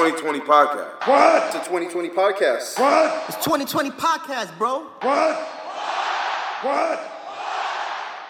2020 0.00 0.40
podcast. 0.40 1.06
What? 1.06 1.46
It's 1.48 1.56
a 1.56 1.68
2020 1.68 2.08
podcast. 2.08 2.78
What? 2.78 3.24
It's 3.28 3.44
2020 3.44 3.90
podcast, 3.90 4.56
bro. 4.56 4.84
What? 5.02 5.36
What? 6.62 6.98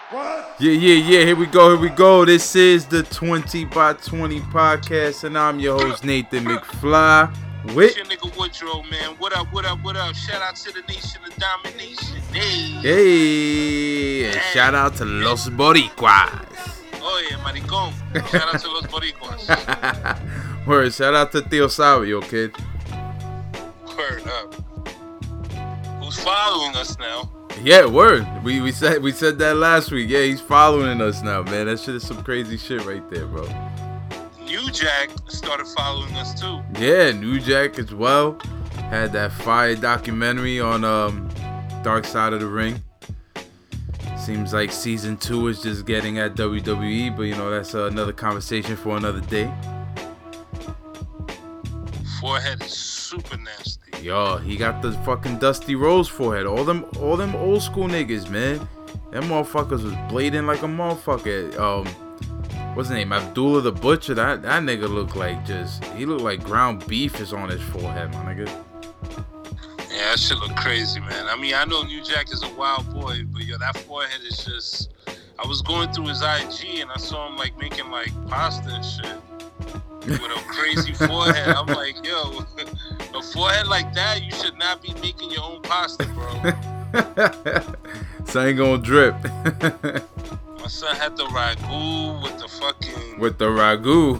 What? 0.09 0.55
Yeah, 0.59 0.71
yeah, 0.73 0.95
yeah. 0.95 1.25
Here 1.27 1.35
we 1.37 1.45
go. 1.45 1.69
Here 1.69 1.79
we 1.79 1.87
go. 1.95 2.25
This 2.25 2.57
is 2.57 2.87
the 2.87 3.03
20 3.03 3.63
by 3.65 3.93
20 3.93 4.41
podcast, 4.41 5.23
and 5.23 5.37
I'm 5.37 5.61
your 5.61 5.79
host, 5.81 6.03
Nathan 6.03 6.43
McFly. 6.43 7.33
With 7.73 7.95
your 7.95 8.05
nigga 8.05 8.37
Woodrow, 8.37 8.83
man. 8.91 9.15
What 9.17 9.31
up, 9.31 9.47
what 9.53 9.63
up, 9.63 9.81
what 9.81 9.95
up? 9.95 10.13
Shout 10.13 10.41
out 10.41 10.57
to 10.57 10.73
the 10.73 10.81
nation 10.89 11.21
of 11.25 11.33
domination. 11.37 12.17
Hey. 12.33 12.81
Hey, 12.81 14.25
and 14.25 14.41
shout 14.51 14.75
out 14.75 14.97
to 14.97 15.05
Los 15.05 15.47
Boricuas. 15.47 16.81
Oh, 17.03 17.27
yeah, 17.29 17.37
maricón. 17.37 17.93
Shout 18.29 18.53
out 18.53 18.61
to 18.61 18.69
los 18.69 18.85
boricuas. 18.87 19.47
Word, 20.67 20.93
shout 20.93 21.15
out 21.15 21.31
to 21.31 21.41
Theo 21.41 21.67
Savio, 21.67 22.21
kid. 22.21 22.55
Word 23.97 24.27
up. 24.27 24.53
Who's 26.03 26.19
following 26.19 26.75
us 26.75 26.97
now? 26.99 27.31
Yeah, 27.63 27.85
word. 27.85 28.27
We 28.43 28.61
we 28.61 28.71
said 28.71 29.01
we 29.01 29.11
said 29.11 29.39
that 29.39 29.57
last 29.57 29.91
week. 29.91 30.09
Yeah, 30.09 30.23
he's 30.23 30.39
following 30.39 31.01
us 31.01 31.21
now, 31.23 31.41
man. 31.43 31.65
That 31.65 31.79
shit 31.79 31.95
is 31.95 32.05
some 32.05 32.23
crazy 32.23 32.57
shit 32.57 32.85
right 32.85 33.07
there, 33.09 33.25
bro. 33.25 33.47
New 34.43 34.69
Jack 34.71 35.09
started 35.27 35.65
following 35.67 36.13
us 36.15 36.39
too. 36.39 36.61
Yeah, 36.79 37.11
New 37.11 37.39
Jack 37.39 37.79
as 37.79 37.93
well. 37.93 38.39
Had 38.89 39.13
that 39.13 39.31
fire 39.31 39.75
documentary 39.75 40.59
on 40.59 40.83
um 40.83 41.27
Dark 41.83 42.05
Side 42.05 42.33
of 42.33 42.39
the 42.39 42.47
Ring. 42.47 42.81
Seems 44.17 44.53
like 44.53 44.71
season 44.71 45.17
two 45.17 45.47
is 45.47 45.63
just 45.63 45.85
getting 45.87 46.19
at 46.19 46.35
WWE, 46.35 47.15
but 47.17 47.23
you 47.23 47.35
know 47.35 47.49
that's 47.49 47.73
uh, 47.73 47.85
another 47.85 48.13
conversation 48.13 48.75
for 48.75 48.95
another 48.95 49.21
day. 49.21 49.51
Forehead 52.21 52.61
is 52.61 52.73
super 52.73 53.35
nasty. 53.35 54.03
Yo, 54.03 54.37
he 54.37 54.55
got 54.55 54.83
the 54.83 54.91
fucking 54.91 55.39
Dusty 55.39 55.73
Rhodes 55.73 56.07
forehead. 56.07 56.45
All 56.45 56.63
them, 56.63 56.85
all 56.99 57.17
them 57.17 57.35
old 57.35 57.63
school 57.63 57.87
niggas, 57.87 58.29
man. 58.29 58.59
Them 59.09 59.23
motherfuckers 59.23 59.83
was 59.83 59.93
blading 60.07 60.45
like 60.45 60.61
a 60.61 60.67
motherfucker. 60.67 61.57
Um, 61.57 61.87
what's 62.75 62.89
his 62.89 62.95
name? 62.95 63.11
Abdullah 63.11 63.61
the 63.61 63.71
Butcher. 63.71 64.13
That 64.13 64.43
that 64.43 64.61
nigga 64.61 64.87
looked 64.87 65.15
like 65.15 65.43
just. 65.47 65.83
He 65.95 66.05
looked 66.05 66.21
like 66.21 66.43
ground 66.43 66.85
beef 66.85 67.19
is 67.19 67.33
on 67.33 67.49
his 67.49 67.61
forehead, 67.63 68.13
my 68.13 68.35
nigga. 68.35 68.47
Yeah, 69.89 70.11
that 70.11 70.19
shit 70.19 70.37
look 70.37 70.55
crazy, 70.55 70.99
man. 70.99 71.25
I 71.25 71.35
mean, 71.35 71.55
I 71.55 71.65
know 71.65 71.81
New 71.81 72.03
Jack 72.03 72.31
is 72.31 72.43
a 72.43 72.53
wild 72.53 72.87
boy, 72.93 73.23
but 73.31 73.45
yo, 73.45 73.57
that 73.57 73.75
forehead 73.77 74.21
is 74.21 74.45
just. 74.45 74.93
I 75.43 75.47
was 75.47 75.63
going 75.63 75.91
through 75.91 76.05
his 76.05 76.21
IG 76.21 76.81
and 76.81 76.91
I 76.91 76.97
saw 76.97 77.27
him 77.27 77.35
like 77.35 77.57
making 77.57 77.89
like 77.89 78.11
pasta 78.27 78.69
and 78.69 78.85
shit 78.85 79.17
with 80.05 80.21
a 80.21 80.43
crazy 80.47 80.93
forehead. 80.93 81.49
I'm 81.49 81.67
like, 81.67 82.05
yo, 82.05 82.39
a 83.15 83.21
forehead 83.21 83.67
like 83.67 83.93
that, 83.93 84.23
you 84.23 84.31
should 84.31 84.57
not 84.57 84.81
be 84.81 84.93
making 84.95 85.31
your 85.31 85.43
own 85.43 85.61
pasta, 85.61 86.05
bro. 86.07 86.31
so 88.25 88.41
I 88.41 88.47
ain't 88.47 88.57
gonna 88.57 88.81
drip 88.81 89.15
My 89.23 90.67
son 90.67 90.95
had 90.95 91.15
the 91.15 91.25
ragu 91.25 92.21
with 92.21 92.37
the 92.39 92.47
fucking. 92.47 93.19
with 93.19 93.37
the 93.37 93.45
ragu. 93.45 94.19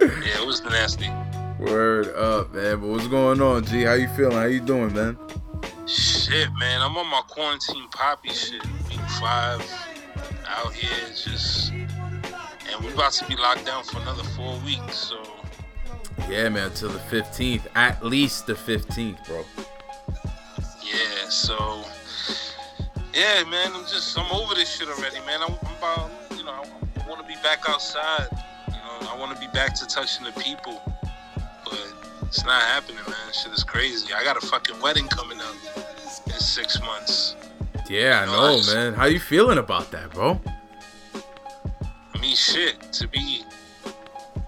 Yeah, 0.00 0.40
it 0.40 0.46
was 0.46 0.62
nasty. 0.62 1.10
Word 1.58 2.08
up, 2.16 2.54
man. 2.54 2.80
But 2.80 2.88
what's 2.88 3.06
going 3.08 3.42
on, 3.42 3.64
G? 3.64 3.82
How 3.82 3.92
you 3.92 4.08
feeling? 4.08 4.36
How 4.36 4.44
you 4.44 4.60
doing, 4.60 4.94
man? 4.94 5.18
Shit, 5.86 6.48
man, 6.58 6.80
I'm 6.80 6.96
on 6.96 7.06
my 7.08 7.20
quarantine 7.28 7.88
poppy 7.90 8.30
shit. 8.30 8.64
Week 8.88 9.00
five, 9.20 9.60
out 10.50 10.72
here, 10.72 11.08
just. 11.08 11.72
And 11.72 12.84
we're 12.84 12.94
about 12.94 13.12
to 13.12 13.26
be 13.26 13.36
locked 13.36 13.66
down 13.66 13.84
for 13.84 13.98
another 14.00 14.22
four 14.22 14.58
weeks, 14.64 14.96
so. 14.96 15.22
Yeah, 16.28 16.48
man. 16.48 16.66
Until 16.66 16.90
the 16.90 16.98
15th, 16.98 17.66
at 17.74 18.04
least 18.04 18.46
the 18.46 18.54
15th, 18.54 19.26
bro. 19.26 19.44
Yeah, 20.82 21.28
so 21.28 21.84
yeah, 23.14 23.44
man, 23.44 23.72
I'm 23.74 23.82
just 23.82 24.18
I'm 24.18 24.30
over 24.32 24.54
this 24.54 24.76
shit 24.76 24.88
already, 24.88 25.18
man. 25.26 25.40
I'm, 25.42 25.54
I'm 25.66 25.76
about 25.76 26.10
you 26.36 26.44
know 26.44 26.52
I, 26.52 27.08
want 27.08 27.20
to 27.20 27.26
be 27.26 27.34
back 27.42 27.68
outside. 27.68 28.28
You 28.68 28.74
know, 28.74 29.10
I 29.10 29.16
want 29.18 29.34
to 29.34 29.40
be 29.40 29.48
back 29.52 29.74
to 29.74 29.86
touching 29.86 30.24
the 30.24 30.32
people, 30.40 30.80
but 31.64 31.94
it's 32.22 32.44
not 32.44 32.62
happening, 32.62 33.02
man. 33.06 33.32
Shit 33.32 33.52
is 33.52 33.64
crazy. 33.64 34.12
I 34.14 34.22
got 34.22 34.42
a 34.42 34.46
fucking 34.46 34.80
wedding 34.80 35.08
coming 35.08 35.40
up 35.40 35.54
in 36.26 36.32
six 36.32 36.80
months. 36.80 37.34
Yeah, 37.90 38.20
I 38.22 38.26
No, 38.26 38.56
know, 38.56 38.62
man. 38.72 38.94
How 38.94 39.06
you 39.06 39.18
feeling 39.18 39.58
about 39.58 39.90
that, 39.90 40.10
bro? 40.12 40.40
I 42.14 42.18
mean, 42.20 42.36
shit. 42.36 42.80
To 42.92 43.08
be 43.08 43.42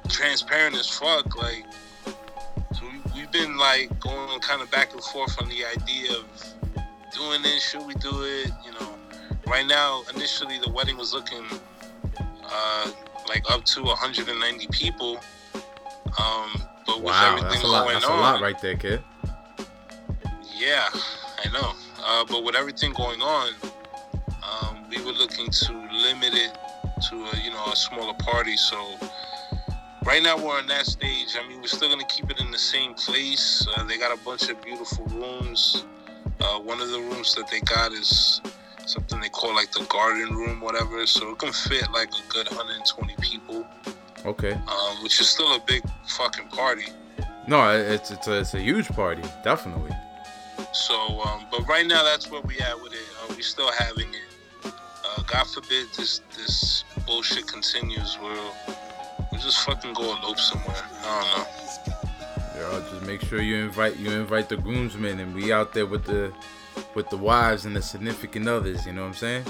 transparent 0.09 0.77
as 0.77 0.89
fuck, 0.89 1.35
like 1.37 1.65
so 2.73 2.83
we, 2.85 3.01
we've 3.21 3.33
been 3.33 3.57
like 3.57 3.99
going 3.99 4.39
kind 4.41 4.63
of 4.63 4.71
back 4.71 4.93
and 4.93 5.03
forth 5.03 5.43
on 5.43 5.49
the 5.49 5.65
idea 5.65 6.13
of 6.13 6.25
doing 7.13 7.43
this. 7.43 7.69
Should 7.69 7.85
we 7.85 7.95
do 7.95 8.23
it? 8.23 8.53
You 8.65 8.71
know, 8.79 8.95
right 9.49 9.67
now, 9.67 10.03
initially 10.15 10.61
the 10.65 10.71
wedding 10.71 10.97
was 10.97 11.13
looking 11.13 11.45
uh, 12.45 12.91
like 13.29 13.43
up 13.51 13.65
to 13.65 13.83
190 13.83 14.69
people. 14.69 15.19
Um, 16.17 16.63
but 16.87 16.99
with 16.99 17.07
Wow, 17.07 17.29
everything 17.39 17.51
that's 17.51 17.65
a 17.65 17.67
lot. 17.67 17.83
going 17.85 17.95
That's 17.95 18.05
on, 18.07 18.19
a 18.19 18.21
lot 18.21 18.41
right 18.41 18.61
there, 18.61 18.77
kid. 18.77 19.03
yeah, 20.55 20.89
I 21.45 21.49
know. 21.53 21.73
Uh, 22.05 22.25
but 22.29 22.43
with 22.45 22.55
everything 22.57 22.93
going 22.93 23.21
on, 23.23 23.51
um, 24.43 24.85
we 24.91 24.99
were 25.05 25.13
looking 25.13 25.49
to 25.51 25.73
limit 25.73 26.35
it 26.35 26.57
to 27.11 27.17
a, 27.17 27.37
you 27.45 27.51
know 27.51 27.65
a 27.73 27.77
smaller 27.77 28.15
party. 28.15 28.57
So 28.57 28.77
right 30.05 30.23
now 30.23 30.37
we're 30.37 30.57
on 30.59 30.67
that 30.69 30.87
stage. 30.87 31.37
I 31.43 31.47
mean, 31.49 31.61
we're 31.61 31.67
still 31.69 31.89
gonna 31.89 32.05
keep 32.07 32.31
it 32.31 32.41
in 32.41 32.51
the 32.51 32.59
same 32.59 32.95
place. 32.95 33.67
Uh, 33.77 33.85
they 33.85 33.99
got 33.99 34.17
a 34.17 34.23
bunch 34.25 34.49
of 34.49 34.61
beautiful 34.63 35.05
rooms. 35.07 35.85
Uh, 36.41 36.59
one 36.59 36.81
of 36.81 36.91
the 36.91 36.99
rooms 36.99 37.35
that 37.37 37.49
they 37.51 37.61
got 37.61 37.93
is 37.93 38.41
something 38.87 39.21
they 39.21 39.29
call 39.29 39.55
like 39.55 39.71
the 39.73 39.85
garden 39.89 40.35
room, 40.35 40.61
whatever. 40.61 41.07
So 41.07 41.31
it 41.31 41.39
can 41.39 41.53
fit 41.53 41.91
like 41.93 42.09
a 42.11 42.33
good 42.33 42.49
120 42.49 43.15
people, 43.21 43.65
Okay. 44.27 44.53
um, 44.53 45.03
which 45.05 45.21
is 45.21 45.29
still 45.29 45.55
a 45.55 45.61
big 45.67 45.83
fucking 46.07 46.49
party. 46.49 46.87
No, 47.47 47.71
it's 47.77 48.11
it's 48.11 48.27
a, 48.29 48.41
it's 48.41 48.55
a 48.55 48.61
huge 48.61 48.89
party, 48.89 49.23
definitely. 49.45 49.93
So, 50.73 51.21
um, 51.23 51.47
but 51.51 51.69
right 51.69 51.87
now 51.87 52.03
that's 52.03 52.31
where 52.31 52.41
we 52.43 52.59
at 52.61 52.81
with 52.83 52.93
it. 52.93 53.07
Uh, 53.23 53.35
we 53.37 53.43
still 53.43 53.71
having 53.73 54.09
it. 54.15 54.73
Uh, 55.05 55.23
God 55.27 55.45
forbid 55.45 55.89
this 55.97 56.23
this 56.37 56.85
bullshit 57.07 57.47
continues. 57.47 58.19
We'll 58.21 58.53
we'll 59.31 59.41
just 59.41 59.65
fucking 59.67 59.93
go 59.95 60.17
elope 60.17 60.39
somewhere. 60.39 60.83
I 61.05 61.21
don't 61.21 61.39
know. 61.39 62.03
Yeah, 62.57 62.91
just 62.91 63.07
make 63.07 63.21
sure 63.23 63.43
you 63.43 63.57
invite 63.57 63.97
you 63.97 64.11
invite 64.13 64.49
the 64.49 64.57
groomsmen 64.57 65.21
and 65.21 65.35
we 65.35 65.53
out 65.53 65.75
there 65.75 65.87
with 65.87 66.05
the 66.05 66.33
with 66.95 67.11
the 67.11 67.17
wives 67.17 67.67
and 67.67 67.77
the 67.77 67.83
significant 67.83 68.49
others. 68.49 68.87
You 68.87 68.93
know 68.93 69.03
what 69.03 69.09
I'm 69.09 69.15
saying? 69.15 69.45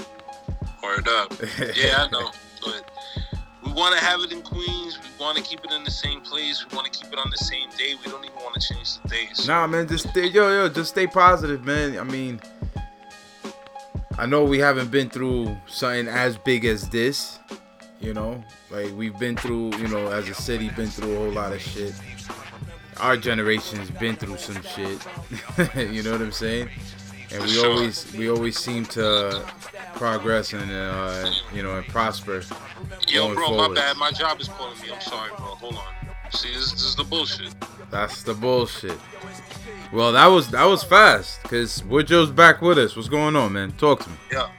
Word 0.83 1.07
up. 1.07 1.33
Yeah, 1.75 2.03
I 2.03 2.09
know. 2.09 2.31
But 2.61 2.91
we 3.33 3.39
want 3.73 3.97
to 3.97 4.03
have 4.03 4.21
it 4.21 4.31
in 4.31 4.41
Queens. 4.41 4.99
We 4.99 5.23
want 5.23 5.37
to 5.37 5.43
keep 5.43 5.63
it 5.65 5.71
in 5.71 5.83
the 5.83 5.91
same 5.91 6.21
place. 6.21 6.65
We 6.69 6.75
want 6.75 6.91
to 6.91 6.99
keep 6.99 7.11
it 7.11 7.19
on 7.19 7.29
the 7.29 7.37
same 7.37 7.69
day. 7.71 7.95
We 8.03 8.11
don't 8.11 8.23
even 8.23 8.37
want 8.37 8.55
to 8.55 8.73
change 8.73 9.01
the 9.01 9.07
days. 9.09 9.47
Nah, 9.47 9.67
man, 9.67 9.87
just 9.87 10.09
stay, 10.09 10.27
yo, 10.27 10.49
yo, 10.49 10.69
just 10.69 10.91
stay 10.91 11.07
positive, 11.07 11.65
man. 11.65 11.97
I 11.97 12.03
mean, 12.03 12.39
I 14.17 14.25
know 14.25 14.43
we 14.43 14.59
haven't 14.59 14.91
been 14.91 15.09
through 15.09 15.57
something 15.67 16.07
as 16.07 16.37
big 16.37 16.65
as 16.65 16.89
this, 16.89 17.39
you 17.99 18.13
know. 18.13 18.43
Like 18.69 18.91
we've 18.95 19.17
been 19.17 19.35
through, 19.35 19.75
you 19.77 19.87
know, 19.87 20.07
as 20.07 20.29
a 20.29 20.33
city, 20.33 20.69
been 20.69 20.89
through 20.89 21.13
a 21.13 21.17
whole 21.17 21.31
lot 21.31 21.51
of 21.51 21.61
shit. 21.61 21.93
Our 22.97 23.17
generation's 23.17 23.89
been 23.91 24.15
through 24.15 24.37
some 24.37 24.61
shit. 24.61 24.99
you 25.91 26.03
know 26.03 26.11
what 26.11 26.21
I'm 26.21 26.31
saying? 26.31 26.69
And 27.31 27.43
we 27.43 27.65
always, 27.65 28.13
we 28.15 28.29
always 28.29 28.59
seem 28.59 28.85
to 28.85 29.43
progress 29.93 30.53
and, 30.53 30.71
uh, 30.71 31.31
you 31.53 31.63
know, 31.63 31.77
and 31.77 31.87
prosper. 31.87 32.41
Yo, 33.07 33.33
bro, 33.33 33.47
forward. 33.47 33.69
my 33.69 33.75
bad. 33.75 33.97
My 33.97 34.11
job 34.11 34.39
is 34.39 34.47
calling 34.47 34.79
me. 34.81 34.89
I'm 34.93 35.01
sorry, 35.01 35.29
bro. 35.37 35.45
Hold 35.45 35.75
on. 35.75 35.83
See, 36.31 36.51
this, 36.53 36.71
this 36.71 36.83
is 36.83 36.95
the 36.95 37.03
bullshit. 37.03 37.53
That's 37.91 38.23
the 38.23 38.33
bullshit. 38.33 38.97
Well, 39.91 40.11
that 40.13 40.25
was 40.25 40.49
that 40.49 40.65
was 40.65 40.83
fast, 40.83 41.43
cause 41.43 41.83
Woodrow's 41.83 42.31
back 42.31 42.61
with 42.61 42.79
us. 42.79 42.95
What's 42.95 43.09
going 43.09 43.35
on, 43.35 43.53
man? 43.53 43.71
Talk 43.73 44.01
to 44.03 44.09
me. 44.09 44.15
Yeah. 44.31 44.49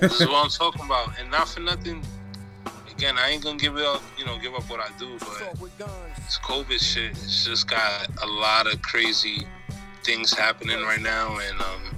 this 0.00 0.20
is 0.20 0.28
what 0.28 0.44
I'm 0.44 0.50
talking 0.50 0.84
about. 0.84 1.18
And 1.18 1.30
not 1.30 1.48
for 1.48 1.60
nothing. 1.60 2.04
Again, 2.90 3.16
I 3.18 3.30
ain't 3.30 3.42
gonna 3.42 3.56
give 3.56 3.76
up, 3.78 4.02
you 4.18 4.26
know, 4.26 4.38
give 4.38 4.54
up 4.54 4.68
what 4.68 4.80
I 4.80 4.88
do, 4.98 5.18
but 5.18 5.54
this 6.16 6.38
COVID 6.42 6.80
shit, 6.80 7.12
it's 7.12 7.44
just 7.44 7.68
got 7.68 8.08
a 8.22 8.26
lot 8.26 8.72
of 8.72 8.82
crazy 8.82 9.46
things 10.02 10.32
happening 10.32 10.82
right 10.82 11.00
now, 11.00 11.38
and 11.38 11.60
um, 11.60 11.96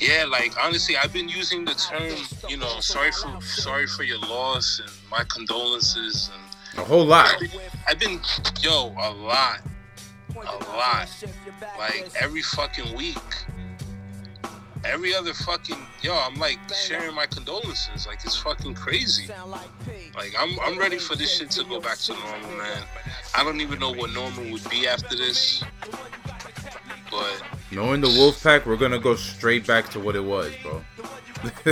yeah, 0.00 0.24
like 0.28 0.54
honestly, 0.62 0.96
I've 0.96 1.12
been 1.12 1.28
using 1.28 1.64
the 1.64 1.74
term, 1.74 2.16
you 2.48 2.56
know, 2.56 2.80
sorry 2.80 3.12
for 3.12 3.40
sorry 3.42 3.86
for 3.86 4.02
your 4.02 4.18
loss 4.20 4.80
and 4.80 4.90
my 5.10 5.24
condolences, 5.24 6.30
and 6.32 6.80
A 6.82 6.84
whole 6.86 7.04
lot. 7.04 7.34
I've 7.34 7.40
been, 7.40 7.50
I've 7.88 7.98
been 7.98 8.20
yo, 8.60 8.94
a 8.98 9.10
lot, 9.10 9.60
a 10.36 10.64
lot, 10.76 11.08
like 11.78 12.10
every 12.20 12.42
fucking 12.42 12.96
week. 12.96 13.16
every 14.84 15.14
other 15.14 15.34
fucking 15.34 15.76
yo, 16.02 16.14
I'm 16.16 16.36
like 16.36 16.58
sharing 16.74 17.14
my 17.14 17.26
condolences. 17.26 18.06
Like 18.06 18.24
it's 18.24 18.36
fucking 18.36 18.74
crazy. 18.74 19.30
Like 20.16 20.34
I'm 20.38 20.58
I'm 20.60 20.78
ready 20.78 20.98
for 20.98 21.16
this 21.16 21.36
shit 21.36 21.50
to 21.52 21.64
go 21.64 21.80
back 21.80 21.98
to 21.98 22.12
normal, 22.14 22.56
man. 22.56 22.82
I 23.34 23.44
don't 23.44 23.60
even 23.60 23.78
know 23.78 23.90
what 23.92 24.12
normal 24.12 24.50
would 24.52 24.68
be 24.70 24.86
after 24.88 25.16
this. 25.16 25.62
But 27.10 27.42
Knowing 27.72 28.00
the 28.00 28.08
Wolfpack, 28.08 28.66
we're 28.66 28.76
gonna 28.76 28.98
go 28.98 29.14
straight 29.14 29.64
back 29.64 29.88
to 29.90 30.00
what 30.00 30.16
it 30.16 30.24
was, 30.24 30.52
bro. 30.62 30.82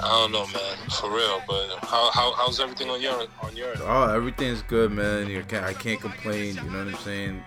I 0.00 0.08
don't 0.08 0.32
know, 0.32 0.46
man, 0.46 0.76
for 0.90 1.10
real. 1.10 1.40
But 1.46 1.78
how, 1.82 2.10
how 2.10 2.32
how's 2.32 2.58
everything 2.58 2.90
on 2.90 3.00
your 3.00 3.26
on 3.42 3.56
your? 3.56 3.70
end? 3.70 3.80
Oh, 3.84 4.12
everything's 4.12 4.62
good, 4.62 4.90
man. 4.90 5.28
You 5.28 5.44
can't, 5.44 5.64
I 5.64 5.72
can't 5.72 6.00
complain. 6.00 6.56
You 6.56 6.62
know 6.64 6.84
what 6.84 6.94
I'm 6.94 7.00
saying? 7.00 7.42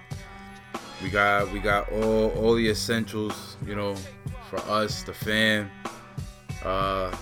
We 1.03 1.09
got 1.09 1.51
we 1.51 1.59
got 1.59 1.91
all 1.91 2.29
all 2.37 2.55
the 2.55 2.69
essentials. 2.69 3.57
You 3.65 3.75
know, 3.75 3.95
for 4.49 4.59
us, 4.59 5.03
the 5.03 5.13
fam, 5.13 5.69
uh, 6.63 7.13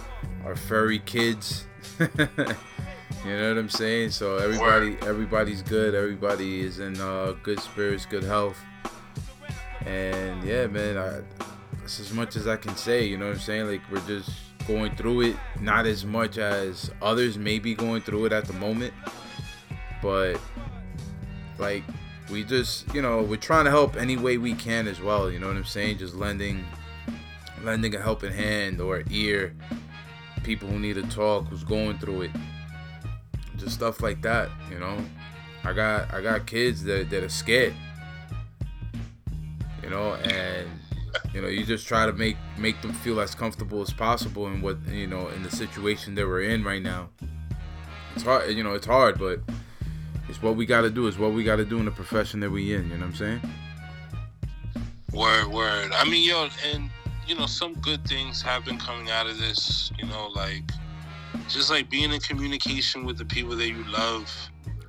our 0.45 0.55
furry 0.55 0.99
kids. 0.99 1.65
you 3.25 3.35
know 3.35 3.49
what 3.49 3.57
I'm 3.57 3.69
saying? 3.69 4.11
So 4.11 4.37
everybody 4.37 4.97
everybody's 5.07 5.61
good. 5.61 5.93
Everybody 5.93 6.61
is 6.61 6.79
in 6.79 6.99
uh, 6.99 7.35
good 7.43 7.59
spirits, 7.59 8.05
good 8.05 8.23
health. 8.23 8.57
And 9.85 10.43
yeah, 10.43 10.67
man, 10.67 10.97
I, 10.97 11.21
that's 11.79 11.99
as 11.99 12.13
much 12.13 12.35
as 12.35 12.47
I 12.47 12.55
can 12.55 12.75
say. 12.75 13.05
You 13.05 13.17
know 13.17 13.27
what 13.27 13.35
I'm 13.35 13.39
saying? 13.39 13.67
Like 13.67 13.81
we're 13.91 14.05
just 14.07 14.31
going 14.67 14.95
through 14.95 15.21
it, 15.21 15.35
not 15.59 15.85
as 15.85 16.05
much 16.05 16.37
as 16.37 16.91
others 17.01 17.37
may 17.37 17.59
be 17.59 17.73
going 17.73 18.01
through 18.01 18.25
it 18.25 18.31
at 18.31 18.45
the 18.45 18.53
moment, 18.53 18.93
but 20.01 20.39
like 21.57 21.83
we 22.31 22.43
just, 22.43 22.93
you 22.93 23.01
know, 23.01 23.21
we're 23.21 23.35
trying 23.35 23.65
to 23.65 23.71
help 23.71 23.95
any 23.95 24.15
way 24.15 24.37
we 24.37 24.53
can 24.53 24.87
as 24.87 25.01
well. 25.01 25.31
You 25.31 25.39
know 25.39 25.47
what 25.47 25.57
I'm 25.57 25.65
saying? 25.65 25.97
Just 25.97 26.13
lending, 26.15 26.63
lending 27.63 27.95
a 27.95 27.99
helping 27.99 28.31
hand 28.31 28.79
or 28.79 29.03
ear, 29.09 29.55
people 30.43 30.69
who 30.69 30.79
need 30.79 30.93
to 30.93 31.03
talk, 31.03 31.47
who's 31.47 31.63
going 31.63 31.97
through 31.97 32.23
it, 32.23 32.31
just 33.59 33.73
stuff 33.73 34.01
like 34.01 34.21
that. 34.21 34.49
You 34.71 34.79
know, 34.79 34.97
I 35.63 35.73
got 35.73 36.13
I 36.13 36.21
got 36.21 36.45
kids 36.45 36.83
that 36.83 37.09
that 37.09 37.23
are 37.23 37.29
scared. 37.29 37.73
You 39.83 39.89
know, 39.89 40.15
and 40.15 40.67
you 41.33 41.41
know, 41.41 41.47
you 41.47 41.65
just 41.65 41.87
try 41.87 42.05
to 42.05 42.13
make 42.13 42.37
make 42.57 42.81
them 42.81 42.93
feel 42.93 43.19
as 43.19 43.35
comfortable 43.35 43.81
as 43.81 43.91
possible 43.91 44.47
in 44.47 44.61
what 44.61 44.77
you 44.87 45.07
know 45.07 45.27
in 45.29 45.43
the 45.43 45.51
situation 45.51 46.15
that 46.15 46.25
we're 46.27 46.43
in 46.43 46.63
right 46.63 46.81
now. 46.81 47.09
It's 48.15 48.23
hard, 48.23 48.51
you 48.51 48.63
know, 48.63 48.73
it's 48.73 48.85
hard, 48.85 49.19
but 49.19 49.39
it's 50.27 50.41
what 50.41 50.55
we 50.55 50.65
got 50.65 50.81
to 50.81 50.89
do. 50.89 51.07
It's 51.07 51.17
what 51.17 51.33
we 51.33 51.43
got 51.43 51.57
to 51.57 51.65
do 51.65 51.79
in 51.79 51.85
the 51.85 51.91
profession 51.91 52.39
that 52.41 52.49
we 52.49 52.73
in. 52.73 52.89
You 52.89 52.97
know 52.97 53.05
what 53.05 53.05
I'm 53.05 53.15
saying? 53.15 53.41
Word, 55.11 55.47
word. 55.47 55.91
I 55.93 56.07
mean, 56.07 56.27
yo, 56.27 56.49
and 56.73 56.89
you 57.27 57.35
know, 57.35 57.45
some 57.45 57.73
good 57.75 58.05
things 58.07 58.41
have 58.41 58.65
been 58.65 58.77
coming 58.77 59.09
out 59.09 59.27
of 59.27 59.37
this. 59.39 59.91
You 59.97 60.07
know, 60.07 60.27
like 60.35 60.71
just 61.47 61.69
like 61.69 61.89
being 61.89 62.11
in 62.11 62.19
communication 62.19 63.05
with 63.05 63.17
the 63.17 63.25
people 63.25 63.55
that 63.55 63.67
you 63.69 63.83
love, 63.85 64.31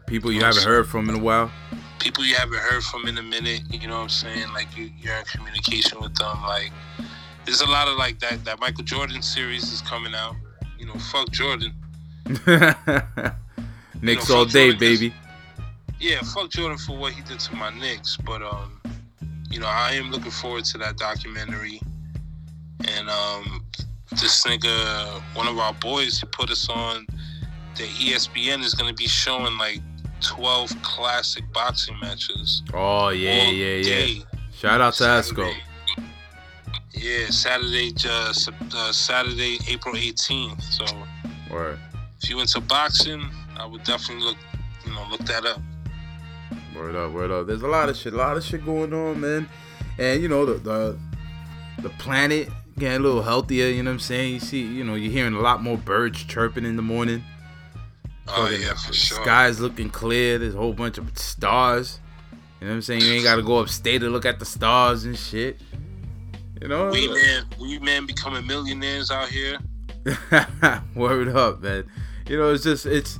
People 0.06 0.32
you 0.32 0.40
haven't 0.40 0.64
heard 0.64 0.88
from 0.88 1.08
in 1.08 1.14
a 1.14 1.18
while. 1.22 1.50
people 2.00 2.24
you 2.24 2.34
haven't 2.34 2.58
heard 2.58 2.82
from 2.82 3.06
in 3.06 3.16
a 3.18 3.22
minute. 3.22 3.62
You 3.70 3.86
know 3.86 3.96
what 3.96 4.02
I'm 4.02 4.08
saying? 4.08 4.52
Like 4.52 4.76
you, 4.76 4.90
you're 4.98 5.14
in 5.14 5.24
communication 5.24 6.00
with 6.00 6.14
them. 6.16 6.42
Like 6.42 6.72
there's 7.44 7.60
a 7.60 7.68
lot 7.70 7.86
of 7.88 7.96
like 7.96 8.18
that. 8.20 8.44
That 8.44 8.58
Michael 8.60 8.82
Jordan 8.84 9.22
series 9.22 9.72
is 9.72 9.80
coming 9.82 10.14
out. 10.14 10.34
You 10.78 10.86
know, 10.86 10.94
fuck 10.94 11.30
Jordan. 11.30 11.72
Knicks 14.02 14.28
You 14.28 14.34
know, 14.34 14.40
all 14.40 14.44
day, 14.46 14.70
Jordan, 14.72 14.78
baby. 14.78 15.14
Yeah, 16.00 16.20
fuck 16.22 16.50
Jordan 16.50 16.78
for 16.78 16.96
what 16.96 17.12
he 17.12 17.22
did 17.22 17.38
to 17.40 17.54
my 17.54 17.70
Knicks. 17.78 18.16
But 18.16 18.42
um, 18.42 18.80
you 19.50 19.60
know, 19.60 19.66
I 19.68 19.92
am 19.92 20.10
looking 20.10 20.30
forward 20.30 20.64
to 20.66 20.78
that 20.78 20.96
documentary. 20.96 21.80
And 22.88 23.08
um, 23.10 23.64
this 24.10 24.44
nigga, 24.44 25.22
one 25.34 25.46
of 25.46 25.58
our 25.58 25.74
boys, 25.74 26.20
he 26.20 26.26
put 26.26 26.50
us 26.50 26.68
on. 26.68 27.06
The 27.76 27.84
ESPN 27.84 28.62
is 28.62 28.74
gonna 28.74 28.92
be 28.92 29.06
showing 29.06 29.56
like 29.56 29.80
12 30.20 30.70
classic 30.82 31.44
boxing 31.52 31.96
matches. 32.00 32.62
Oh 32.74 33.10
yeah, 33.10 33.48
yeah, 33.48 33.76
yeah. 33.76 34.22
Shout 34.52 34.80
out 34.80 34.94
to. 34.94 35.22
Saturday. 35.22 35.56
Yeah, 36.92 37.30
Saturday, 37.30 37.94
uh, 38.06 38.32
uh, 38.74 38.92
Saturday, 38.92 39.58
April 39.68 39.94
18th. 39.94 40.60
So 40.60 40.84
Or 41.50 41.78
if 42.20 42.28
you 42.28 42.40
into 42.40 42.60
boxing, 42.60 43.22
I 43.56 43.64
would 43.64 43.84
definitely 43.84 44.24
look, 44.24 44.36
you 44.84 44.92
know, 44.92 45.06
look 45.10 45.20
that 45.20 45.46
up. 45.46 45.60
Word 46.74 46.96
up, 46.96 47.12
word 47.12 47.30
up. 47.30 47.46
There's 47.46 47.62
a 47.62 47.68
lot 47.68 47.88
of 47.88 47.96
shit, 47.96 48.12
a 48.12 48.16
lot 48.16 48.36
of 48.36 48.44
shit 48.44 48.64
going 48.64 48.92
on, 48.92 49.20
man. 49.20 49.48
And 49.98 50.22
you 50.22 50.28
know 50.28 50.44
the 50.44 50.54
the, 50.54 50.98
the 51.82 51.90
planet 51.90 52.48
getting 52.80 52.98
a 52.98 53.02
little 53.02 53.22
healthier. 53.22 53.68
You 53.68 53.82
know 53.82 53.90
what 53.90 53.94
I'm 53.94 54.00
saying? 54.00 54.34
You 54.34 54.40
see, 54.40 54.62
you 54.62 54.82
know, 54.82 54.94
you're 54.94 55.12
hearing 55.12 55.34
a 55.34 55.40
lot 55.40 55.62
more 55.62 55.76
birds 55.76 56.24
chirping 56.24 56.64
in 56.64 56.76
the 56.76 56.82
morning. 56.82 57.22
Oh 58.28 58.48
yeah, 58.48 58.74
for 58.74 58.92
sure. 58.92 59.22
Sky's 59.22 59.60
looking 59.60 59.90
clear. 59.90 60.38
There's 60.38 60.54
a 60.54 60.58
whole 60.58 60.72
bunch 60.72 60.98
of 60.98 61.16
stars. 61.18 62.00
You 62.60 62.66
know 62.66 62.72
what 62.72 62.76
I'm 62.76 62.82
saying? 62.82 63.02
You 63.02 63.12
ain't 63.12 63.24
gotta 63.24 63.42
go 63.42 63.58
upstate 63.58 64.00
to 64.00 64.10
look 64.10 64.26
at 64.26 64.38
the 64.38 64.44
stars 64.44 65.04
and 65.04 65.16
shit. 65.16 65.60
You 66.60 66.68
know? 66.68 66.90
We 66.90 67.08
man, 67.08 67.46
we 67.58 67.78
man 67.78 68.06
becoming 68.06 68.46
millionaires 68.46 69.10
out 69.10 69.28
here. 69.28 69.58
Word 70.94 71.28
up, 71.28 71.62
man. 71.62 71.86
You 72.28 72.38
know, 72.38 72.52
it's 72.52 72.64
just 72.64 72.86
it's 72.86 73.18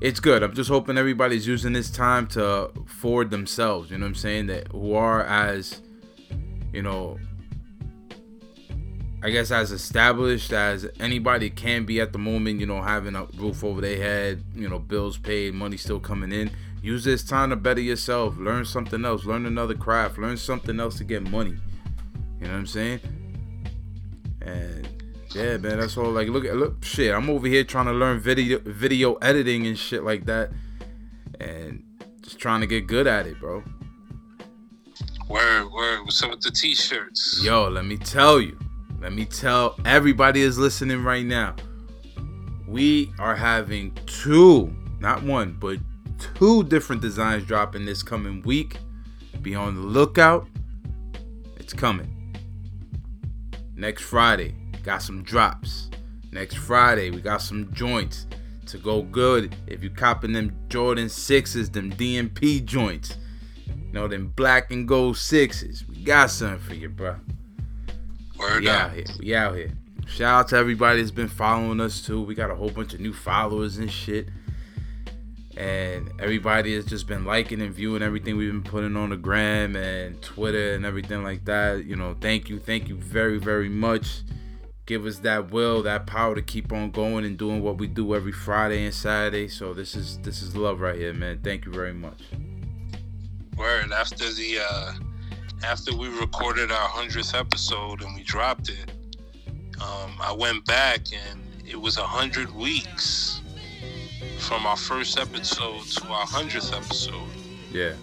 it's 0.00 0.20
good. 0.20 0.42
I'm 0.42 0.54
just 0.54 0.68
hoping 0.68 0.98
everybody's 0.98 1.46
using 1.46 1.72
this 1.72 1.90
time 1.90 2.26
to 2.28 2.70
forward 2.86 3.30
themselves. 3.30 3.90
You 3.90 3.98
know 3.98 4.04
what 4.04 4.10
I'm 4.10 4.14
saying? 4.16 4.46
That 4.48 4.68
who 4.68 4.94
are 4.94 5.24
as 5.24 5.80
you 6.72 6.82
know, 6.82 7.18
I 9.22 9.30
guess 9.30 9.52
as 9.52 9.70
established 9.70 10.52
as 10.52 10.86
anybody 10.98 11.48
can 11.48 11.84
be 11.84 12.00
at 12.00 12.12
the 12.12 12.18
moment. 12.18 12.58
You 12.58 12.66
know, 12.66 12.82
having 12.82 13.14
a 13.14 13.24
roof 13.36 13.62
over 13.62 13.80
their 13.80 13.96
head. 13.96 14.42
You 14.54 14.68
know, 14.68 14.78
bills 14.78 15.16
paid, 15.16 15.54
money 15.54 15.76
still 15.76 16.00
coming 16.00 16.32
in. 16.32 16.50
Use 16.82 17.04
this 17.04 17.22
time 17.22 17.50
to 17.50 17.56
better 17.56 17.80
yourself. 17.80 18.36
Learn 18.36 18.64
something 18.64 19.04
else. 19.04 19.24
Learn 19.24 19.46
another 19.46 19.74
craft. 19.74 20.18
Learn 20.18 20.36
something 20.36 20.80
else 20.80 20.98
to 20.98 21.04
get 21.04 21.22
money. 21.22 21.56
You 22.40 22.48
know 22.48 22.54
what 22.54 22.58
I'm 22.58 22.66
saying? 22.66 23.00
And 24.40 24.88
yeah, 25.32 25.56
man, 25.58 25.78
that's 25.78 25.96
all. 25.96 26.10
Like, 26.10 26.26
look 26.26 26.44
at 26.44 26.56
look, 26.56 26.82
shit. 26.82 27.14
I'm 27.14 27.30
over 27.30 27.46
here 27.46 27.62
trying 27.62 27.86
to 27.86 27.92
learn 27.92 28.18
video 28.18 28.58
video 28.58 29.14
editing 29.14 29.68
and 29.68 29.78
shit 29.78 30.02
like 30.02 30.24
that, 30.24 30.50
and 31.38 31.84
just 32.22 32.40
trying 32.40 32.60
to 32.62 32.66
get 32.66 32.88
good 32.88 33.06
at 33.06 33.26
it, 33.28 33.38
bro. 33.38 33.62
Word, 35.28 35.70
word. 35.72 36.00
What's 36.02 36.20
up 36.24 36.30
with 36.30 36.40
the 36.40 36.50
t-shirts? 36.50 37.40
Yo, 37.44 37.68
let 37.68 37.84
me 37.84 37.96
tell 37.96 38.40
you. 38.40 38.58
Let 39.02 39.14
me 39.14 39.24
tell 39.24 39.74
everybody 39.84 40.42
is 40.42 40.58
listening 40.58 41.02
right 41.02 41.26
now. 41.26 41.56
We 42.68 43.12
are 43.18 43.34
having 43.34 43.92
two, 44.06 44.72
not 45.00 45.24
one, 45.24 45.56
but 45.58 45.78
two 46.36 46.62
different 46.62 47.02
designs 47.02 47.44
dropping 47.44 47.84
this 47.84 48.00
coming 48.00 48.42
week. 48.42 48.78
Be 49.42 49.56
on 49.56 49.74
the 49.74 49.80
lookout. 49.80 50.46
It's 51.56 51.72
coming. 51.72 52.38
Next 53.74 54.02
Friday, 54.02 54.54
got 54.84 55.02
some 55.02 55.24
drops. 55.24 55.90
Next 56.30 56.54
Friday, 56.54 57.10
we 57.10 57.20
got 57.20 57.42
some 57.42 57.74
joints 57.74 58.28
to 58.66 58.78
go 58.78 59.02
good. 59.02 59.56
If 59.66 59.82
you 59.82 59.90
copping 59.90 60.32
them 60.32 60.56
Jordan 60.68 61.08
6s, 61.08 61.72
them 61.72 61.90
DMP 61.90 62.64
joints. 62.64 63.16
You 63.66 63.92
know, 63.92 64.06
them 64.06 64.28
black 64.36 64.70
and 64.70 64.86
gold 64.86 65.16
sixes. 65.16 65.84
We 65.88 66.04
got 66.04 66.30
something 66.30 66.60
for 66.60 66.74
you, 66.74 66.88
bro. 66.88 67.16
Word 68.42 68.62
We 68.62 68.68
up. 68.68 68.80
out 68.80 68.92
here. 68.92 69.04
We 69.18 69.34
out 69.34 69.54
here. 69.56 69.70
Shout 70.06 70.40
out 70.40 70.48
to 70.48 70.56
everybody 70.56 70.98
that's 71.00 71.10
been 71.10 71.28
following 71.28 71.80
us 71.80 72.02
too. 72.02 72.20
We 72.22 72.34
got 72.34 72.50
a 72.50 72.54
whole 72.54 72.70
bunch 72.70 72.92
of 72.92 73.00
new 73.00 73.12
followers 73.12 73.78
and 73.78 73.90
shit. 73.90 74.28
And 75.56 76.10
everybody 76.18 76.74
has 76.74 76.86
just 76.86 77.06
been 77.06 77.24
liking 77.24 77.60
and 77.60 77.72
viewing 77.74 78.02
everything 78.02 78.36
we've 78.36 78.50
been 78.50 78.62
putting 78.62 78.96
on 78.96 79.10
the 79.10 79.16
gram 79.16 79.76
and 79.76 80.20
Twitter 80.22 80.74
and 80.74 80.84
everything 80.84 81.22
like 81.22 81.44
that. 81.44 81.84
You 81.84 81.94
know, 81.94 82.16
thank 82.20 82.48
you, 82.48 82.58
thank 82.58 82.88
you 82.88 82.96
very, 82.96 83.38
very 83.38 83.68
much. 83.68 84.22
Give 84.86 85.06
us 85.06 85.18
that 85.20 85.50
will, 85.52 85.82
that 85.84 86.06
power 86.06 86.34
to 86.34 86.42
keep 86.42 86.72
on 86.72 86.90
going 86.90 87.24
and 87.24 87.38
doing 87.38 87.62
what 87.62 87.78
we 87.78 87.86
do 87.86 88.14
every 88.14 88.32
Friday 88.32 88.84
and 88.84 88.92
Saturday. 88.94 89.46
So 89.46 89.72
this 89.74 89.94
is 89.94 90.18
this 90.18 90.42
is 90.42 90.56
love 90.56 90.80
right 90.80 90.96
here, 90.96 91.12
man. 91.14 91.40
Thank 91.44 91.64
you 91.66 91.72
very 91.72 91.92
much. 91.94 92.20
Word. 93.56 93.92
After 93.92 94.32
the 94.32 94.58
uh 94.58 94.92
after 95.64 95.96
we 95.96 96.08
recorded 96.08 96.70
our 96.72 96.88
hundredth 96.88 97.34
episode 97.34 98.02
and 98.02 98.14
we 98.14 98.22
dropped 98.22 98.68
it, 98.68 98.90
um, 99.80 100.12
I 100.20 100.34
went 100.36 100.64
back 100.66 101.00
and 101.12 101.40
it 101.66 101.80
was 101.80 101.96
a 101.98 102.02
hundred 102.02 102.54
weeks 102.54 103.40
from 104.38 104.66
our 104.66 104.76
first 104.76 105.18
episode 105.18 105.82
to 105.84 106.08
our 106.08 106.26
hundredth 106.26 106.72
episode. 106.72 107.28
Yeah. 107.72 107.94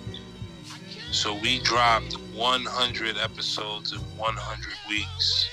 So 1.11 1.33
we 1.33 1.59
dropped 1.59 2.13
100 2.33 3.17
episodes 3.17 3.91
in 3.93 3.99
100 3.99 4.73
weeks. 4.87 5.49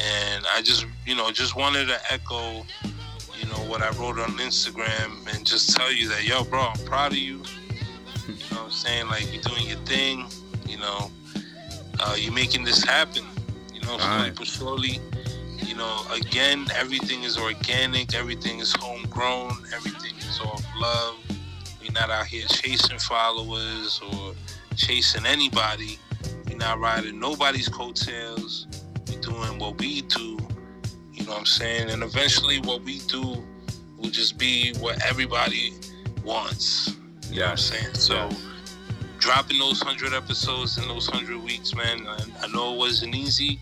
And 0.00 0.44
I 0.54 0.62
just, 0.62 0.86
you 1.06 1.16
know, 1.16 1.30
just 1.30 1.56
wanted 1.56 1.88
to 1.88 1.98
echo, 2.12 2.64
you 3.40 3.46
know, 3.46 3.64
what 3.68 3.82
I 3.82 3.90
wrote 3.98 4.18
on 4.18 4.30
Instagram 4.38 5.34
and 5.34 5.44
just 5.44 5.76
tell 5.76 5.90
you 5.90 6.08
that, 6.10 6.24
yo, 6.24 6.44
bro, 6.44 6.60
I'm 6.60 6.84
proud 6.84 7.12
of 7.12 7.18
you. 7.18 7.42
You 8.28 8.34
know 8.34 8.56
what 8.56 8.64
I'm 8.64 8.70
saying? 8.70 9.08
Like, 9.08 9.32
you're 9.32 9.42
doing 9.42 9.66
your 9.66 9.78
thing, 9.78 10.26
you 10.68 10.78
know. 10.78 11.10
uh, 12.00 12.14
you're 12.18 12.32
making 12.32 12.64
this 12.64 12.82
happen. 12.84 13.24
You 13.72 13.80
know, 13.82 13.98
slowly 13.98 14.02
Alright. 14.04 14.36
but 14.36 14.46
surely. 14.46 15.00
You 15.66 15.74
know, 15.76 16.02
again, 16.12 16.66
everything 16.76 17.24
is 17.24 17.36
organic. 17.36 18.14
Everything 18.14 18.58
is 18.60 18.72
homegrown. 18.78 19.52
Everything 19.74 20.16
is 20.18 20.40
all 20.40 20.60
love. 20.80 21.16
We're 21.82 21.92
not 21.92 22.10
out 22.10 22.26
here 22.26 22.46
chasing 22.48 22.98
followers 22.98 24.00
or 24.12 24.34
chasing 24.76 25.26
anybody. 25.26 25.98
We're 26.48 26.56
not 26.56 26.78
riding 26.80 27.18
nobody's 27.20 27.68
coattails. 27.68 28.66
We're 29.08 29.20
doing 29.20 29.58
what 29.58 29.78
we 29.78 30.02
do. 30.02 30.38
You 31.12 31.24
know 31.24 31.32
what 31.32 31.40
I'm 31.40 31.46
saying? 31.46 31.90
And 31.90 32.02
eventually, 32.02 32.60
what 32.60 32.82
we 32.82 33.00
do 33.00 33.44
will 33.98 34.10
just 34.10 34.38
be 34.38 34.72
what 34.78 35.04
everybody 35.04 35.74
wants. 36.24 36.96
You 37.30 37.40
know 37.40 37.44
what 37.46 37.50
I'm 37.52 37.56
saying? 37.58 37.94
So, 37.94 38.28
Yes. 38.30 38.42
Dropping 39.18 39.58
those 39.58 39.84
100 39.84 40.14
episodes 40.14 40.78
in 40.78 40.86
those 40.88 41.10
100 41.10 41.42
weeks, 41.42 41.74
man, 41.74 42.06
I, 42.06 42.18
I 42.42 42.46
know 42.48 42.74
it 42.74 42.78
wasn't 42.78 43.14
easy. 43.14 43.58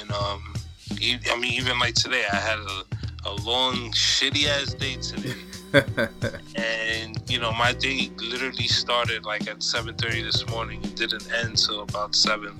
And, 0.00 0.12
um, 0.12 0.54
I 0.92 1.38
mean, 1.38 1.52
even 1.54 1.78
like 1.78 1.94
today, 1.94 2.24
I 2.30 2.36
had 2.36 2.58
a, 2.58 2.84
a 3.26 3.32
long, 3.42 3.90
shitty 3.92 4.46
ass 4.46 4.74
day 4.74 4.96
today. 4.96 5.34
and, 6.56 7.30
you 7.30 7.38
know, 7.38 7.52
my 7.52 7.72
day 7.72 8.10
literally 8.16 8.66
started 8.66 9.24
like 9.24 9.42
at 9.48 9.58
7.30 9.58 10.24
this 10.24 10.48
morning. 10.48 10.80
It 10.82 10.96
didn't 10.96 11.30
end 11.32 11.56
till 11.58 11.82
about 11.82 12.14
7. 12.14 12.56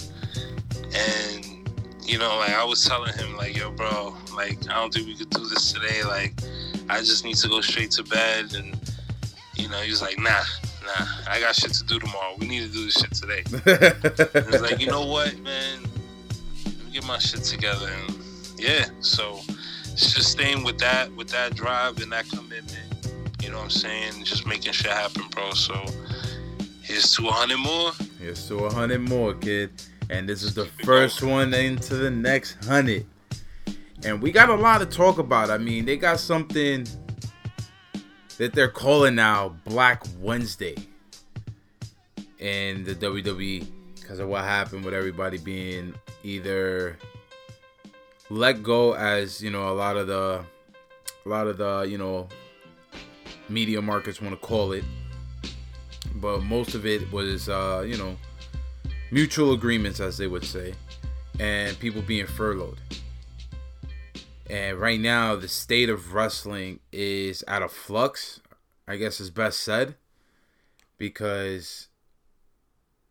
And, 0.94 1.70
you 2.02 2.18
know, 2.18 2.36
like 2.38 2.52
I 2.52 2.64
was 2.64 2.84
telling 2.84 3.12
him, 3.14 3.36
like, 3.36 3.56
yo, 3.56 3.70
bro, 3.70 4.16
like, 4.34 4.68
I 4.68 4.74
don't 4.74 4.92
think 4.92 5.06
we 5.06 5.16
could 5.16 5.30
do 5.30 5.46
this 5.46 5.72
today. 5.72 6.02
Like, 6.04 6.34
I 6.88 6.98
just 6.98 7.24
need 7.24 7.36
to 7.36 7.48
go 7.48 7.60
straight 7.60 7.92
to 7.92 8.04
bed. 8.04 8.54
And, 8.54 8.78
you 9.54 9.68
know, 9.68 9.78
he 9.78 9.90
was 9.90 10.02
like, 10.02 10.18
nah, 10.18 10.42
nah, 10.98 11.06
I 11.28 11.40
got 11.40 11.54
shit 11.54 11.72
to 11.74 11.84
do 11.84 11.98
tomorrow. 11.98 12.34
We 12.38 12.46
need 12.46 12.66
to 12.66 12.72
do 12.72 12.84
this 12.84 12.94
shit 12.94 13.12
today. 13.12 13.42
It's 14.52 14.62
like, 14.62 14.80
you 14.80 14.86
know 14.86 15.06
what, 15.06 15.38
man? 15.40 15.82
Let 16.64 16.86
me 16.86 16.92
get 16.92 17.06
my 17.06 17.18
shit 17.18 17.42
together. 17.42 17.88
And 17.88 18.18
yeah, 18.58 18.86
so 19.00 19.40
it's 19.92 20.14
just 20.14 20.32
staying 20.32 20.64
with 20.64 20.78
that, 20.78 21.12
with 21.14 21.28
that 21.28 21.54
drive 21.54 22.00
and 22.00 22.12
that 22.12 22.28
commitment. 22.28 22.76
You 23.42 23.50
know 23.50 23.56
what 23.56 23.64
I'm 23.64 23.70
saying? 23.70 24.24
Just 24.24 24.46
making 24.46 24.72
shit 24.72 24.90
happen, 24.90 25.24
bro. 25.30 25.52
So 25.52 25.74
here's 26.82 27.14
to 27.16 27.24
100 27.24 27.58
more. 27.58 27.92
Here's 28.20 28.46
to 28.48 28.66
a 28.66 28.70
hundred 28.72 29.00
more, 29.00 29.32
kid. 29.32 29.70
And 30.10 30.28
this 30.28 30.42
is 30.42 30.52
the 30.52 30.66
first 30.84 31.22
one 31.22 31.54
into 31.54 31.94
the 31.94 32.10
next 32.10 32.62
hundred. 32.66 33.06
And 34.04 34.20
we 34.20 34.30
got 34.30 34.50
a 34.50 34.54
lot 34.54 34.78
to 34.78 34.86
talk 34.86 35.18
about. 35.18 35.48
I 35.48 35.56
mean, 35.56 35.86
they 35.86 35.96
got 35.96 36.20
something 36.20 36.86
that 38.40 38.54
they're 38.54 38.68
calling 38.68 39.14
now 39.14 39.50
Black 39.66 40.02
Wednesday 40.18 40.74
in 42.38 42.84
the 42.84 42.94
WWE 42.94 43.66
because 43.96 44.18
of 44.18 44.28
what 44.28 44.44
happened 44.44 44.82
with 44.82 44.94
everybody 44.94 45.36
being 45.36 45.92
either 46.24 46.96
let 48.30 48.62
go 48.62 48.94
as 48.94 49.42
you 49.42 49.50
know 49.50 49.68
a 49.68 49.76
lot 49.76 49.98
of 49.98 50.06
the 50.06 50.42
a 51.26 51.28
lot 51.28 51.48
of 51.48 51.58
the 51.58 51.82
you 51.86 51.98
know 51.98 52.28
media 53.50 53.82
markets 53.82 54.22
want 54.22 54.32
to 54.32 54.40
call 54.46 54.72
it. 54.72 54.84
But 56.14 56.42
most 56.42 56.74
of 56.74 56.86
it 56.86 57.12
was 57.12 57.50
uh 57.50 57.84
you 57.86 57.98
know 57.98 58.16
mutual 59.10 59.52
agreements 59.52 60.00
as 60.00 60.16
they 60.16 60.28
would 60.28 60.44
say 60.46 60.72
and 61.38 61.78
people 61.78 62.00
being 62.00 62.26
furloughed 62.26 62.80
and 64.50 64.78
right 64.78 65.00
now 65.00 65.36
the 65.36 65.48
state 65.48 65.88
of 65.88 66.12
wrestling 66.12 66.80
is 66.92 67.44
out 67.46 67.62
of 67.62 67.72
flux 67.72 68.40
i 68.88 68.96
guess 68.96 69.20
is 69.20 69.30
best 69.30 69.60
said 69.60 69.94
because 70.98 71.88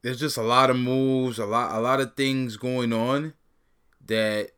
there's 0.01 0.19
just 0.19 0.37
a 0.37 0.43
lot 0.43 0.69
of 0.69 0.77
moves 0.77 1.39
a 1.39 1.45
lot 1.45 1.75
a 1.75 1.79
lot 1.79 1.99
of 1.99 2.15
things 2.15 2.57
going 2.57 2.93
on 2.93 3.33
that 4.05 4.51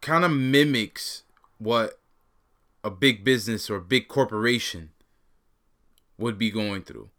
kind 0.00 0.24
of 0.24 0.30
mimics 0.30 1.22
what 1.58 1.98
a 2.84 2.90
big 2.90 3.24
business 3.24 3.68
or 3.68 3.76
a 3.76 3.82
big 3.82 4.08
corporation 4.08 4.90
would 6.16 6.38
be 6.38 6.50
going 6.50 6.82
through. 6.82 7.10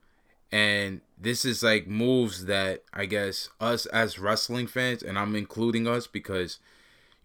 And 0.51 1.01
this 1.17 1.45
is 1.45 1.61
like 1.61 1.87
moves 1.87 2.45
that 2.45 2.83
I 2.93 3.05
guess 3.05 3.49
us 3.59 3.85
as 3.87 4.19
wrestling 4.19 4.67
fans, 4.67 5.03
and 5.03 5.17
I'm 5.17 5.35
including 5.35 5.87
us 5.87 6.07
because, 6.07 6.59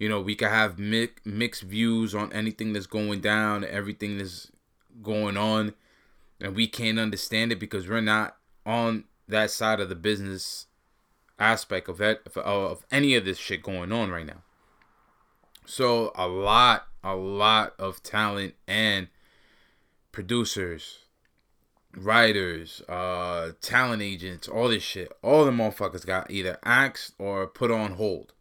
you 0.05 0.11
know, 0.11 0.21
we 0.21 0.35
can 0.35 0.51
have 0.51 0.79
mi- 0.79 1.09
mixed 1.25 1.63
views 1.63 2.15
on 2.15 2.31
anything 2.31 2.75
that's 2.75 2.85
going 2.85 3.23
down, 3.23 3.65
everything 3.65 4.19
that's 4.19 4.53
going 5.03 5.39
on, 5.39 5.73
and 6.39 6.55
we 6.55 6.67
can't 6.67 6.99
understand 6.99 7.53
it 7.53 7.59
because 7.59 7.89
we're 7.89 8.03
not 8.03 8.37
on 8.67 9.05
that 9.27 9.51
side 9.51 9.81
of 9.81 9.89
the 9.89 9.95
business 9.95 10.67
aspect 11.39 11.89
of 11.89 11.97
that 11.97 12.21
of 12.37 12.85
any 12.91 13.15
of 13.15 13.25
this 13.25 13.39
shit 13.39 13.63
going 13.63 13.93
on 13.93 14.11
right 14.11 14.27
now. 14.27 14.43
So 15.65 16.13
a 16.15 16.29
lot, 16.29 16.87
a 17.03 17.15
lot 17.17 17.73
of 17.79 18.03
talent 18.03 18.57
and 18.69 19.09
producers, 20.13 20.99
writers, 21.97 22.83
uh, 22.91 23.53
talent 23.63 24.03
agents, 24.03 24.49
all 24.49 24.69
this 24.69 24.83
shit, 24.83 25.11
all 25.23 25.47
the 25.47 25.51
motherfuckers 25.51 26.05
got 26.05 26.31
either 26.31 26.59
axed 26.63 27.15
or 27.19 27.47
put 27.47 27.71
on 27.71 27.93
hold. 27.93 28.34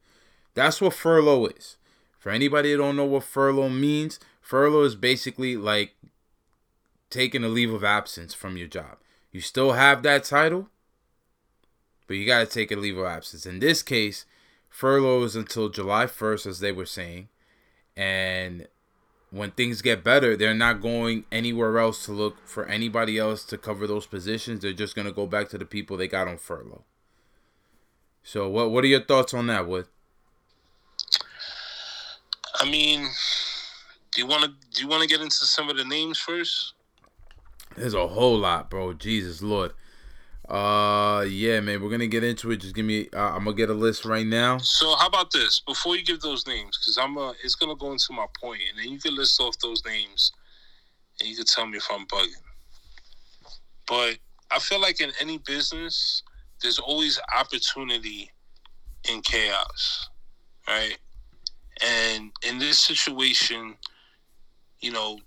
That's 0.53 0.81
what 0.81 0.93
furlough 0.93 1.47
is. 1.47 1.77
For 2.19 2.31
anybody 2.31 2.71
that 2.71 2.77
don't 2.77 2.95
know 2.95 3.05
what 3.05 3.23
furlough 3.23 3.69
means, 3.69 4.19
furlough 4.41 4.83
is 4.83 4.95
basically 4.95 5.57
like 5.57 5.95
taking 7.09 7.43
a 7.43 7.49
leave 7.49 7.73
of 7.73 7.83
absence 7.83 8.33
from 8.33 8.57
your 8.57 8.67
job. 8.67 8.97
You 9.31 9.41
still 9.41 9.73
have 9.73 10.03
that 10.03 10.23
title, 10.23 10.69
but 12.07 12.15
you 12.17 12.25
got 12.25 12.39
to 12.39 12.45
take 12.45 12.71
a 12.71 12.75
leave 12.75 12.97
of 12.97 13.05
absence. 13.05 13.45
In 13.45 13.59
this 13.59 13.81
case, 13.81 14.25
furlough 14.69 15.23
is 15.23 15.35
until 15.35 15.69
July 15.69 16.05
1st, 16.05 16.47
as 16.47 16.59
they 16.59 16.71
were 16.71 16.85
saying. 16.85 17.29
And 17.95 18.67
when 19.31 19.51
things 19.51 19.81
get 19.81 20.03
better, 20.03 20.37
they're 20.37 20.53
not 20.53 20.81
going 20.81 21.25
anywhere 21.31 21.79
else 21.79 22.05
to 22.05 22.11
look 22.11 22.47
for 22.47 22.65
anybody 22.65 23.17
else 23.17 23.43
to 23.45 23.57
cover 23.57 23.87
those 23.87 24.05
positions. 24.05 24.61
They're 24.61 24.73
just 24.73 24.95
going 24.95 25.07
to 25.07 25.11
go 25.11 25.25
back 25.25 25.49
to 25.49 25.57
the 25.57 25.65
people 25.65 25.97
they 25.97 26.07
got 26.07 26.27
on 26.27 26.37
furlough. 26.37 26.83
So, 28.23 28.47
what 28.47 28.71
what 28.71 28.83
are 28.83 28.87
your 28.87 29.03
thoughts 29.03 29.33
on 29.33 29.47
that, 29.47 29.67
Wood? 29.67 29.87
I 32.59 32.69
mean, 32.69 33.09
do 34.13 34.21
you 34.21 34.27
want 34.27 34.43
to 34.43 34.49
do 34.71 34.81
you 34.81 34.87
want 34.87 35.01
to 35.01 35.07
get 35.07 35.21
into 35.21 35.45
some 35.45 35.69
of 35.69 35.77
the 35.77 35.85
names 35.85 36.19
first? 36.19 36.73
There's 37.75 37.93
a 37.93 38.07
whole 38.07 38.37
lot, 38.37 38.69
bro. 38.69 38.93
Jesus 38.93 39.41
Lord. 39.41 39.73
Uh, 40.47 41.25
yeah, 41.27 41.61
man, 41.61 41.81
we're 41.81 41.89
gonna 41.89 42.05
get 42.05 42.23
into 42.23 42.51
it. 42.51 42.57
Just 42.57 42.75
give 42.75 42.85
me. 42.85 43.07
Uh, 43.13 43.31
I'm 43.31 43.45
gonna 43.45 43.55
get 43.55 43.69
a 43.69 43.73
list 43.73 44.05
right 44.05 44.25
now. 44.25 44.57
So 44.57 44.95
how 44.95 45.07
about 45.07 45.31
this? 45.31 45.61
Before 45.65 45.95
you 45.95 46.03
give 46.03 46.19
those 46.19 46.45
names, 46.45 46.77
because 46.77 46.97
I'm 46.97 47.17
uh, 47.17 47.33
it's 47.43 47.55
gonna 47.55 47.75
go 47.75 47.91
into 47.91 48.11
my 48.11 48.25
point, 48.39 48.61
and 48.69 48.77
then 48.77 48.91
you 48.91 48.99
can 48.99 49.15
list 49.15 49.39
off 49.39 49.57
those 49.59 49.81
names, 49.85 50.31
and 51.19 51.29
you 51.29 51.35
can 51.35 51.45
tell 51.45 51.65
me 51.65 51.77
if 51.77 51.87
I'm 51.91 52.05
bugging. 52.07 52.43
But 53.87 54.17
I 54.51 54.59
feel 54.59 54.81
like 54.81 55.01
in 55.01 55.11
any 55.19 55.39
business, 55.39 56.21
there's 56.61 56.77
always 56.77 57.19
opportunity 57.37 58.29
in 59.09 59.21
chaos, 59.21 60.09
right? 60.67 60.97
And 61.81 62.31
in 62.47 62.59
this 62.59 62.79
situation, 62.79 63.75
you 64.81 64.91
know, 64.91 65.19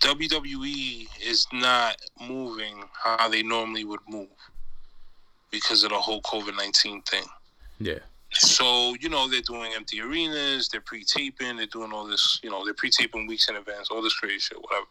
WWE 0.00 1.08
is 1.24 1.46
not 1.52 1.96
moving 2.20 2.82
how 2.92 3.28
they 3.28 3.42
normally 3.42 3.84
would 3.84 4.00
move 4.08 4.28
because 5.50 5.84
of 5.84 5.90
the 5.90 5.98
whole 5.98 6.22
COVID 6.22 6.56
19 6.56 7.02
thing. 7.02 7.24
Yeah. 7.78 7.98
So, 8.32 8.94
you 9.00 9.08
know, 9.08 9.28
they're 9.28 9.42
doing 9.42 9.72
empty 9.76 10.00
arenas, 10.00 10.68
they're 10.68 10.80
pre 10.80 11.04
taping, 11.04 11.56
they're 11.56 11.66
doing 11.66 11.92
all 11.92 12.06
this, 12.06 12.40
you 12.42 12.50
know, 12.50 12.64
they're 12.64 12.74
pre 12.74 12.90
taping 12.90 13.26
weeks 13.26 13.48
in 13.48 13.56
advance, 13.56 13.90
all 13.90 14.02
this 14.02 14.14
crazy 14.14 14.38
shit, 14.38 14.58
whatever. 14.60 14.86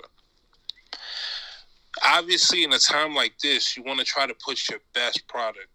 Obviously, 2.05 2.63
in 2.63 2.71
a 2.71 2.79
time 2.79 3.15
like 3.15 3.33
this, 3.39 3.75
you 3.75 3.83
want 3.83 3.99
to 3.99 4.05
try 4.05 4.25
to 4.27 4.35
put 4.45 4.69
your 4.69 4.79
best 4.93 5.27
product 5.27 5.67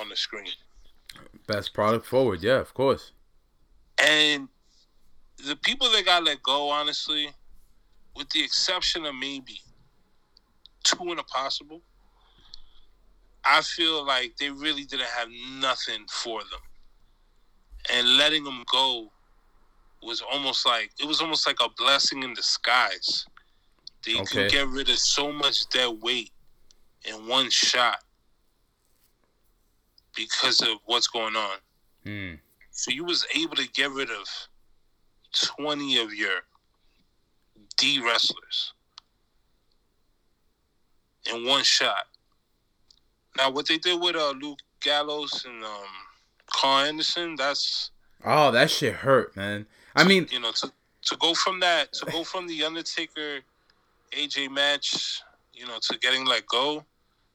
on 0.00 0.08
the 0.08 0.16
screen. 0.16 0.46
Best 1.46 1.74
product 1.74 2.06
forward. 2.06 2.42
Yeah, 2.42 2.58
of 2.58 2.74
course. 2.74 3.12
And 4.04 4.48
the 5.46 5.56
people 5.56 5.90
that 5.90 6.04
got 6.04 6.24
let 6.24 6.42
go, 6.42 6.70
honestly, 6.70 7.28
with 8.16 8.28
the 8.30 8.42
exception 8.42 9.04
of 9.06 9.14
maybe 9.14 9.58
two 10.84 11.10
in 11.12 11.18
a 11.18 11.24
possible, 11.24 11.82
I 13.44 13.62
feel 13.62 14.04
like 14.04 14.36
they 14.38 14.50
really 14.50 14.84
didn't 14.84 15.08
have 15.08 15.28
nothing 15.60 16.06
for 16.10 16.40
them. 16.40 16.60
And 17.92 18.16
letting 18.18 18.44
them 18.44 18.64
go 18.72 19.10
was 20.02 20.22
almost 20.32 20.66
like 20.66 20.90
it 21.00 21.06
was 21.06 21.20
almost 21.20 21.46
like 21.46 21.58
a 21.62 21.68
blessing 21.76 22.22
in 22.22 22.34
disguise. 22.34 23.26
They 24.06 24.16
Okay. 24.16 24.24
could 24.24 24.50
get 24.50 24.68
rid 24.68 24.88
of 24.88 24.98
so 24.98 25.32
much 25.32 25.68
dead 25.70 25.98
weight 26.02 26.32
in 27.06 27.26
one 27.26 27.50
shot 27.50 27.98
because 30.16 30.60
of 30.62 30.78
what's 30.86 31.06
going 31.06 31.36
on. 31.36 31.58
Hmm. 32.04 32.34
So 32.80 32.90
you 32.90 33.04
was 33.04 33.26
able 33.34 33.56
to 33.56 33.68
get 33.68 33.90
rid 33.90 34.08
of 34.08 34.26
twenty 35.34 35.98
of 36.00 36.14
your 36.14 36.40
D 37.76 38.00
wrestlers 38.02 38.72
in 41.30 41.46
one 41.46 41.62
shot. 41.62 42.06
Now 43.36 43.50
what 43.50 43.68
they 43.68 43.76
did 43.76 44.00
with 44.00 44.16
uh 44.16 44.30
Luke 44.30 44.60
Gallows 44.80 45.44
and 45.46 45.62
um, 45.62 45.84
Karl 46.50 46.86
Anderson. 46.86 47.36
That's 47.36 47.90
Oh, 48.24 48.50
that 48.50 48.70
shit 48.70 48.94
hurt, 48.94 49.36
man. 49.36 49.66
I 49.94 50.04
mean, 50.04 50.26
you 50.30 50.40
know 50.40 50.52
to 50.52 50.72
to 51.02 51.16
go 51.18 51.34
from 51.34 51.60
that 51.60 51.92
to 51.92 52.06
go 52.06 52.24
from 52.24 52.46
the 52.46 52.64
Undertaker 52.64 53.40
AJ 54.12 54.52
match, 54.52 55.20
you 55.52 55.66
know, 55.66 55.76
to 55.82 55.98
getting 55.98 56.24
let 56.24 56.46
go, 56.46 56.82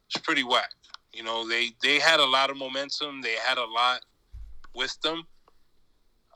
it's 0.07 0.17
pretty 0.17 0.43
whack. 0.43 0.71
You 1.13 1.21
know, 1.21 1.47
they 1.47 1.69
they 1.83 1.99
had 1.99 2.19
a 2.19 2.25
lot 2.25 2.49
of 2.49 2.57
momentum. 2.57 3.21
They 3.21 3.35
had 3.35 3.59
a 3.59 3.65
lot 3.65 3.99
with 4.73 4.99
them. 5.01 5.27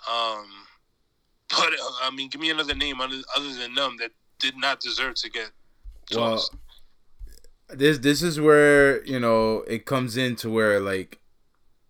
Um, 0.07 0.45
but 1.49 1.73
uh, 1.73 1.91
I 2.03 2.11
mean, 2.13 2.29
give 2.29 2.41
me 2.41 2.51
another 2.51 2.75
name 2.75 3.01
other, 3.01 3.17
other 3.35 3.53
than 3.53 3.73
them 3.73 3.97
that 3.99 4.11
did 4.39 4.57
not 4.57 4.79
deserve 4.79 5.15
to 5.15 5.29
get 5.29 5.51
well, 6.15 6.43
this 7.69 7.99
this 7.99 8.21
is 8.23 8.39
where 8.39 9.03
you 9.05 9.19
know 9.19 9.63
it 9.67 9.85
comes 9.85 10.17
into 10.17 10.49
where 10.49 10.79
like, 10.79 11.19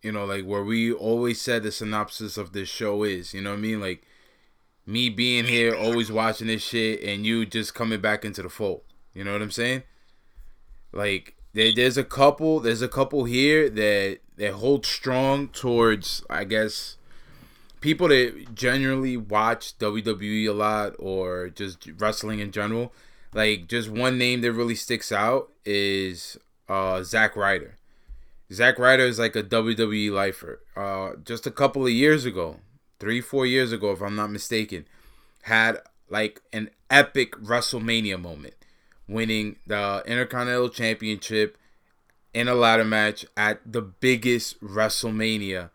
you 0.02 0.12
know, 0.12 0.26
like 0.26 0.46
where 0.46 0.64
we 0.64 0.92
always 0.92 1.42
said 1.42 1.64
the 1.64 1.72
synopsis 1.72 2.38
of 2.38 2.54
this 2.54 2.70
show 2.70 3.04
is. 3.04 3.34
You 3.34 3.42
know 3.42 3.52
what 3.52 3.60
I 3.60 3.62
mean? 3.62 3.80
Like 3.80 4.04
me 4.86 5.10
being 5.10 5.46
here, 5.46 5.76
always 5.76 6.12
watching 6.12 6.48
this 6.48 6.64
shit, 6.64 7.02
and 7.04 7.26
you 7.26 7.46
just 7.46 7.74
coming 7.74 8.02
back 8.02 8.26
into 8.26 8.42
the 8.42 8.50
fold. 8.50 8.82
You 9.14 9.24
know 9.24 9.32
what 9.32 9.42
I'm 9.42 9.52
saying? 9.52 9.84
Like 10.92 11.36
there, 11.54 11.72
there's 11.74 11.98
a 11.98 12.04
couple, 12.04 12.60
there's 12.60 12.82
a 12.82 12.90
couple 12.90 13.24
here 13.24 13.70
that 13.70 14.20
that 14.38 14.54
hold 14.54 14.86
strong 14.86 15.48
towards, 15.50 16.24
I 16.30 16.44
guess, 16.44 16.98
people 17.82 18.10
that 18.10 18.54
generally 18.54 19.18
watch 19.18 19.78
WWE 19.78 20.50
a 20.50 20.54
lot 20.54 20.94
or 21.00 21.50
just 21.50 21.90
wrestling 21.98 22.40
in 22.40 22.52
general. 22.52 22.94
Like 23.34 23.68
just 23.68 23.90
one 23.90 24.18
name 24.18 24.42
that 24.42 24.52
really 24.54 24.76
sticks 24.76 25.12
out 25.12 25.52
is 25.66 26.38
uh 26.68 27.04
Zack 27.04 27.36
Ryder. 27.36 27.76
Zack 28.52 28.80
Ryder 28.80 29.04
is 29.04 29.20
like 29.20 29.36
a 29.36 29.44
WWE 29.44 30.12
lifer. 30.12 30.62
Uh, 30.76 31.12
just 31.24 31.46
a 31.46 31.52
couple 31.52 31.86
of 31.86 31.92
years 31.92 32.26
ago, 32.26 32.58
three, 33.00 33.22
four 33.22 33.46
years 33.46 33.72
ago, 33.72 33.92
if 33.92 34.02
I'm 34.02 34.16
not 34.16 34.32
mistaken, 34.32 34.86
had 35.44 35.78
like 36.10 36.42
an 36.52 36.72
epic 36.90 37.34
WrestleMania 37.34 38.20
moment, 38.20 38.56
winning 39.08 39.58
the 39.68 40.02
Intercontinental 40.08 40.70
Championship 40.70 41.58
in 42.34 42.48
a 42.48 42.56
ladder 42.56 42.86
match 42.86 43.26
at 43.38 43.60
the 43.72 43.82
biggest 43.82 44.60
WrestleMania 44.62 45.70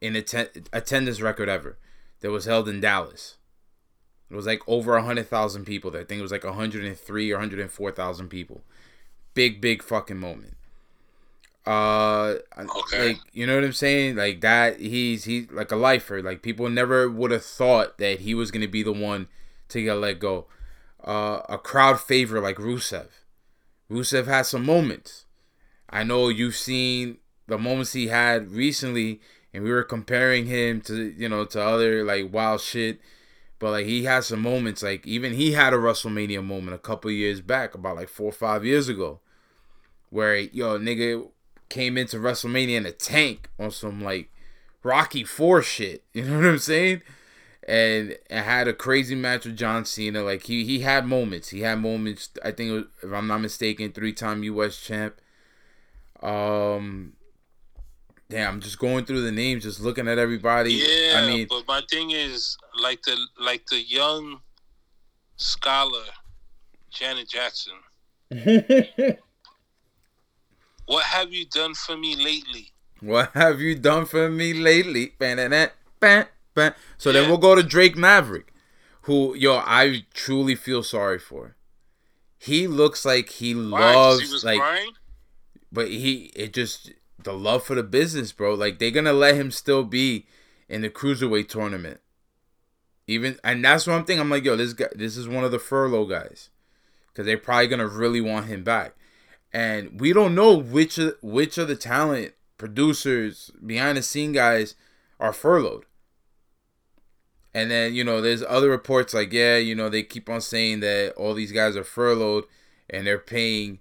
in 0.00 0.16
atten- 0.16 0.66
attendance 0.72 1.20
record 1.20 1.48
ever 1.48 1.78
that 2.20 2.30
was 2.30 2.44
held 2.44 2.68
in 2.68 2.80
Dallas. 2.80 3.36
It 4.30 4.34
was 4.34 4.46
like 4.46 4.60
over 4.66 4.92
100,000 4.92 5.64
people 5.64 5.90
there. 5.90 6.02
I 6.02 6.04
think 6.04 6.18
it 6.18 6.22
was 6.22 6.32
like 6.32 6.44
103 6.44 7.30
or 7.32 7.36
104,000 7.36 8.28
people. 8.28 8.62
Big, 9.34 9.60
big 9.60 9.82
fucking 9.82 10.18
moment. 10.18 10.56
Uh, 11.66 12.36
Okay. 12.58 13.08
like 13.08 13.18
you 13.32 13.46
know 13.46 13.54
what 13.56 13.64
I'm 13.64 13.72
saying? 13.74 14.16
Like 14.16 14.40
that, 14.40 14.80
he's 14.80 15.24
he's 15.24 15.50
like 15.50 15.70
a 15.70 15.76
lifer. 15.76 16.22
Like 16.22 16.40
people 16.42 16.68
never 16.70 17.10
would 17.10 17.30
have 17.30 17.44
thought 17.44 17.98
that 17.98 18.20
he 18.20 18.34
was 18.34 18.50
gonna 18.50 18.68
be 18.68 18.82
the 18.82 18.92
one 18.92 19.28
to 19.68 19.82
get 19.82 19.94
let 19.94 20.18
go. 20.18 20.46
Uh, 21.04 21.40
a 21.48 21.58
crowd 21.58 22.00
favorite 22.00 22.40
like 22.42 22.56
Rusev. 22.56 23.08
Rusev 23.90 24.26
had 24.26 24.42
some 24.46 24.64
moments. 24.64 25.26
I 25.90 26.04
know 26.04 26.28
you've 26.28 26.56
seen 26.56 27.18
the 27.46 27.58
moments 27.58 27.92
he 27.92 28.08
had 28.08 28.50
recently, 28.50 29.20
and 29.52 29.64
we 29.64 29.70
were 29.70 29.84
comparing 29.84 30.46
him 30.46 30.80
to 30.82 31.14
you 31.16 31.28
know 31.28 31.44
to 31.44 31.62
other 31.62 32.04
like 32.04 32.32
wild 32.32 32.60
shit. 32.60 33.00
But 33.58 33.70
like 33.70 33.86
he 33.86 34.04
had 34.04 34.24
some 34.24 34.40
moments, 34.40 34.82
like 34.82 35.06
even 35.06 35.34
he 35.34 35.52
had 35.52 35.72
a 35.72 35.78
WrestleMania 35.78 36.44
moment 36.44 36.74
a 36.74 36.78
couple 36.78 37.10
years 37.10 37.40
back, 37.40 37.74
about 37.74 37.96
like 37.96 38.08
four 38.08 38.28
or 38.28 38.32
five 38.32 38.64
years 38.64 38.88
ago, 38.88 39.20
where 40.10 40.36
yo 40.36 40.78
nigga 40.78 41.28
came 41.68 41.98
into 41.98 42.18
WrestleMania 42.18 42.76
in 42.76 42.86
a 42.86 42.92
tank 42.92 43.50
on 43.58 43.70
some 43.70 44.00
like 44.00 44.30
Rocky 44.82 45.24
Four 45.24 45.62
shit. 45.62 46.04
You 46.12 46.24
know 46.24 46.36
what 46.36 46.46
I'm 46.46 46.58
saying? 46.58 47.02
And 47.66 48.16
and 48.30 48.44
had 48.44 48.68
a 48.68 48.72
crazy 48.72 49.14
match 49.14 49.44
with 49.44 49.56
John 49.56 49.84
Cena. 49.84 50.22
Like 50.22 50.44
he 50.44 50.64
he 50.64 50.80
had 50.80 51.06
moments. 51.06 51.48
He 51.50 51.60
had 51.60 51.80
moments. 51.80 52.30
I 52.44 52.52
think 52.52 52.72
was, 52.72 52.84
if 53.02 53.12
I'm 53.12 53.26
not 53.26 53.38
mistaken, 53.38 53.92
three 53.92 54.12
time 54.12 54.44
U.S. 54.44 54.80
champ. 54.80 55.20
Um. 56.22 57.14
Damn, 58.30 58.54
I'm 58.54 58.60
just 58.60 58.78
going 58.78 59.06
through 59.06 59.22
the 59.22 59.32
names, 59.32 59.62
just 59.62 59.80
looking 59.80 60.06
at 60.06 60.18
everybody. 60.18 60.74
Yeah, 60.74 61.20
I 61.22 61.26
mean, 61.26 61.46
but 61.48 61.66
my 61.66 61.80
thing 61.90 62.10
is 62.10 62.58
like 62.80 63.02
the 63.02 63.16
like 63.40 63.64
the 63.66 63.80
young 63.80 64.40
scholar 65.36 66.04
Janet 66.90 67.28
Jackson. 67.28 67.74
What 70.88 71.04
have 71.04 71.34
you 71.34 71.44
done 71.44 71.74
for 71.74 71.98
me 71.98 72.16
lately? 72.16 72.72
What 73.00 73.32
have 73.34 73.60
you 73.60 73.74
done 73.74 74.06
for 74.06 74.30
me 74.30 74.54
lately? 74.54 75.12
Ba-na-na, 75.18 75.66
ba, 76.00 76.28
ba. 76.54 76.74
So 76.96 77.12
then 77.12 77.28
we'll 77.28 77.36
go 77.36 77.54
to 77.54 77.62
Drake 77.62 77.94
Maverick, 77.94 78.54
who 79.02 79.34
yo 79.36 79.56
I 79.58 80.06
truly 80.14 80.54
feel 80.54 80.82
sorry 80.82 81.18
for. 81.18 81.56
He 82.38 82.66
looks 82.66 83.04
like 83.04 83.28
he 83.28 83.54
Why? 83.54 83.94
loves 83.94 84.22
he 84.22 84.32
was 84.32 84.44
like, 84.44 84.60
crying. 84.60 84.92
but 85.70 85.88
he 85.88 86.32
it 86.34 86.54
just 86.54 86.92
the 87.28 87.34
love 87.34 87.62
for 87.62 87.74
the 87.74 87.82
business, 87.82 88.32
bro. 88.32 88.54
Like 88.54 88.78
they're 88.78 88.90
gonna 88.90 89.12
let 89.12 89.36
him 89.36 89.50
still 89.50 89.84
be 89.84 90.26
in 90.68 90.82
the 90.82 90.90
cruiserweight 90.90 91.48
tournament, 91.48 92.00
even 93.06 93.38
and 93.44 93.64
that's 93.64 93.86
one 93.86 94.04
thing 94.04 94.18
I'm 94.18 94.30
like, 94.30 94.44
yo, 94.44 94.56
this 94.56 94.72
guy, 94.72 94.88
this 94.94 95.16
is 95.16 95.28
one 95.28 95.44
of 95.44 95.52
the 95.52 95.58
furlough 95.58 96.06
guys, 96.06 96.48
because 97.08 97.26
they're 97.26 97.38
probably 97.38 97.68
gonna 97.68 97.86
really 97.86 98.20
want 98.20 98.46
him 98.46 98.64
back, 98.64 98.94
and 99.52 100.00
we 100.00 100.12
don't 100.12 100.34
know 100.34 100.56
which 100.56 100.98
of, 100.98 101.16
which 101.22 101.58
of 101.58 101.68
the 101.68 101.76
talent 101.76 102.32
producers 102.56 103.50
behind 103.64 103.98
the 103.98 104.02
scene 104.02 104.32
guys 104.32 104.74
are 105.20 105.32
furloughed. 105.32 105.84
And 107.54 107.70
then 107.70 107.94
you 107.94 108.04
know, 108.04 108.20
there's 108.20 108.42
other 108.42 108.70
reports 108.70 109.12
like, 109.12 109.32
yeah, 109.32 109.56
you 109.56 109.74
know, 109.74 109.88
they 109.88 110.02
keep 110.02 110.30
on 110.30 110.40
saying 110.40 110.80
that 110.80 111.12
all 111.16 111.34
these 111.34 111.52
guys 111.52 111.76
are 111.76 111.84
furloughed 111.84 112.44
and 112.88 113.06
they're 113.06 113.18
paying 113.18 113.80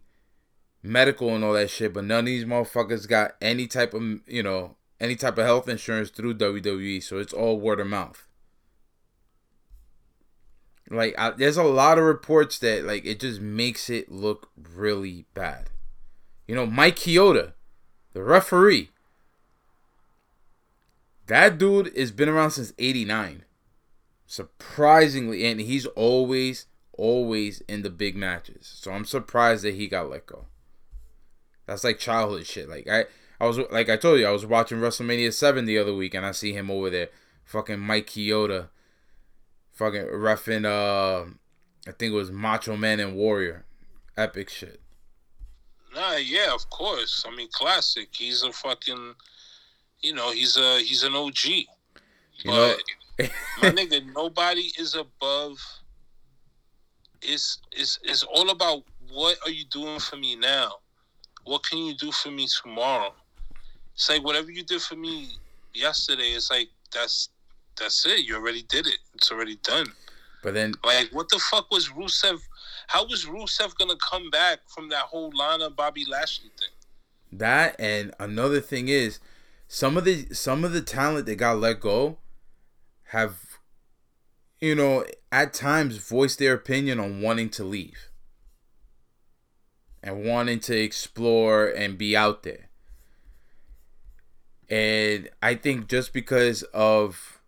medical 0.88 1.36
and 1.36 1.44
all 1.44 1.54
that 1.54 1.70
shit, 1.70 1.94
but 1.94 2.06
none 2.06 2.20
of 2.20 2.26
these 2.26 2.46
motherfuckers 2.46 3.08
got 3.08 3.36
any 3.42 3.68
type 3.68 3.94
of 3.94 4.02
you 4.28 4.44
know 4.44 4.76
any 5.00 5.16
type 5.16 5.38
of 5.38 5.46
health 5.46 5.70
insurance 5.70 6.10
through 6.10 6.36
WWE, 6.36 7.02
so 7.04 7.20
it's 7.20 7.34
all 7.34 7.60
word 7.60 7.80
of 7.80 7.88
mouth. 7.88 8.28
Like, 10.90 11.16
I, 11.18 11.32
there's 11.32 11.58
a 11.58 11.64
lot 11.64 11.98
of 11.98 12.06
reports 12.06 12.60
that 12.60 12.86
like 12.86 13.06
it 13.06 13.20
just 13.20 13.42
makes 13.42 13.90
it 13.90 14.12
look 14.12 14.50
really 14.58 15.26
bad. 15.34 15.70
You 16.48 16.56
know, 16.56 16.66
Mike 16.66 16.96
Chioda, 16.96 17.54
the 18.14 18.24
referee. 18.24 18.90
That 21.28 21.58
dude 21.58 21.96
has 21.98 22.12
been 22.12 22.30
around 22.30 22.52
since 22.52 22.74
'89, 22.80 23.44
surprisingly, 24.26 25.46
and 25.46 25.60
he's 25.60 25.86
always, 25.88 26.68
always 26.94 27.62
in 27.68 27.82
the 27.82 27.90
big 27.90 28.16
matches. 28.16 28.72
So 28.80 28.92
I'm 28.92 29.04
surprised 29.04 29.66
that 29.66 29.76
he 29.76 29.90
got 29.90 30.10
let 30.10 30.26
go. 30.26 30.46
That's 31.68 31.84
like 31.84 32.00
childhood 32.00 32.48
shit. 32.48 32.68
Like 32.68 32.88
I, 32.90 33.06
I 33.40 33.46
was 33.46 33.60
like 33.72 33.90
I 33.90 33.98
told 33.98 34.20
you, 34.20 34.26
I 34.26 34.32
was 34.32 34.46
watching 34.46 34.80
WrestleMania 34.80 35.34
Seven 35.34 35.66
the 35.66 35.78
other 35.78 35.94
week, 35.94 36.16
and 36.16 36.26
I 36.26 36.32
see 36.32 36.54
him 36.54 36.72
over 36.72 36.90
there, 36.90 37.10
fucking 37.44 37.80
Mike 37.80 38.08
Chioda, 38.08 38.70
fucking 39.74 40.06
refing. 40.06 40.66
Uh, 40.66 41.30
I 41.88 41.92
think 41.92 42.14
it 42.14 42.16
was 42.16 42.32
Macho 42.32 42.76
Man 42.76 43.00
and 43.00 43.16
Warrior, 43.16 43.66
epic 44.16 44.50
shit. 44.50 44.82
Nah, 45.94 46.16
yeah, 46.16 46.54
of 46.54 46.70
course. 46.70 47.26
I 47.28 47.36
mean, 47.36 47.50
classic. 47.52 48.10
He's 48.12 48.44
a 48.44 48.52
fucking, 48.52 49.16
you 50.02 50.14
know, 50.14 50.32
he's 50.32 50.56
a 50.56 50.80
he's 50.80 51.04
an 51.04 51.16
OG. 51.16 51.46
You 51.46 51.66
know, 52.46 52.76
But 53.18 53.32
my 53.62 53.70
nigga, 53.72 54.14
nobody 54.14 54.72
is 54.80 54.96
above. 54.96 55.60
It's 57.22 57.60
it's 57.74 58.00
it's 58.04 58.24
all 58.24 58.52
about 58.52 58.84
what 59.10 59.38
are 59.44 59.52
you 59.52 59.66
doing 59.66 60.00
for 60.00 60.16
me 60.16 60.36
now? 60.36 60.72
What 61.48 61.64
can 61.64 61.80
you 61.80 61.96
do 61.96 62.12
for 62.12 62.30
me 62.30 62.46
tomorrow? 62.62 63.14
It's 63.94 64.10
like 64.10 64.24
whatever 64.24 64.52
you 64.52 64.64
did 64.64 64.82
for 64.82 64.98
me 64.98 65.30
yesterday. 65.74 66.32
It's 66.32 66.52
like 66.52 66.68
that's 66.94 67.30
that's 67.80 68.06
it. 68.06 68.26
You 68.26 68.36
already 68.36 68.64
did 68.64 68.86
it. 68.86 68.98
It's 69.16 69.32
already 69.32 69.58
done. 69.64 69.88
but 70.44 70.54
then 70.54 70.74
Like, 70.84 71.10
what 71.14 71.30
the 71.30 71.40
fuck 71.40 71.72
was 71.72 71.88
Rusev? 71.90 72.40
How 72.88 73.08
was 73.08 73.26
Rusev 73.26 73.78
gonna 73.78 73.96
come 74.10 74.30
back 74.30 74.60
from 74.68 74.90
that 74.90 75.04
whole 75.04 75.32
Lana 75.34 75.70
Bobby 75.70 76.04
Lashley 76.06 76.50
thing? 76.60 76.70
That 77.32 77.80
and 77.80 78.14
another 78.20 78.60
thing 78.60 78.90
is 78.90 79.20
some 79.70 79.96
of 79.96 80.04
the 80.04 80.28
some 80.34 80.66
of 80.66 80.74
the 80.74 80.82
talent 80.82 81.28
that 81.28 81.36
got 81.36 81.60
let 81.60 81.80
go 81.80 82.18
have 83.12 83.60
you 84.60 84.76
know 84.76 85.06
at 85.32 85.54
times 85.54 85.96
voiced 85.96 86.40
their 86.40 86.54
opinion 86.54 87.00
on 87.00 87.22
wanting 87.22 87.50
to 87.52 87.64
leave 87.64 88.10
and 90.04 90.26
wanting 90.26 90.60
to 90.62 90.78
explore 90.78 91.68
and 91.68 91.98
be 91.98 92.16
out 92.16 92.44
there. 92.44 92.70
And 94.70 95.30
I 95.42 95.56
think 95.56 95.88
just 95.88 96.14
because 96.14 96.64
of 96.74 97.42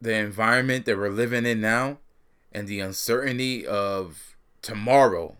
the 0.00 0.14
environment 0.14 0.86
that 0.86 0.96
we're 0.96 1.10
living 1.10 1.44
in 1.44 1.60
now 1.60 1.98
and 2.52 2.66
the 2.66 2.80
uncertainty 2.80 3.66
of 3.66 4.36
tomorrow, 4.62 5.36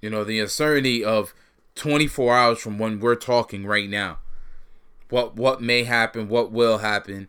you 0.00 0.10
know, 0.10 0.24
the 0.24 0.40
uncertainty 0.40 1.04
of 1.04 1.34
24 1.74 2.34
hours 2.36 2.58
from 2.58 2.78
when 2.78 2.98
we're 3.00 3.14
talking 3.14 3.64
right 3.66 3.88
now. 3.88 4.18
what 5.10 5.36
what 5.36 5.60
may 5.62 5.84
happen, 5.84 6.28
what 6.28 6.50
will 6.52 6.78
happen. 6.78 7.28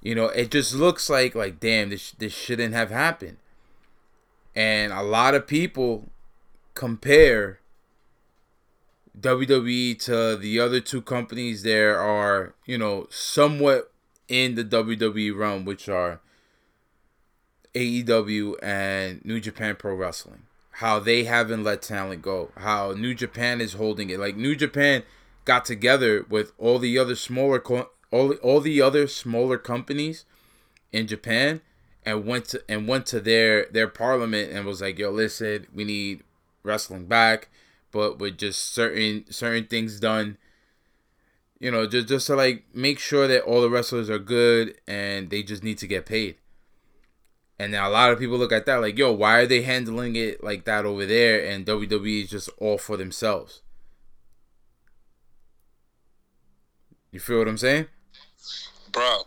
You 0.00 0.14
know, 0.14 0.26
it 0.26 0.50
just 0.50 0.74
looks 0.74 1.08
like 1.10 1.34
like 1.34 1.60
damn, 1.60 1.90
this 1.90 2.12
this 2.12 2.32
shouldn't 2.32 2.74
have 2.74 2.90
happened. 2.90 3.38
And 4.54 4.92
a 4.92 5.02
lot 5.02 5.34
of 5.34 5.46
people 5.46 6.08
compare 6.74 7.60
WWE 9.18 9.98
to 10.00 10.36
the 10.36 10.58
other 10.58 10.80
two 10.80 11.00
companies 11.00 11.62
there 11.62 11.98
are, 11.98 12.54
you 12.66 12.76
know, 12.76 13.06
somewhat 13.10 13.92
in 14.28 14.54
the 14.54 14.64
WWE 14.64 15.36
realm, 15.36 15.64
which 15.64 15.88
are 15.88 16.20
AEW 17.74 18.56
and 18.62 19.24
New 19.24 19.40
Japan 19.40 19.76
Pro 19.76 19.94
Wrestling. 19.94 20.42
How 20.78 20.98
they 20.98 21.24
haven't 21.24 21.62
let 21.62 21.82
talent 21.82 22.22
go. 22.22 22.50
How 22.56 22.92
New 22.92 23.14
Japan 23.14 23.60
is 23.60 23.74
holding 23.74 24.10
it. 24.10 24.18
Like 24.18 24.36
New 24.36 24.56
Japan 24.56 25.04
got 25.44 25.64
together 25.64 26.26
with 26.28 26.52
all 26.58 26.80
the 26.80 26.98
other 26.98 27.14
smaller 27.14 27.60
co- 27.60 27.90
all 28.10 28.32
all 28.34 28.60
the 28.60 28.82
other 28.82 29.06
smaller 29.06 29.56
companies 29.56 30.24
in 30.92 31.06
Japan 31.06 31.60
and 32.04 32.26
went 32.26 32.46
to 32.46 32.62
and 32.68 32.88
went 32.88 33.06
to 33.06 33.20
their 33.20 33.66
their 33.66 33.86
parliament 33.86 34.52
and 34.52 34.66
was 34.66 34.80
like, 34.80 34.98
"Yo, 34.98 35.10
listen, 35.10 35.68
we 35.72 35.84
need 35.84 36.24
wrestling 36.64 37.06
back." 37.06 37.48
but 37.94 38.18
with 38.18 38.36
just 38.36 38.74
certain 38.74 39.24
certain 39.30 39.66
things 39.66 40.00
done. 40.00 40.36
You 41.60 41.70
know, 41.70 41.86
just 41.86 42.08
just 42.08 42.26
to 42.26 42.34
like 42.34 42.64
make 42.74 42.98
sure 42.98 43.28
that 43.28 43.44
all 43.44 43.62
the 43.62 43.70
wrestlers 43.70 44.10
are 44.10 44.18
good 44.18 44.76
and 44.86 45.30
they 45.30 45.44
just 45.44 45.62
need 45.62 45.78
to 45.78 45.86
get 45.86 46.04
paid. 46.04 46.34
And 47.56 47.70
now 47.70 47.88
a 47.88 47.92
lot 47.92 48.10
of 48.10 48.18
people 48.18 48.36
look 48.36 48.50
at 48.50 48.66
that 48.66 48.80
like, 48.80 48.98
yo, 48.98 49.12
why 49.12 49.38
are 49.38 49.46
they 49.46 49.62
handling 49.62 50.16
it 50.16 50.42
like 50.42 50.64
that 50.64 50.84
over 50.84 51.06
there 51.06 51.48
and 51.48 51.64
WWE 51.64 52.24
is 52.24 52.30
just 52.30 52.50
all 52.58 52.78
for 52.78 52.96
themselves? 52.96 53.62
You 57.12 57.20
feel 57.20 57.38
what 57.38 57.46
I'm 57.46 57.56
saying? 57.56 57.86
Bro, 58.90 59.22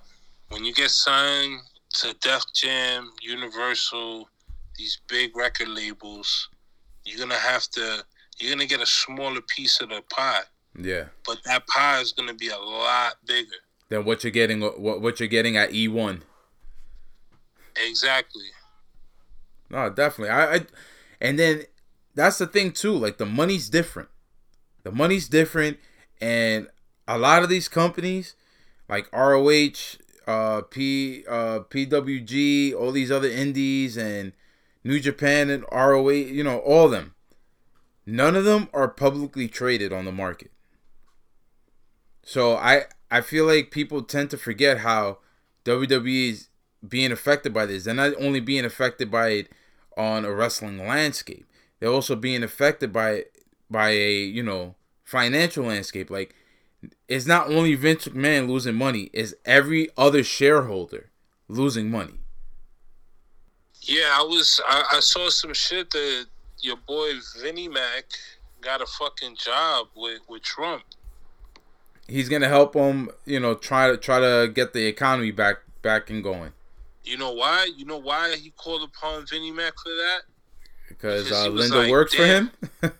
when 0.50 0.66
you 0.66 0.74
get 0.74 0.92
signed 0.92 1.62
to 2.02 2.14
Def 2.22 2.44
Jam, 2.54 3.12
Universal, 3.22 4.28
these 4.78 5.00
big 5.08 5.38
record 5.38 5.70
labels, 5.70 6.50
you're 7.08 7.20
gonna 7.20 7.40
have 7.40 7.64
to 7.72 8.04
you're 8.40 8.52
gonna 8.52 8.66
get 8.66 8.82
a 8.82 8.86
smaller 8.86 9.42
piece 9.42 9.82
of 9.82 9.90
the 9.90 10.04
pie. 10.10 10.42
Yeah. 10.78 11.06
But 11.26 11.40
that 11.46 11.66
pie 11.68 12.02
is 12.02 12.12
gonna 12.12 12.34
be 12.34 12.50
a 12.50 12.58
lot 12.58 13.16
bigger 13.26 13.56
than 13.90 14.06
what 14.06 14.24
you're 14.24 14.32
getting. 14.32 14.62
What 14.62 15.02
what 15.02 15.20
you're 15.20 15.30
getting 15.30 15.58
at 15.58 15.72
E1. 15.72 16.22
Exactly. 17.88 18.46
No, 19.70 19.90
definitely. 19.90 20.30
I, 20.30 20.56
I, 20.56 20.66
and 21.22 21.38
then 21.38 21.64
that's 22.16 22.38
the 22.38 22.48
thing 22.48 22.72
too. 22.72 22.94
Like 22.94 23.18
the 23.18 23.26
money's 23.26 23.70
different. 23.70 24.10
The 24.84 24.92
money's 24.92 25.28
different, 25.28 25.78
and 26.22 26.68
a 27.08 27.18
lot 27.18 27.44
of 27.44 27.50
these 27.50 27.68
companies, 27.68 28.36
like 28.88 29.12
ROH, 29.12 29.98
uh, 30.26 30.62
P, 30.62 31.26
uh, 31.28 31.60
PWG, 31.70 32.74
all 32.74 32.92
these 32.92 33.12
other 33.12 33.30
indies, 33.30 33.98
and 33.98 34.34
New 34.88 35.00
Japan 35.00 35.50
and 35.50 35.66
ROH, 35.72 36.10
you 36.10 36.44
know, 36.44 36.60
all 36.60 36.86
of 36.86 36.92
them 36.92 37.14
None 38.10 38.38
of 38.38 38.46
them 38.46 38.70
are 38.74 38.88
publicly 38.88 39.50
traded 39.50 39.92
on 39.92 40.06
the 40.06 40.14
market. 40.14 40.50
So 42.24 42.56
I 42.56 42.86
I 43.12 43.20
feel 43.20 43.46
like 43.46 43.70
people 43.70 44.02
tend 44.02 44.30
to 44.30 44.38
forget 44.38 44.80
how 44.80 45.18
WWE 45.66 46.30
is 46.32 46.48
being 46.88 47.12
affected 47.12 47.54
by 47.54 47.66
this. 47.66 47.84
They're 47.84 47.94
not 47.94 48.14
only 48.18 48.40
being 48.40 48.64
affected 48.64 49.12
by 49.12 49.30
it 49.30 49.52
on 49.98 50.24
a 50.24 50.34
wrestling 50.34 50.88
landscape. 50.88 51.46
They're 51.80 51.92
also 51.92 52.16
being 52.16 52.44
affected 52.44 52.94
by 52.94 53.26
by 53.70 53.90
a, 53.90 54.14
you 54.24 54.42
know, 54.42 54.76
financial 55.04 55.66
landscape. 55.66 56.10
Like 56.10 56.34
it's 57.10 57.26
not 57.26 57.50
only 57.50 57.76
Vince 57.76 58.08
McMahon 58.08 58.48
losing 58.48 58.76
money, 58.76 59.10
it's 59.12 59.34
every 59.44 59.90
other 59.98 60.24
shareholder 60.24 61.10
losing 61.50 61.92
money. 61.92 62.20
Yeah, 63.88 64.10
I 64.12 64.22
was 64.24 64.62
I, 64.68 64.84
I 64.94 65.00
saw 65.00 65.30
some 65.30 65.54
shit 65.54 65.90
that 65.92 66.26
your 66.60 66.76
boy 66.76 67.14
Vinnie 67.42 67.70
Mac 67.70 68.06
got 68.62 68.82
a 68.82 68.86
fucking 68.86 69.38
job 69.38 69.88
with, 69.96 70.20
with 70.28 70.42
Trump. 70.42 70.84
He's 72.08 72.28
gonna 72.30 72.50
help 72.50 72.74
him, 72.74 73.10
you 73.26 73.40
know, 73.40 73.54
try 73.54 73.90
to 73.90 73.98
try 73.98 74.20
to 74.20 74.52
get 74.54 74.74
the 74.74 74.86
economy 74.86 75.32
back 75.32 75.58
back 75.82 76.10
and 76.10 76.22
going. 76.24 76.52
You 77.04 77.18
know 77.18 77.32
why? 77.32 77.70
You 77.76 77.86
know 77.86 77.98
why 77.98 78.36
he 78.36 78.50
called 78.52 78.84
upon 78.84 79.26
Vinnie 79.26 79.52
Mac 79.52 79.74
for 79.82 79.90
that? 79.90 80.20
Because, 80.90 81.24
because 81.24 81.46
uh, 81.46 81.50
Linda 81.50 81.78
like, 81.80 81.92
works 81.92 82.14
for 82.14 82.26
him. 82.26 82.52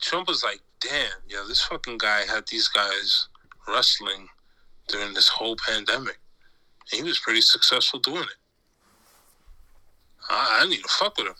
Trump 0.00 0.28
was 0.28 0.44
like, 0.44 0.60
"Damn, 0.80 1.10
yo, 1.28 1.46
this 1.46 1.62
fucking 1.62 1.98
guy 1.98 2.22
had 2.26 2.44
these 2.48 2.68
guys 2.68 3.28
wrestling 3.66 4.28
during 4.86 5.14
this 5.14 5.28
whole 5.28 5.56
pandemic, 5.66 6.18
and 6.92 7.02
he 7.02 7.08
was 7.08 7.18
pretty 7.18 7.40
successful 7.40 7.98
doing 7.98 8.22
it. 8.22 8.36
I, 10.28 10.60
I 10.62 10.68
need 10.68 10.82
to 10.82 10.88
fuck 10.88 11.16
with 11.18 11.28
him." 11.28 11.34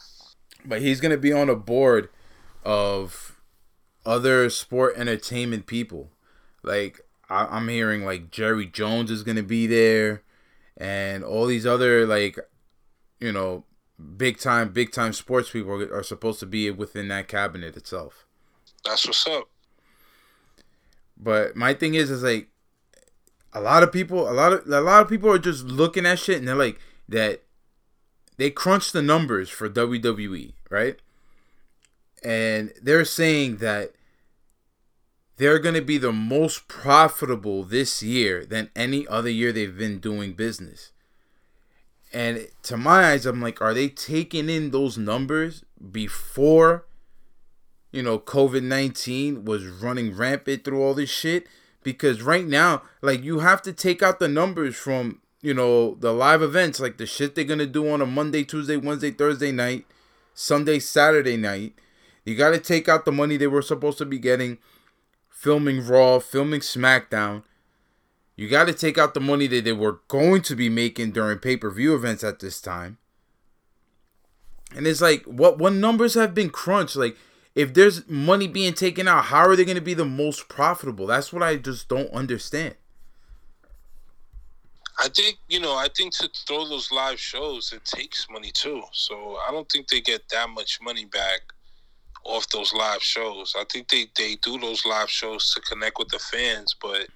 but 0.64 0.82
he's 0.82 1.00
gonna 1.00 1.16
be 1.16 1.32
on 1.32 1.48
a 1.48 1.56
board 1.56 2.08
of 2.64 3.40
other 4.04 4.50
sport 4.50 4.94
entertainment 4.96 5.66
people. 5.66 6.10
Like 6.62 7.00
I, 7.28 7.56
am 7.56 7.68
hearing, 7.68 8.04
like 8.04 8.30
Jerry 8.30 8.66
Jones 8.66 9.10
is 9.10 9.22
gonna 9.22 9.42
be 9.42 9.66
there, 9.66 10.22
and 10.76 11.24
all 11.24 11.46
these 11.46 11.66
other 11.66 12.06
like, 12.06 12.38
you 13.20 13.32
know, 13.32 13.64
big 14.16 14.38
time, 14.38 14.72
big 14.72 14.92
time 14.92 15.12
sports 15.12 15.50
people 15.50 15.72
are, 15.72 15.94
are 15.94 16.02
supposed 16.02 16.40
to 16.40 16.46
be 16.46 16.70
within 16.70 17.08
that 17.08 17.28
cabinet 17.28 17.76
itself. 17.76 18.26
That's 18.84 19.06
what's 19.06 19.26
up. 19.26 19.48
But 21.16 21.56
my 21.56 21.74
thing 21.74 21.94
is, 21.94 22.10
is 22.12 22.22
like, 22.22 22.48
a 23.52 23.60
lot 23.60 23.82
of 23.82 23.92
people, 23.92 24.30
a 24.30 24.32
lot 24.32 24.52
of 24.52 24.68
a 24.68 24.80
lot 24.80 25.02
of 25.02 25.08
people 25.08 25.30
are 25.30 25.38
just 25.38 25.64
looking 25.64 26.06
at 26.06 26.18
shit 26.18 26.38
and 26.38 26.46
they're 26.46 26.54
like 26.54 26.78
that 27.08 27.42
they 28.38 28.50
crunched 28.50 28.92
the 28.92 29.02
numbers 29.02 29.50
for 29.50 29.68
WWE, 29.68 30.52
right? 30.70 30.96
And 32.24 32.72
they're 32.80 33.04
saying 33.04 33.58
that 33.58 33.92
they're 35.36 35.58
going 35.58 35.74
to 35.74 35.82
be 35.82 35.98
the 35.98 36.12
most 36.12 36.66
profitable 36.68 37.64
this 37.64 38.02
year 38.02 38.46
than 38.46 38.70
any 38.74 39.06
other 39.06 39.28
year 39.28 39.52
they've 39.52 39.76
been 39.76 39.98
doing 39.98 40.32
business. 40.32 40.92
And 42.12 42.48
to 42.62 42.76
my 42.76 43.10
eyes, 43.10 43.26
I'm 43.26 43.42
like, 43.42 43.60
are 43.60 43.74
they 43.74 43.88
taking 43.88 44.48
in 44.48 44.70
those 44.70 44.96
numbers 44.96 45.64
before, 45.90 46.86
you 47.92 48.02
know, 48.02 48.18
COVID 48.18 48.62
19 48.62 49.44
was 49.44 49.66
running 49.66 50.16
rampant 50.16 50.64
through 50.64 50.82
all 50.82 50.94
this 50.94 51.10
shit? 51.10 51.46
Because 51.82 52.22
right 52.22 52.46
now, 52.46 52.82
like, 53.02 53.22
you 53.22 53.40
have 53.40 53.62
to 53.62 53.72
take 53.72 54.02
out 54.02 54.18
the 54.20 54.28
numbers 54.28 54.76
from 54.76 55.20
you 55.40 55.54
know, 55.54 55.94
the 55.94 56.12
live 56.12 56.42
events, 56.42 56.80
like 56.80 56.98
the 56.98 57.06
shit 57.06 57.34
they're 57.34 57.44
gonna 57.44 57.66
do 57.66 57.88
on 57.88 58.02
a 58.02 58.06
Monday, 58.06 58.44
Tuesday, 58.44 58.76
Wednesday, 58.76 59.10
Thursday 59.10 59.52
night, 59.52 59.86
Sunday, 60.34 60.78
Saturday 60.78 61.36
night. 61.36 61.74
You 62.24 62.34
gotta 62.34 62.58
take 62.58 62.88
out 62.88 63.04
the 63.04 63.12
money 63.12 63.36
they 63.36 63.46
were 63.46 63.62
supposed 63.62 63.98
to 63.98 64.04
be 64.04 64.18
getting 64.18 64.58
filming 65.30 65.86
Raw, 65.86 66.18
filming 66.18 66.60
SmackDown. 66.60 67.44
You 68.36 68.48
gotta 68.48 68.72
take 68.72 68.98
out 68.98 69.14
the 69.14 69.20
money 69.20 69.46
that 69.46 69.64
they 69.64 69.72
were 69.72 70.00
going 70.08 70.42
to 70.42 70.56
be 70.56 70.68
making 70.68 71.12
during 71.12 71.38
pay-per-view 71.38 71.94
events 71.94 72.24
at 72.24 72.40
this 72.40 72.60
time. 72.60 72.98
And 74.74 74.86
it's 74.86 75.00
like 75.00 75.24
what 75.24 75.58
what 75.58 75.72
numbers 75.72 76.14
have 76.14 76.34
been 76.34 76.50
crunched? 76.50 76.96
Like 76.96 77.16
if 77.54 77.72
there's 77.74 78.08
money 78.08 78.48
being 78.48 78.74
taken 78.74 79.08
out, 79.08 79.26
how 79.26 79.46
are 79.48 79.56
they 79.56 79.64
gonna 79.64 79.80
be 79.80 79.94
the 79.94 80.04
most 80.04 80.48
profitable? 80.48 81.06
That's 81.06 81.32
what 81.32 81.42
I 81.42 81.56
just 81.56 81.88
don't 81.88 82.10
understand. 82.10 82.74
I 85.00 85.08
think 85.08 85.38
you 85.48 85.60
know. 85.60 85.76
I 85.76 85.88
think 85.96 86.16
to 86.16 86.28
throw 86.46 86.68
those 86.68 86.90
live 86.90 87.20
shows, 87.20 87.72
it 87.72 87.84
takes 87.84 88.26
money 88.30 88.50
too. 88.52 88.82
So 88.92 89.36
I 89.46 89.52
don't 89.52 89.70
think 89.70 89.88
they 89.88 90.00
get 90.00 90.28
that 90.30 90.48
much 90.50 90.80
money 90.82 91.04
back 91.04 91.40
off 92.24 92.48
those 92.50 92.72
live 92.72 93.02
shows. 93.02 93.54
I 93.56 93.64
think 93.72 93.88
they 93.88 94.06
they 94.16 94.36
do 94.36 94.58
those 94.58 94.84
live 94.84 95.10
shows 95.10 95.52
to 95.54 95.60
connect 95.60 95.98
with 95.98 96.08
the 96.08 96.18
fans, 96.18 96.74
but 96.80 97.08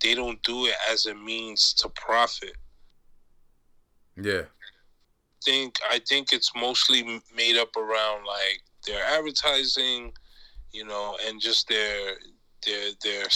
they 0.00 0.14
don't 0.14 0.42
do 0.42 0.66
it 0.66 0.74
as 0.90 1.06
a 1.06 1.14
means 1.14 1.74
to 1.74 1.88
profit. 1.88 2.56
Yeah. 4.16 4.42
I 4.42 5.44
think 5.44 5.74
I 5.90 6.00
think 6.08 6.32
it's 6.32 6.52
mostly 6.54 7.20
made 7.34 7.56
up 7.56 7.76
around 7.76 8.26
like 8.26 8.62
their 8.86 9.04
advertising, 9.04 10.12
you 10.72 10.84
know, 10.84 11.16
and 11.26 11.40
just 11.40 11.68
their 11.68 12.14
their 12.64 12.90
their 13.02 13.26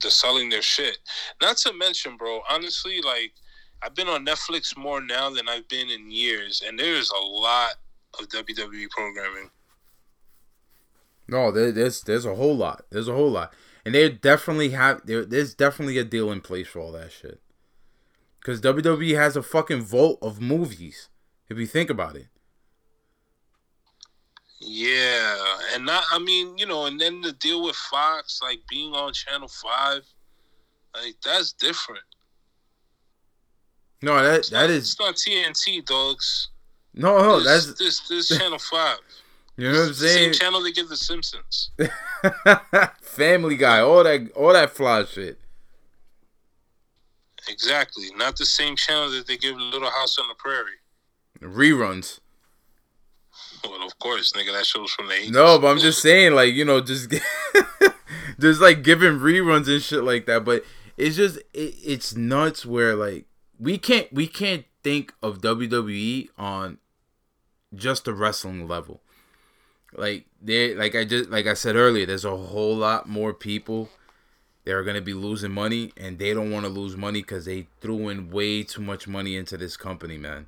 they're 0.00 0.10
selling 0.10 0.48
their 0.48 0.62
shit. 0.62 0.98
Not 1.42 1.56
to 1.58 1.72
mention, 1.72 2.16
bro, 2.16 2.40
honestly, 2.48 3.00
like 3.02 3.32
I've 3.82 3.94
been 3.94 4.08
on 4.08 4.26
Netflix 4.26 4.76
more 4.76 5.00
now 5.00 5.30
than 5.30 5.48
I've 5.48 5.68
been 5.68 5.90
in 5.90 6.10
years, 6.10 6.62
and 6.66 6.78
there's 6.78 7.10
a 7.10 7.24
lot 7.24 7.74
of 8.18 8.28
WWE 8.28 8.90
programming. 8.90 9.50
No, 11.28 11.52
there, 11.52 11.70
there's 11.70 12.02
there's 12.02 12.24
a 12.24 12.34
whole 12.34 12.56
lot. 12.56 12.86
There's 12.90 13.08
a 13.08 13.14
whole 13.14 13.30
lot, 13.30 13.52
and 13.84 13.94
they 13.94 14.08
definitely 14.08 14.70
have 14.70 15.06
there. 15.06 15.24
There's 15.24 15.54
definitely 15.54 15.98
a 15.98 16.04
deal 16.04 16.32
in 16.32 16.40
place 16.40 16.68
for 16.68 16.80
all 16.80 16.92
that 16.92 17.12
shit. 17.12 17.40
Because 18.40 18.60
WWE 18.60 19.16
has 19.16 19.36
a 19.36 19.42
fucking 19.42 19.82
vault 19.82 20.18
of 20.22 20.40
movies. 20.40 21.08
If 21.48 21.58
you 21.58 21.66
think 21.66 21.90
about 21.90 22.16
it. 22.16 22.28
Yeah, 24.60 25.36
and 25.74 25.84
not. 25.84 26.04
I 26.10 26.18
mean, 26.18 26.58
you 26.58 26.66
know, 26.66 26.86
and 26.86 27.00
then 27.00 27.20
the 27.20 27.32
deal 27.32 27.62
with 27.62 27.76
Fox, 27.76 28.40
like 28.42 28.60
being 28.68 28.94
on 28.94 29.12
Channel 29.12 29.48
Five 29.48 30.02
Like 30.94 31.16
that's 31.24 31.52
different. 31.52 32.02
No, 34.02 34.22
that 34.22 34.38
It's 34.40 34.50
that 34.50 34.60
not, 34.62 34.70
is 34.70 34.90
it's 34.92 35.00
not 35.00 35.14
TNT, 35.16 35.84
dogs. 35.84 36.48
no, 36.94 37.18
no. 37.18 37.40
this, 37.40 37.66
That's 37.66 37.78
this 37.78 38.00
this 38.08 38.28
Channel 38.38 38.58
Five. 38.58 38.98
you 39.56 39.64
know 39.72 39.72
what 39.78 39.82
I'm 39.82 39.88
the 39.88 39.94
same 39.94 40.08
saying. 40.18 40.32
channel 40.34 40.62
they 40.62 40.72
give 40.72 40.88
the 40.88 40.96
Simpsons. 40.96 41.70
Family 43.02 43.56
Guy, 43.56 43.80
all 43.80 44.04
that, 44.04 44.30
all 44.36 44.52
that 44.52 44.70
fly 44.70 45.04
shit. 45.04 45.38
Exactly, 47.48 48.06
not 48.16 48.36
the 48.36 48.44
same 48.46 48.76
channel 48.76 49.10
that 49.12 49.26
they 49.26 49.36
give 49.36 49.56
Little 49.56 49.90
House 49.90 50.18
on 50.18 50.28
the 50.28 50.34
Prairie. 50.34 50.72
Reruns. 51.40 52.20
Well, 53.64 53.84
of 53.86 53.98
course, 53.98 54.32
nigga, 54.32 54.52
that 54.52 54.66
show's 54.66 54.92
from 54.92 55.08
the 55.08 55.14
80s. 55.14 55.30
No, 55.30 55.58
but 55.58 55.68
I'm 55.68 55.78
just 55.78 56.00
saying, 56.02 56.34
like 56.34 56.52
you 56.54 56.64
know, 56.64 56.80
just 56.80 57.10
just 58.40 58.60
like 58.60 58.82
giving 58.82 59.18
reruns 59.18 59.66
and 59.68 59.82
shit 59.82 60.04
like 60.04 60.26
that. 60.26 60.44
But 60.44 60.64
it's 60.96 61.16
just 61.16 61.38
it, 61.54 61.74
it's 61.84 62.14
nuts 62.14 62.66
where 62.66 62.94
like 62.94 63.24
we 63.58 63.78
can't 63.78 64.12
we 64.12 64.26
can't 64.26 64.64
think 64.82 65.12
of 65.22 65.40
WWE 65.40 66.28
on 66.38 66.78
just 67.74 68.04
the 68.04 68.14
wrestling 68.14 68.68
level. 68.68 69.00
Like 69.96 70.26
they 70.40 70.74
like 70.74 70.94
I 70.94 71.04
just 71.04 71.30
like 71.30 71.46
I 71.46 71.54
said 71.54 71.76
earlier, 71.76 72.06
there's 72.06 72.24
a 72.24 72.36
whole 72.36 72.76
lot 72.76 73.08
more 73.08 73.32
people 73.32 73.88
that 74.64 74.74
are 74.74 74.84
gonna 74.84 75.00
be 75.00 75.14
losing 75.14 75.52
money, 75.52 75.92
and 75.96 76.18
they 76.18 76.34
don't 76.34 76.50
want 76.50 76.66
to 76.66 76.70
lose 76.70 76.96
money 76.96 77.22
because 77.22 77.46
they 77.46 77.66
threw 77.80 78.08
in 78.08 78.30
way 78.30 78.62
too 78.62 78.82
much 78.82 79.08
money 79.08 79.36
into 79.36 79.56
this 79.56 79.76
company, 79.76 80.18
man. 80.18 80.46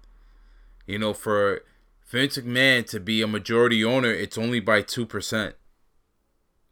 You 0.87 0.99
know, 0.99 1.14
for 1.14 1.62
Vince 2.07 2.37
McMahon 2.37 2.87
to 2.90 3.01
be 3.01 3.23
a 3.23 3.27
majority 3.27 3.85
owner, 3.85 4.11
it's 4.11 4.37
only 4.37 4.61
by 4.61 4.83
two 4.83 5.07
percent. 5.07 5.55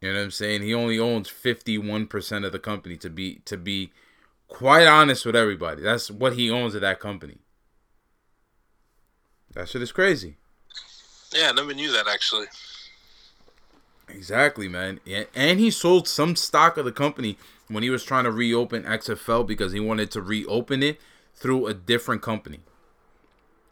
You 0.01 0.13
know 0.13 0.19
what 0.19 0.25
I'm 0.25 0.31
saying? 0.31 0.63
He 0.63 0.75
only 0.75 0.99
owns 0.99 1.29
fifty 1.29 1.79
one 1.79 2.07
percent 2.07 2.45
of 2.45 2.53
the 2.53 2.59
company 2.59 2.97
to 2.99 3.09
be 3.09 3.37
to 3.47 3.57
be 3.57 3.93
quite 4.49 4.87
honest 4.87 5.25
with 5.25 5.37
everybody. 5.37 5.83
That's 5.83 6.11
what 6.11 6.33
he 6.33 6.51
owns 6.51 6.75
of 6.75 6.81
that 6.81 7.01
company. 7.01 7.39
That 9.55 9.69
shit 9.69 9.83
is 9.83 9.93
crazy. 9.93 10.37
Yeah, 11.33 11.51
I 11.51 11.53
never 11.53 11.75
knew 11.75 11.93
that 11.93 12.09
actually. 12.09 12.47
Exactly, 14.09 14.69
man. 14.69 15.01
And 15.35 15.61
he 15.61 15.71
sold 15.71 16.09
some 16.09 16.35
stock 16.35 16.77
of 16.77 16.85
the 16.85 16.93
company 16.93 17.37
when 17.69 17.83
he 17.83 17.91
was 17.91 18.05
trying 18.05 18.25
to 18.25 18.31
reopen 18.31 18.85
XFL 18.85 19.47
because 19.47 19.73
he 19.73 19.81
wanted 19.81 20.11
to 20.13 20.23
reopen 20.23 20.83
it 20.83 20.99
through 21.35 21.67
a 21.67 21.75
different 21.75 22.23
company. 22.23 22.61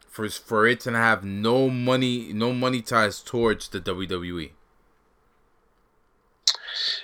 For 0.07 0.29
for 0.29 0.65
it 0.67 0.79
to 0.81 0.91
have 0.91 1.23
no 1.23 1.69
money, 1.69 2.31
no 2.33 2.53
money 2.53 2.81
ties 2.81 3.21
towards 3.21 3.67
the. 3.69 3.79
WWE. 3.79 4.51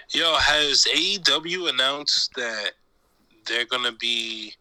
Yo, 0.09 0.35
has 0.37 0.85
AEW 0.85 1.69
announced 1.69 2.33
that 2.35 2.73
they're 3.45 3.65
gonna 3.65 3.91
be, 3.91 4.53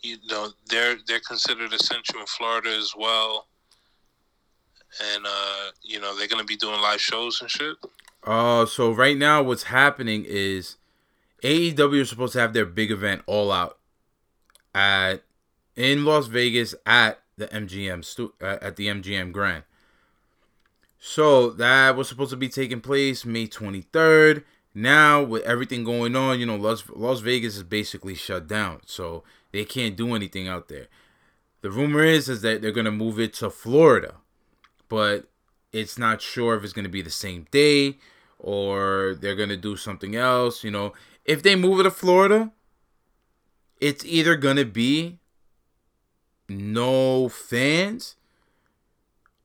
you 0.00 0.16
know, 0.28 0.48
they're 0.68 0.96
they're 1.06 1.20
considered 1.20 1.72
essential 1.72 2.20
in 2.20 2.26
Florida 2.26 2.70
as 2.70 2.92
well, 2.96 3.46
and 5.14 5.26
uh, 5.26 5.70
you 5.82 6.00
know 6.00 6.16
they're 6.16 6.28
gonna 6.28 6.44
be 6.44 6.56
doing 6.56 6.80
live 6.80 7.00
shows 7.00 7.40
and 7.40 7.50
shit. 7.50 7.76
Uh, 8.24 8.66
so 8.66 8.90
right 8.92 9.16
now, 9.16 9.42
what's 9.42 9.64
happening 9.64 10.24
is 10.26 10.76
AEW 11.42 12.00
is 12.00 12.08
supposed 12.08 12.32
to 12.32 12.40
have 12.40 12.52
their 12.52 12.66
big 12.66 12.90
event 12.90 13.22
all 13.26 13.52
out 13.52 13.78
at 14.74 15.22
in 15.76 16.04
Las 16.04 16.26
Vegas 16.26 16.74
at 16.84 17.20
the 17.36 17.46
MGM 17.48 18.04
stu- 18.04 18.34
at 18.40 18.76
the 18.76 18.88
MGM 18.88 19.32
Grand. 19.32 19.64
So 20.98 21.50
that 21.50 21.96
was 21.96 22.08
supposed 22.08 22.30
to 22.30 22.36
be 22.36 22.48
taking 22.48 22.80
place 22.80 23.24
May 23.24 23.46
23rd. 23.46 24.42
Now 24.74 25.22
with 25.22 25.42
everything 25.42 25.84
going 25.84 26.14
on, 26.14 26.38
you 26.38 26.46
know, 26.46 26.56
Las 26.56 26.84
Las 26.94 27.20
Vegas 27.20 27.56
is 27.56 27.62
basically 27.62 28.14
shut 28.14 28.46
down, 28.46 28.80
so 28.86 29.24
they 29.52 29.64
can't 29.64 29.96
do 29.96 30.14
anything 30.14 30.46
out 30.48 30.68
there. 30.68 30.86
The 31.62 31.70
rumor 31.70 32.04
is 32.04 32.28
is 32.28 32.42
that 32.42 32.62
they're 32.62 32.72
gonna 32.72 32.92
move 32.92 33.18
it 33.18 33.34
to 33.34 33.50
Florida, 33.50 34.14
but 34.88 35.28
it's 35.72 35.98
not 35.98 36.22
sure 36.22 36.56
if 36.56 36.64
it's 36.64 36.72
to 36.84 36.90
be 36.90 37.02
the 37.02 37.10
same 37.10 37.46
day 37.50 37.98
or 38.38 39.16
they're 39.20 39.34
to 39.48 39.56
do 39.56 39.76
something 39.76 40.14
else. 40.14 40.62
You 40.62 40.70
know, 40.70 40.92
if 41.24 41.42
they 41.42 41.56
move 41.56 41.80
it 41.80 41.84
to 41.84 41.90
Florida, 41.90 42.52
it's 43.80 44.04
either 44.04 44.36
to 44.56 44.64
be 44.64 45.18
no 46.48 47.28
fans 47.28 48.16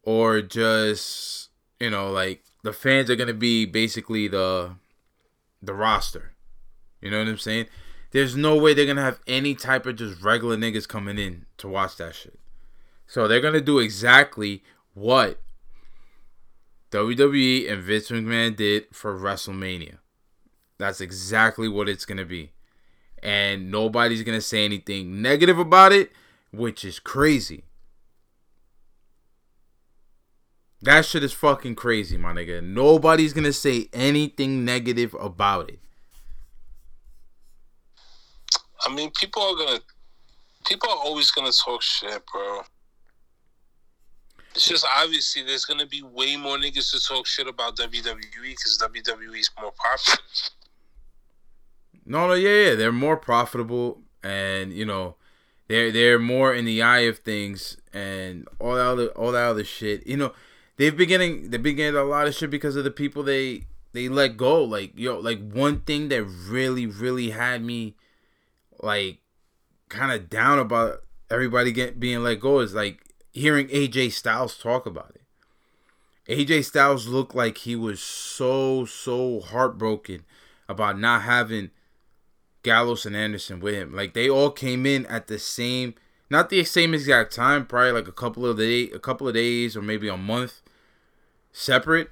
or 0.04 0.42
just, 0.42 1.50
you 1.80 1.90
know, 1.90 2.12
like 2.12 2.44
the 2.64 2.74
fans 2.74 3.10
are 3.10 3.16
to 3.28 3.34
be 3.34 3.66
basically 3.66 4.28
the 4.28 4.76
the 5.66 5.74
roster. 5.74 6.34
You 7.02 7.12
know 7.12 7.20
what 7.20 7.28
I'm 7.28 7.38
saying? 7.38 7.68
There's 8.12 8.36
no 8.36 8.56
way 8.56 8.74
they're 8.74 8.86
to 8.98 9.04
have 9.04 9.20
any 9.26 9.56
type 9.56 9.86
of 9.86 9.96
just 9.96 10.22
regular 10.22 10.56
niggas 10.56 10.88
coming 10.88 11.18
in 11.18 11.46
to 11.58 11.68
watch 11.68 11.98
that 11.98 12.14
shit. 12.16 12.40
So 13.08 13.28
they're 13.28 13.42
to 13.54 13.62
do 13.62 13.80
exactly 13.80 14.64
what 14.94 15.42
WWE 16.92 17.72
and 17.72 17.82
Vince 17.82 18.10
McMahon 18.10 18.56
did 18.56 18.86
for 18.92 19.18
WrestleMania. 19.18 19.98
That's 20.78 21.02
exactly 21.02 21.68
what 21.68 21.90
it's 21.90 22.06
to 22.18 22.26
be. 22.26 22.52
And 23.22 23.72
nobody's 23.72 24.22
to 24.38 24.46
say 24.46 24.66
anything 24.66 25.22
negative 25.22 25.58
about 25.58 25.92
it, 25.92 26.12
which 26.52 26.86
is 26.86 27.00
crazy. 27.00 27.64
That 30.84 31.06
shit 31.06 31.24
is 31.24 31.32
fucking 31.32 31.76
crazy, 31.76 32.18
my 32.18 32.34
nigga. 32.34 32.62
Nobody's 32.62 33.32
to 33.32 33.54
say 33.54 33.88
anything 33.94 34.66
negative 34.66 35.16
about 35.18 35.70
it. 35.70 35.80
I 38.86 38.94
mean, 38.94 39.10
people 39.12 39.42
are 39.44 39.56
gonna, 39.56 39.80
people 40.68 40.90
are 40.90 40.98
always 40.98 41.32
gonna 41.32 41.54
talk 41.54 41.82
shit, 41.82 42.22
bro. 42.30 42.64
It's 44.56 44.68
just 44.68 44.86
obviously 44.98 45.44
there's 45.44 45.64
gonna 45.64 45.86
be 45.86 46.04
way 46.04 46.36
more 46.36 46.58
niggas 46.58 46.92
to 46.92 47.00
talk 47.00 47.28
shit 47.28 47.48
about 47.48 47.78
WWE 47.78 48.42
because 48.42 48.78
WWE 48.78 49.40
is 49.40 49.50
more 49.60 49.72
popular. 49.72 50.20
No, 52.06 52.28
no, 52.28 52.34
yeah, 52.34 52.70
yeah. 52.70 52.76
They're 52.76 52.92
more 52.92 53.16
profitable, 53.16 54.02
and 54.22 54.74
you 54.74 54.84
know, 54.84 55.16
they're 55.70 55.94
they're 55.94 56.20
more 56.20 56.54
in 56.54 56.66
the 56.66 56.82
eye 56.82 57.06
of 57.08 57.20
things, 57.20 57.78
and 57.94 58.50
all 58.60 58.76
that 58.76 58.86
other 58.86 59.08
all 59.08 59.32
that 59.32 59.46
other 59.46 59.64
shit. 59.64 60.06
You 60.06 60.18
know, 60.18 60.34
they've 60.78 60.96
been 60.96 61.08
getting 61.08 61.50
they've 61.50 61.64
been 61.64 61.76
getting 61.76 62.00
a 62.00 62.04
lot 62.04 62.28
of 62.28 62.36
shit 62.36 62.50
because 62.50 62.76
of 62.76 62.84
the 62.84 62.92
people 62.92 63.24
they 63.24 63.64
they 63.94 64.10
let 64.10 64.38
go. 64.38 64.64
Like 64.64 64.98
yo, 64.98 65.20
like 65.20 65.40
one 65.52 65.82
thing 65.82 66.10
that 66.10 66.24
really 66.24 66.86
really 66.86 67.30
had 67.30 67.64
me 67.64 67.96
like 68.82 69.20
kind 69.90 70.12
of 70.12 70.30
down 70.30 70.60
about 70.60 71.04
everybody 71.30 71.72
get 71.72 72.00
being 72.00 72.24
let 72.24 72.40
go 72.40 72.60
is 72.60 72.74
like 72.74 73.04
hearing 73.32 73.68
AJ 73.68 74.12
Styles 74.14 74.58
talk 74.58 74.86
about 74.86 75.16
it. 75.16 75.22
AJ 76.28 76.66
Styles 76.66 77.08
looked 77.08 77.36
like 77.36 77.60
he 77.60 77.76
was 77.76 78.02
so 78.02 78.86
so 78.86 79.42
heartbroken 79.42 80.24
about 80.68 81.00
not 81.00 81.24
having 81.24 81.72
Gallows 82.64 83.06
and 83.06 83.16
Anderson 83.16 83.60
with 83.60 83.76
him. 83.76 83.94
Like 83.94 84.14
they 84.14 84.30
all 84.30 84.50
came 84.50 84.86
in 84.86 85.06
at 85.08 85.28
the 85.28 85.38
same, 85.38 85.96
not 86.30 86.50
the 86.50 86.64
same 86.64 86.94
exact 86.94 87.36
time, 87.36 87.66
probably 87.66 87.92
like 87.92 88.08
a 88.08 88.14
couple 88.14 88.46
of 88.46 88.58
day, 88.58 88.90
a 88.90 89.00
couple 89.00 89.28
of 89.28 89.34
days 89.34 89.76
or 89.76 89.82
maybe 89.82 90.08
a 90.08 90.18
month 90.18 90.63
separate 91.54 92.10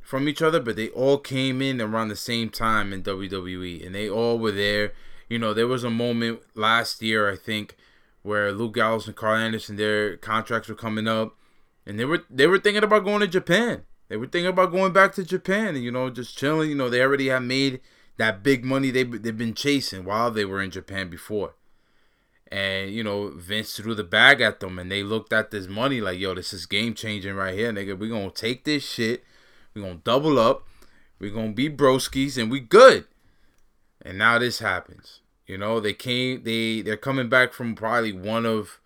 from 0.00 0.28
each 0.28 0.40
other, 0.40 0.60
but 0.60 0.76
they 0.76 0.88
all 0.90 1.18
came 1.18 1.60
in 1.60 1.80
around 1.80 2.08
the 2.08 2.16
same 2.16 2.48
time 2.48 2.92
in 2.92 3.02
WWE, 3.02 3.84
and 3.84 3.94
they 3.94 4.08
all 4.08 4.38
were 4.38 4.52
there. 4.52 4.92
You 5.28 5.38
know, 5.38 5.52
there 5.52 5.66
was 5.66 5.84
a 5.84 5.90
moment 5.90 6.40
last 6.54 7.02
year, 7.02 7.30
I 7.30 7.36
think, 7.36 7.76
where 8.22 8.52
Luke 8.52 8.74
Gallows 8.74 9.06
and 9.06 9.16
Karl 9.16 9.36
Anderson, 9.36 9.76
their 9.76 10.16
contracts 10.16 10.68
were 10.68 10.74
coming 10.74 11.08
up, 11.08 11.36
and 11.84 11.98
they 11.98 12.04
were 12.04 12.24
they 12.30 12.46
were 12.46 12.58
thinking 12.58 12.84
about 12.84 13.04
going 13.04 13.20
to 13.20 13.26
Japan. 13.26 13.82
They 14.08 14.16
were 14.16 14.26
thinking 14.26 14.48
about 14.48 14.72
going 14.72 14.92
back 14.92 15.14
to 15.14 15.24
Japan 15.24 15.74
and 15.74 15.82
you 15.84 15.90
know 15.90 16.08
just 16.10 16.38
chilling. 16.38 16.70
You 16.70 16.76
know, 16.76 16.88
they 16.88 17.02
already 17.02 17.28
have 17.28 17.42
made 17.42 17.80
that 18.16 18.42
big 18.42 18.64
money 18.64 18.90
they 18.90 19.02
they've 19.02 19.36
been 19.36 19.54
chasing 19.54 20.04
while 20.04 20.30
they 20.30 20.44
were 20.44 20.62
in 20.62 20.70
Japan 20.70 21.08
before. 21.08 21.54
And 22.54 22.92
you 22.92 23.02
know, 23.02 23.30
Vince 23.30 23.76
threw 23.76 23.96
the 23.96 24.04
bag 24.04 24.40
at 24.40 24.60
them, 24.60 24.78
and 24.78 24.88
they 24.88 25.02
looked 25.02 25.32
at 25.32 25.50
this 25.50 25.66
money 25.66 26.00
like, 26.00 26.20
"Yo, 26.20 26.34
this 26.34 26.52
is 26.52 26.66
game 26.66 26.94
changing 26.94 27.34
right 27.34 27.52
here, 27.52 27.72
nigga. 27.72 27.98
We 27.98 28.08
gonna 28.08 28.30
take 28.30 28.62
this 28.62 28.88
shit. 28.88 29.24
We 29.74 29.82
gonna 29.82 29.96
double 29.96 30.38
up. 30.38 30.64
We 31.18 31.30
gonna 31.30 31.50
be 31.50 31.68
broskies, 31.68 32.40
and 32.40 32.52
we 32.52 32.60
good." 32.60 33.08
And 34.02 34.18
now 34.18 34.38
this 34.38 34.60
happens. 34.60 35.18
You 35.48 35.58
know, 35.58 35.80
they 35.80 35.94
came. 35.94 36.44
They 36.44 36.80
they're 36.80 36.96
coming 36.96 37.28
back 37.28 37.52
from 37.52 37.74
probably 37.74 38.12
one 38.12 38.46
of 38.46 38.78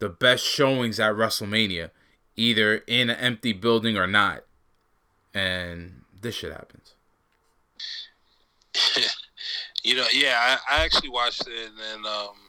the 0.00 0.08
best 0.08 0.44
showings 0.44 0.98
at 0.98 1.14
WrestleMania, 1.14 1.90
either 2.34 2.78
in 2.88 3.10
an 3.10 3.16
empty 3.18 3.52
building 3.52 3.96
or 3.96 4.08
not. 4.08 4.42
And 5.32 6.02
this 6.20 6.34
shit 6.34 6.50
happens. 6.50 6.94
you 9.84 9.94
know, 9.94 10.06
yeah, 10.12 10.58
I, 10.68 10.78
I 10.78 10.84
actually 10.84 11.10
watched 11.10 11.46
it, 11.46 11.68
and 11.68 11.78
then 11.78 12.12
um, 12.12 12.41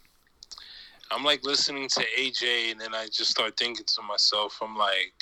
I'm 1.13 1.23
like 1.23 1.43
listening 1.43 1.87
to 1.89 2.05
AJ, 2.19 2.71
and 2.71 2.81
then 2.81 2.95
I 2.95 3.05
just 3.05 3.31
start 3.31 3.57
thinking 3.57 3.85
to 3.85 4.01
myself, 4.01 4.59
I'm 4.61 4.75
like, 4.75 5.13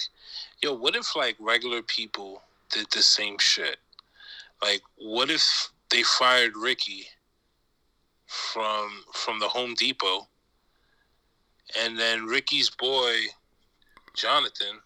yo, 0.62 0.74
what 0.74 0.96
if 0.96 1.16
like 1.16 1.36
regular 1.40 1.82
people 1.82 2.42
did 2.72 2.88
the 2.92 3.02
same 3.02 3.38
shit? 3.40 3.78
Like, 4.62 4.82
what 4.98 5.30
if 5.30 5.72
they 5.90 6.04
fired 6.04 6.56
Ricky 6.56 7.08
from 8.32 8.90
from 9.14 9.40
the 9.40 9.48
Home 9.50 9.74
Depot, 9.74 10.28
and 11.80 12.00
then 12.00 12.26
Ricky's 12.26 12.70
boy, 12.70 13.14
Jonathan. 14.16 14.80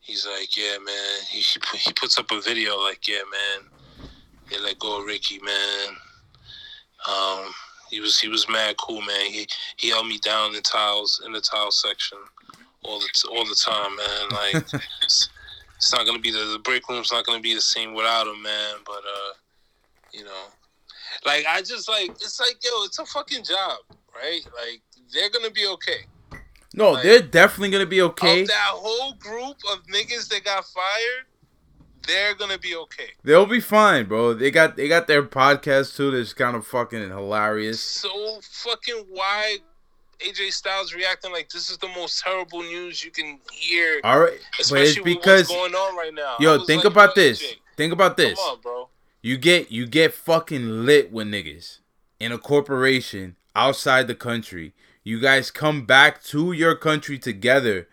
He's 0.00 0.26
like, 0.26 0.56
yeah, 0.56 0.76
man. 0.84 1.20
He 1.28 1.42
he 1.78 1.92
puts 1.92 2.18
up 2.18 2.30
a 2.30 2.40
video 2.40 2.78
like, 2.78 3.08
yeah, 3.08 3.22
man. 3.30 4.08
They 4.50 4.58
let 4.58 4.78
go 4.78 5.00
of 5.00 5.06
Ricky, 5.06 5.38
man. 5.38 5.96
Um, 7.08 7.54
he 7.90 8.00
was 8.00 8.18
he 8.18 8.28
was 8.28 8.48
mad 8.48 8.76
cool, 8.76 9.00
man. 9.00 9.26
He 9.26 9.46
he 9.76 9.90
held 9.90 10.06
me 10.06 10.18
down 10.18 10.54
in 10.54 10.62
tiles 10.62 11.22
in 11.24 11.32
the 11.32 11.40
tile 11.40 11.70
section 11.70 12.18
all 12.84 13.00
the 13.00 13.28
all 13.30 13.44
the 13.44 13.54
time, 13.54 13.96
man. 13.96 14.28
Like 14.30 14.82
it's, 15.02 15.28
it's 15.76 15.92
not 15.92 16.06
gonna 16.06 16.18
be 16.18 16.30
the, 16.30 16.52
the 16.52 16.60
break 16.62 16.88
room's 16.88 17.12
not 17.12 17.26
gonna 17.26 17.40
be 17.40 17.54
the 17.54 17.60
same 17.60 17.94
without 17.94 18.26
him, 18.26 18.42
man. 18.42 18.76
But 18.84 18.98
uh, 18.98 19.32
you 20.12 20.24
know, 20.24 20.44
like 21.24 21.44
I 21.46 21.60
just 21.60 21.88
like 21.88 22.10
it's 22.10 22.40
like 22.40 22.56
yo, 22.62 22.84
it's 22.84 22.98
a 22.98 23.06
fucking 23.06 23.44
job, 23.44 23.78
right? 24.14 24.40
Like 24.44 24.82
they're 25.12 25.30
gonna 25.30 25.50
be 25.50 25.66
okay. 25.66 26.06
No, 26.72 26.92
Like, 26.92 27.02
they're 27.02 27.22
definitely 27.22 27.70
gonna 27.70 27.86
be 27.86 28.02
okay. 28.02 28.44
That 28.44 28.54
whole 28.54 29.14
group 29.14 29.56
of 29.72 29.84
niggas 29.86 30.28
that 30.28 30.44
got 30.44 30.64
fired, 30.66 31.26
they're 32.10 32.34
gonna 32.34 32.58
be 32.58 32.74
okay. 32.76 33.10
They'll 33.22 33.46
be 33.46 33.60
fine, 33.60 34.06
bro. 34.06 34.34
They 34.34 34.50
got 34.50 34.76
they 34.76 34.88
got 34.88 35.06
their 35.06 35.22
podcast 35.22 35.96
too. 35.96 36.10
That's 36.10 36.32
kind 36.32 36.56
of 36.56 36.66
fucking 36.66 37.08
hilarious. 37.08 37.80
So 37.80 38.40
fucking 38.42 39.06
why 39.08 39.58
AJ 40.20 40.52
Styles 40.52 40.94
reacting 40.94 41.32
like 41.32 41.48
this 41.48 41.70
is 41.70 41.78
the 41.78 41.88
most 41.88 42.22
terrible 42.22 42.62
news 42.62 43.04
you 43.04 43.10
can 43.10 43.38
hear, 43.52 44.00
All 44.04 44.20
right, 44.20 44.38
but 44.56 44.60
especially 44.60 45.02
because 45.02 45.48
what's 45.48 45.54
going 45.54 45.74
on 45.74 45.96
right 45.96 46.12
now. 46.14 46.36
Yo, 46.40 46.64
think 46.64 46.84
like, 46.84 46.92
about 46.92 47.16
yo, 47.16 47.22
this. 47.22 47.42
AJ, 47.42 47.56
Think 47.76 47.94
about 47.94 48.18
Come 48.18 48.26
this. 48.26 48.38
on, 48.38 48.60
bro. 48.60 48.88
You 49.22 49.38
get 49.38 49.72
you 49.72 49.86
get 49.86 50.12
fucking 50.12 50.84
lit 50.84 51.10
with 51.10 51.28
niggas 51.28 51.78
in 52.18 52.30
a 52.30 52.36
corporation 52.36 53.36
outside 53.56 54.06
the 54.06 54.14
country. 54.14 54.74
You 55.02 55.18
guys 55.18 55.50
come 55.50 55.86
back 55.86 56.22
to 56.24 56.52
your 56.52 56.74
country 56.74 57.18
together 57.18 57.88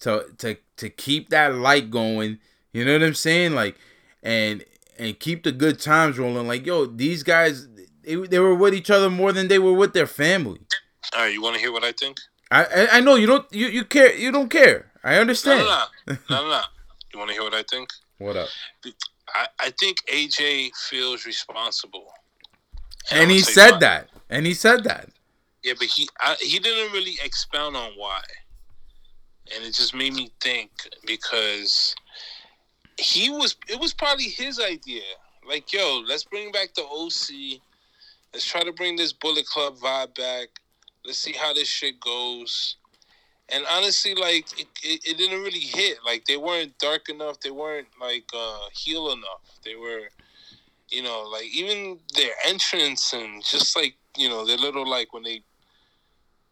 to 0.00 0.26
to 0.38 0.58
to 0.76 0.90
keep 0.90 1.30
that 1.30 1.54
light 1.54 1.90
going. 1.90 2.40
You 2.72 2.84
know 2.84 2.92
what 2.94 3.02
I'm 3.02 3.14
saying? 3.14 3.52
Like 3.54 3.76
and 4.22 4.64
and 4.98 5.18
keep 5.18 5.42
the 5.44 5.52
good 5.52 5.80
times 5.80 6.18
rolling. 6.18 6.46
Like 6.46 6.66
yo, 6.66 6.86
these 6.86 7.22
guys 7.22 7.68
they, 8.02 8.16
they 8.16 8.38
were 8.38 8.54
with 8.54 8.74
each 8.74 8.90
other 8.90 9.10
more 9.10 9.32
than 9.32 9.48
they 9.48 9.58
were 9.58 9.72
with 9.72 9.92
their 9.92 10.06
family. 10.06 10.60
All 11.14 11.22
right, 11.22 11.32
you 11.32 11.42
want 11.42 11.54
to 11.54 11.60
hear 11.60 11.72
what 11.72 11.84
I 11.84 11.92
think? 11.92 12.18
I, 12.50 12.64
I 12.64 12.88
I 12.92 13.00
know 13.00 13.16
you 13.16 13.26
don't 13.26 13.46
you, 13.52 13.66
you 13.66 13.84
care 13.84 14.14
you 14.14 14.32
don't 14.32 14.48
care. 14.48 14.90
I 15.04 15.16
understand. 15.16 15.60
no, 15.60 15.84
no, 16.08 16.16
no, 16.30 16.48
no. 16.50 16.60
You 17.12 17.18
want 17.18 17.28
to 17.30 17.34
hear 17.34 17.42
what 17.42 17.54
I 17.54 17.64
think? 17.70 17.90
What 18.18 18.36
up? 18.36 18.48
I, 19.34 19.46
I 19.58 19.72
think 19.78 19.98
AJ 20.10 20.70
feels 20.88 21.26
responsible. 21.26 22.06
I'm 23.10 23.22
And 23.22 23.30
he 23.30 23.40
said 23.40 23.72
why. 23.72 23.78
that. 23.80 24.08
And 24.30 24.46
he 24.46 24.54
said 24.54 24.84
that. 24.84 25.08
Yeah, 25.62 25.74
but 25.78 25.88
he 25.88 26.08
I, 26.20 26.36
he 26.40 26.58
didn't 26.58 26.92
really 26.92 27.14
expound 27.24 27.76
on 27.76 27.92
why, 27.96 28.22
and 29.54 29.64
it 29.64 29.74
just 29.74 29.94
made 29.94 30.14
me 30.14 30.32
think 30.40 30.70
because 31.06 31.94
he 32.98 33.30
was 33.30 33.56
it 33.68 33.78
was 33.78 33.94
probably 33.94 34.24
his 34.28 34.60
idea. 34.60 35.02
Like, 35.46 35.72
yo, 35.72 36.02
let's 36.06 36.24
bring 36.24 36.52
back 36.52 36.74
the 36.74 36.82
OC. 36.82 37.60
Let's 38.32 38.46
try 38.46 38.62
to 38.62 38.72
bring 38.72 38.96
this 38.96 39.12
Bullet 39.12 39.46
Club 39.46 39.76
vibe 39.76 40.14
back. 40.14 40.48
Let's 41.04 41.18
see 41.18 41.32
how 41.32 41.52
this 41.52 41.68
shit 41.68 42.00
goes. 42.00 42.76
And 43.48 43.64
honestly, 43.70 44.14
like 44.14 44.46
it, 44.58 44.68
it, 44.82 45.00
it 45.04 45.18
didn't 45.18 45.42
really 45.42 45.60
hit. 45.60 45.98
Like 46.04 46.24
they 46.26 46.36
weren't 46.36 46.78
dark 46.78 47.08
enough. 47.08 47.40
They 47.40 47.50
weren't 47.50 47.88
like 48.00 48.24
uh 48.34 48.68
heel 48.72 49.10
enough. 49.12 49.42
They 49.64 49.74
were, 49.74 50.08
you 50.88 51.02
know, 51.02 51.28
like 51.30 51.46
even 51.52 51.98
their 52.14 52.30
entrance 52.46 53.12
and 53.12 53.44
just 53.44 53.76
like 53.76 53.94
you 54.16 54.28
know 54.28 54.46
their 54.46 54.56
little 54.56 54.88
like 54.88 55.12
when 55.12 55.24
they 55.24 55.42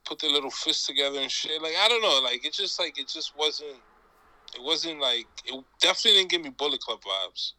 put 0.05 0.19
their 0.19 0.31
little 0.31 0.51
fists 0.51 0.87
together 0.87 1.21
and 1.21 1.31
shit. 1.31 1.63
Like 1.63 1.75
I 1.81 1.89
don't 1.89 2.03
know. 2.03 2.21
Like 2.23 2.45
it 2.45 2.53
just 2.53 2.79
like 2.79 2.99
it 2.99 3.09
just 3.09 3.37
wasn't. 3.37 3.77
It 4.55 4.63
wasn't 4.63 5.01
like 5.01 5.27
it 5.45 5.65
definitely 5.81 6.21
didn't 6.21 6.31
give 6.31 6.43
me 6.43 6.51
Bullet 6.51 6.81
Club 6.81 7.01
vibes. 7.01 7.53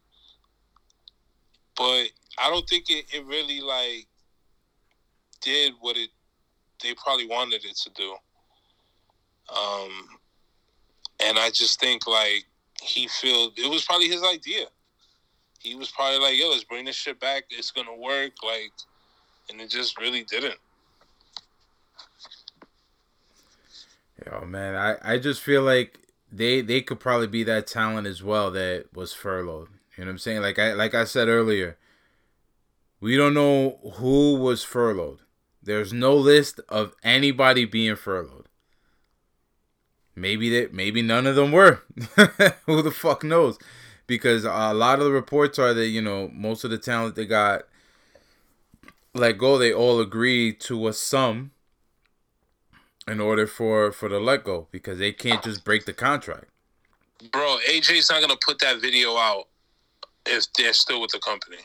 But 1.77 2.09
I 2.37 2.49
don't 2.49 2.67
think 2.67 2.89
it, 2.89 3.05
it 3.13 3.25
really 3.25 3.61
like 3.61 4.07
did 5.41 5.73
what 5.79 5.97
it 5.97 6.09
they 6.83 6.93
probably 6.95 7.27
wanted 7.27 7.63
it 7.65 7.75
to 7.75 7.89
do. 7.91 8.15
Um, 9.55 10.07
and 11.23 11.37
I 11.37 11.49
just 11.49 11.79
think 11.79 12.07
like 12.07 12.45
he 12.81 13.07
feel 13.07 13.51
it 13.55 13.69
was 13.69 13.85
probably 13.85 14.07
his 14.07 14.23
idea. 14.23 14.65
He 15.59 15.75
was 15.75 15.91
probably 15.91 16.19
like, 16.19 16.37
"Yo, 16.37 16.49
let's 16.49 16.63
bring 16.63 16.85
this 16.85 16.95
shit 16.95 17.19
back. 17.19 17.43
It's 17.51 17.71
gonna 17.71 17.95
work." 17.95 18.33
Like, 18.43 18.71
and 19.49 19.61
it 19.61 19.69
just 19.69 19.99
really 19.99 20.23
didn't. 20.23 20.59
Yo, 24.25 24.45
man, 24.45 24.75
I, 24.75 25.13
I 25.13 25.17
just 25.17 25.41
feel 25.41 25.63
like 25.63 25.99
they 26.31 26.61
they 26.61 26.81
could 26.81 26.99
probably 26.99 27.27
be 27.27 27.43
that 27.43 27.67
talent 27.67 28.07
as 28.07 28.23
well 28.23 28.49
that 28.51 28.85
was 28.93 29.13
furloughed. 29.13 29.69
You 29.97 30.05
know 30.05 30.09
what 30.09 30.13
I'm 30.13 30.17
saying? 30.19 30.41
Like 30.41 30.57
I 30.57 30.73
like 30.73 30.93
I 30.93 31.03
said 31.03 31.27
earlier, 31.27 31.77
we 32.99 33.17
don't 33.17 33.33
know 33.33 33.79
who 33.95 34.35
was 34.35 34.63
furloughed. 34.63 35.19
There's 35.61 35.91
no 35.91 36.15
list 36.15 36.59
of 36.69 36.93
anybody 37.03 37.65
being 37.65 37.95
furloughed. 37.95 38.47
Maybe 40.15 40.49
that 40.49 40.73
maybe 40.73 41.01
none 41.01 41.27
of 41.27 41.35
them 41.35 41.51
were. 41.51 41.83
who 42.65 42.81
the 42.81 42.91
fuck 42.91 43.23
knows? 43.23 43.57
Because 44.07 44.45
a 44.45 44.73
lot 44.73 44.99
of 44.99 45.05
the 45.05 45.11
reports 45.11 45.59
are 45.59 45.73
that 45.73 45.87
you 45.87 46.01
know 46.01 46.29
most 46.33 46.63
of 46.63 46.71
the 46.71 46.77
talent 46.77 47.15
they 47.15 47.25
got 47.25 47.63
let 49.13 49.37
go. 49.37 49.57
They 49.57 49.73
all 49.73 49.99
agreed 49.99 50.61
to 50.61 50.87
a 50.87 50.93
sum 50.93 51.51
in 53.07 53.19
order 53.19 53.47
for 53.47 53.91
for 53.91 54.09
the 54.09 54.19
let 54.19 54.43
go 54.43 54.67
because 54.71 54.99
they 54.99 55.11
can't 55.11 55.43
just 55.43 55.63
break 55.63 55.85
the 55.85 55.93
contract. 55.93 56.45
Bro, 57.31 57.57
AJ's 57.69 58.09
not 58.09 58.21
gonna 58.21 58.37
put 58.45 58.59
that 58.59 58.81
video 58.81 59.15
out 59.17 59.47
if 60.25 60.45
they're 60.57 60.73
still 60.73 61.01
with 61.01 61.11
the 61.11 61.19
company. 61.19 61.57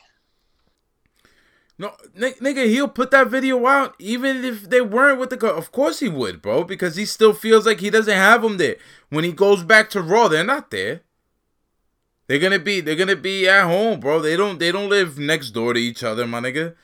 No, 1.79 1.93
n- 2.15 2.33
nigga, 2.41 2.65
he'll 2.65 2.87
put 2.87 3.11
that 3.11 3.27
video 3.27 3.65
out 3.67 3.95
even 3.99 4.43
if 4.43 4.69
they 4.69 4.81
weren't 4.81 5.19
with 5.19 5.29
the. 5.29 5.37
Co- 5.37 5.55
of 5.55 5.71
course 5.71 5.99
he 5.99 6.09
would, 6.09 6.41
bro, 6.41 6.63
because 6.63 6.95
he 6.95 7.05
still 7.05 7.33
feels 7.33 7.65
like 7.65 7.79
he 7.79 7.89
doesn't 7.89 8.13
have 8.13 8.41
them 8.41 8.57
there. 8.57 8.77
When 9.09 9.23
he 9.23 9.31
goes 9.31 9.63
back 9.63 9.89
to 9.91 10.01
Raw, 10.01 10.27
they're 10.27 10.43
not 10.43 10.71
there. 10.71 11.01
They're 12.27 12.39
gonna 12.39 12.59
be. 12.59 12.81
They're 12.81 12.95
gonna 12.95 13.15
be 13.15 13.47
at 13.47 13.65
home, 13.65 13.99
bro. 13.99 14.19
They 14.19 14.35
don't. 14.35 14.59
They 14.59 14.71
don't 14.71 14.89
live 14.89 15.19
next 15.19 15.51
door 15.51 15.73
to 15.73 15.79
each 15.79 16.03
other, 16.03 16.25
my 16.25 16.39
nigga. 16.39 16.75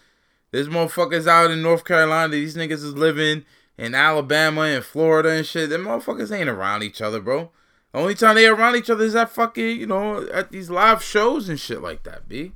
There's 0.52 0.68
motherfuckers 0.70 1.28
out 1.28 1.50
in 1.50 1.64
North 1.64 1.84
Carolina. 1.84 2.32
These 2.32 2.56
niggas 2.56 2.72
is 2.72 2.94
living 2.94 3.46
in 3.78 3.96
Alabama 3.96 4.62
and 4.62 4.84
Florida 4.84 5.30
and 5.32 5.46
shit. 5.46 5.70
Them 5.70 5.86
motherfuckers 5.86 6.32
ain't 6.32 6.50
around 6.50 6.84
each 6.84 7.02
other, 7.02 7.20
bro. 7.20 7.52
The 7.92 8.00
only 8.00 8.16
time 8.16 8.36
they 8.36 8.48
around 8.48 8.76
each 8.76 8.90
other 8.90 9.04
is 9.04 9.16
at 9.16 9.30
fucking, 9.30 9.80
you 9.80 9.86
know, 9.88 10.28
at 10.34 10.52
these 10.52 10.70
live 10.70 11.04
shows 11.04 11.48
and 11.50 11.60
shit 11.60 11.82
like 11.82 12.04
that, 12.04 12.28
b. 12.28 12.54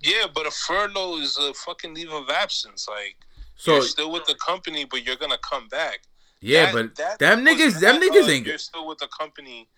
Yeah, 0.00 0.26
but 0.34 0.46
a 0.46 0.50
furlough 0.50 1.18
is 1.18 1.36
a 1.38 1.52
fucking 1.54 1.94
leave 1.94 2.10
of 2.10 2.28
absence. 2.30 2.86
Like 2.88 3.16
So 3.56 3.74
you're 3.74 3.82
still 3.82 4.10
with 4.10 4.24
the 4.26 4.34
company, 4.36 4.84
but 4.84 5.04
you're 5.04 5.16
gonna 5.16 5.38
come 5.38 5.68
back. 5.68 6.00
yeah, 6.40 6.66
That- 6.66 6.72
but 6.74 6.94
that 6.96 7.18
them 7.18 7.44
niggas, 7.44 7.80
them 7.80 8.00
niggas 8.00 8.26
uh, 8.26 8.30
ain't. 8.30 8.46
You're 8.46 8.58
still 8.58 8.86
with 8.86 8.98
the 8.98 9.08
company. 9.08 9.68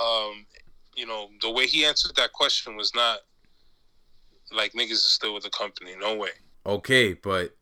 Um, 0.00 0.46
you 0.94 1.06
know 1.06 1.30
the 1.40 1.50
way 1.50 1.66
he 1.66 1.84
answered 1.84 2.14
that 2.16 2.32
question 2.32 2.76
was 2.76 2.94
not 2.94 3.20
like 4.52 4.72
niggas 4.74 4.90
is 4.92 5.04
still 5.04 5.34
with 5.34 5.42
the 5.44 5.50
company. 5.50 5.94
No 5.98 6.14
way. 6.16 6.30
Okay, 6.66 7.14
but 7.14 7.56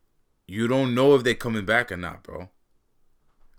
you 0.49 0.67
don't 0.67 0.95
know 0.95 1.13
if 1.15 1.23
they're 1.23 1.35
coming 1.35 1.65
back 1.65 1.91
or 1.91 1.97
not, 1.97 2.23
bro. 2.23 2.49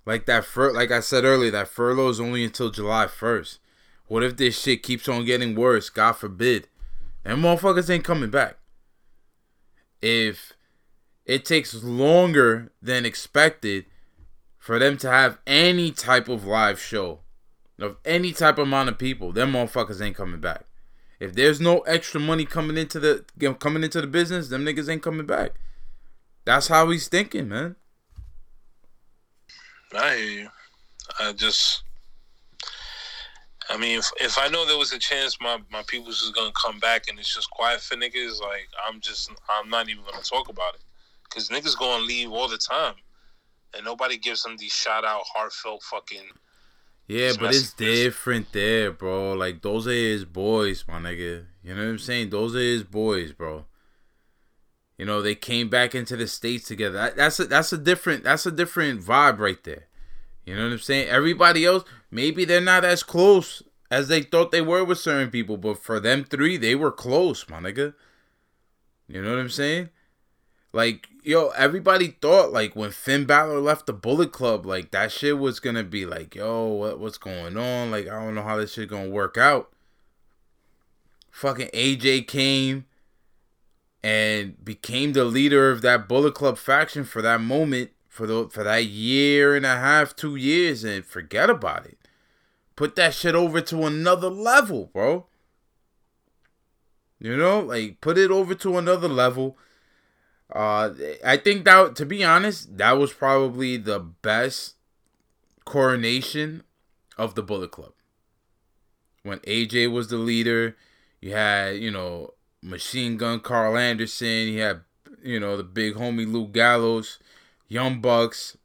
Like 0.05 0.26
that 0.26 0.45
fur, 0.45 0.72
like 0.72 0.91
I 0.91 1.01
said 1.01 1.24
earlier, 1.24 1.51
that 1.53 1.68
furlough 1.68 2.09
is 2.09 2.20
only 2.20 2.43
until 2.43 2.70
July 2.70 3.07
first. 3.07 3.61
What 4.09 4.24
if 4.24 4.36
this 4.36 4.61
shit 4.61 4.82
keeps 4.82 5.09
on 5.09 5.24
getting 5.24 5.55
worse? 5.55 5.88
God 5.88 6.12
forbid, 6.12 6.66
and 7.24 7.38
motherfuckers 7.38 7.88
ain't 7.88 8.05
coming 8.05 8.30
back. 8.30 8.57
If 10.03 10.55
it 11.24 11.45
takes 11.45 11.84
longer 11.84 12.72
than 12.82 13.07
expected 13.07 13.84
for 14.59 14.80
them 14.80 14.97
to 14.99 15.09
have 15.09 15.38
any 15.47 15.93
type 15.93 16.28
of 16.28 16.45
live 16.45 16.80
show 16.80 17.20
of 17.78 17.99
any 18.05 18.32
type 18.32 18.59
of 18.59 18.66
amount 18.66 18.88
of 18.88 18.99
people, 18.99 19.32
them 19.32 19.53
motherfuckers 19.53 20.01
ain't 20.03 20.16
coming 20.16 20.41
back. 20.41 20.64
If 21.20 21.34
there's 21.34 21.61
no 21.61 21.80
extra 21.80 22.18
money 22.18 22.47
coming 22.47 22.76
into 22.76 22.99
the 22.99 23.24
coming 23.61 23.84
into 23.84 24.01
the 24.01 24.07
business, 24.09 24.49
them 24.49 24.64
niggas 24.64 24.88
ain't 24.88 25.03
coming 25.03 25.26
back. 25.26 25.53
That's 26.45 26.68
how 26.68 26.88
he's 26.91 27.09
thinking, 27.09 27.49
man. 27.49 27.76
I 29.95 30.16
hear 30.16 30.24
you. 30.43 30.49
I 31.18 31.32
just, 31.32 31.82
I 33.68 33.76
mean, 33.76 33.99
if, 33.99 34.11
if 34.20 34.38
I 34.38 34.49
know 34.49 34.64
there 34.66 34.78
was 34.78 34.93
a 34.93 34.99
chance 34.99 35.36
my 35.41 35.59
my 35.70 35.82
people's 35.86 36.22
is 36.22 36.30
gonna 36.30 36.53
come 36.53 36.78
back 36.78 37.09
and 37.09 37.18
it's 37.18 37.34
just 37.34 37.51
quiet 37.51 37.80
for 37.80 37.97
niggas, 37.97 38.41
like 38.41 38.68
I'm 38.86 39.01
just, 39.01 39.30
I'm 39.49 39.68
not 39.68 39.88
even 39.88 40.05
gonna 40.05 40.22
talk 40.22 40.49
about 40.49 40.74
it, 40.74 40.82
cause 41.28 41.49
niggas 41.49 41.76
gonna 41.76 42.05
leave 42.05 42.30
all 42.30 42.49
the 42.49 42.59
time, 42.59 42.95
and 43.74 43.84
nobody 43.84 44.16
gives 44.16 44.43
them 44.43 44.57
these 44.57 44.72
shout 44.72 45.05
out, 45.05 45.22
heartfelt 45.26 45.82
fucking. 45.82 46.28
Yeah, 47.09 47.32
but 47.41 47.53
it's 47.53 47.72
different 47.72 48.53
there, 48.53 48.93
bro. 48.93 49.32
Like 49.32 49.62
those 49.62 49.88
are 49.88 49.93
his 49.93 50.24
boys, 50.24 50.84
my 50.86 51.01
nigga. 51.01 51.47
You 51.64 51.74
know 51.74 51.82
what 51.82 51.91
I'm 51.91 51.99
saying? 51.99 52.30
Those 52.30 52.55
are 52.55 52.61
his 52.61 52.84
boys, 52.84 53.32
bro. 53.32 53.64
You 55.01 55.07
know, 55.07 55.22
they 55.22 55.34
came 55.34 55.70
back 55.70 55.94
into 55.94 56.14
the 56.14 56.26
states 56.26 56.68
together. 56.68 56.98
That, 56.98 57.16
that's 57.16 57.40
a 57.40 57.46
that's 57.46 57.72
a 57.72 57.78
different 57.78 58.22
that's 58.22 58.44
a 58.44 58.51
different 58.51 59.01
vibe 59.01 59.38
right 59.38 59.64
there. 59.64 59.86
You 60.44 60.55
know 60.55 60.64
what 60.64 60.72
I'm 60.72 60.78
saying? 60.78 61.09
Everybody 61.09 61.64
else, 61.64 61.84
maybe 62.11 62.44
they're 62.44 62.61
not 62.61 62.84
as 62.84 63.03
close 63.03 63.62
as 63.90 64.09
they 64.09 64.20
thought 64.20 64.51
they 64.53 64.61
were 64.61 64.84
with 64.84 64.98
certain 64.98 65.30
people, 65.30 65.57
but 65.57 65.82
for 65.82 66.01
them 66.01 66.24
three, 66.24 66.59
they 66.59 66.74
were 66.74 66.92
close, 66.92 67.48
my 67.48 67.61
nigga. 67.61 67.94
You 69.09 69.22
know 69.22 69.30
what 69.30 69.38
I'm 69.38 69.48
saying? 69.48 69.88
Like, 70.74 71.09
yo, 71.22 71.48
everybody 71.57 72.09
thought 72.09 72.53
like 72.53 72.76
when 72.76 72.90
Finn 72.90 73.24
Balor 73.24 73.59
left 73.61 73.86
the 73.86 73.94
Bullet 73.94 74.32
Club, 74.32 74.66
like 74.66 74.90
that 74.90 75.12
shit 75.12 75.38
was 75.38 75.61
gonna 75.61 75.82
be 75.82 76.05
like, 76.05 76.34
yo, 76.34 76.66
what 76.66 77.01
what's 77.01 77.16
going 77.16 77.57
on? 77.57 77.90
Like, 77.90 78.07
I 78.07 78.22
don't 78.22 78.34
know 78.34 78.42
how 78.42 78.59
this 78.59 78.74
shit 78.74 78.90
gonna 78.90 79.09
work 79.09 79.38
out. 79.38 79.72
Fucking 81.30 81.68
AJ 81.68 82.28
came 82.28 82.84
and 84.03 84.62
became 84.64 85.12
the 85.12 85.24
leader 85.24 85.70
of 85.70 85.82
that 85.82 86.09
Bullet 86.09 86.34
Club 86.34 86.57
faction 86.59 87.05
for 87.05 87.20
that 87.22 87.40
moment, 87.40 87.90
for 88.09 88.26
the 88.26 88.48
for 88.48 88.64
that 88.64 88.86
year 88.86 89.55
and 89.55 89.66
a 89.66 89.76
half, 89.76 90.16
two 90.16 90.36
years, 90.36 90.84
and 90.84 91.05
forget 91.05 91.51
about 91.51 91.86
it. 91.86 91.98
Put 92.76 92.96
that 92.96 93.14
shit 93.14 93.34
over 93.34 93.61
to 93.61 93.84
another 93.84 94.30
level, 94.30 94.90
bro. 94.92 95.26
You 97.18 97.36
know, 97.36 97.61
like 97.61 98.01
put 98.01 98.16
it 98.16 98.30
over 98.30 98.55
to 98.55 98.78
another 98.78 99.09
level. 99.09 99.59
Uh, 100.51 100.90
I 101.24 101.36
think 101.36 101.64
that 101.66 101.94
to 101.96 102.07
be 102.07 102.24
honest, 102.24 102.76
that 102.78 102.92
was 102.92 103.12
probably 103.12 103.76
the 103.76 104.01
best 104.01 104.76
coronation 105.64 106.62
of 107.18 107.34
the 107.34 107.42
Bullet 107.42 107.70
Club. 107.70 107.92
When 109.22 109.38
AJ 109.40 109.92
was 109.92 110.09
the 110.09 110.16
leader, 110.16 110.76
you 111.20 111.32
had 111.32 111.76
you 111.76 111.90
know 111.90 112.32
Machine 112.63 113.17
Gun 113.17 113.41
Karl 113.41 113.77
Anderson, 113.77 114.27
He 114.27 114.57
had 114.57 114.83
you 115.23 115.41
know 115.41 115.57
the 115.57 115.65
big 115.65 115.95
homie 115.95 116.31
Luke 116.31 116.53
Gallows, 116.53 117.19
Young 117.69 118.01
Bucks, 118.01 118.57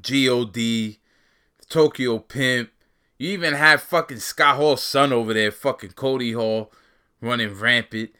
God, 0.00 0.96
Tokyo 1.68 2.18
Pimp. 2.18 2.70
You 3.18 3.30
even 3.30 3.54
had 3.54 3.80
fucking 3.80 4.18
Scott 4.18 4.56
Hall's 4.56 4.82
son 4.82 5.12
over 5.12 5.32
there, 5.32 5.50
fucking 5.50 5.92
Cody 5.92 6.32
Hall 6.32 6.72
running 7.20 7.54
rampant. 7.54 8.10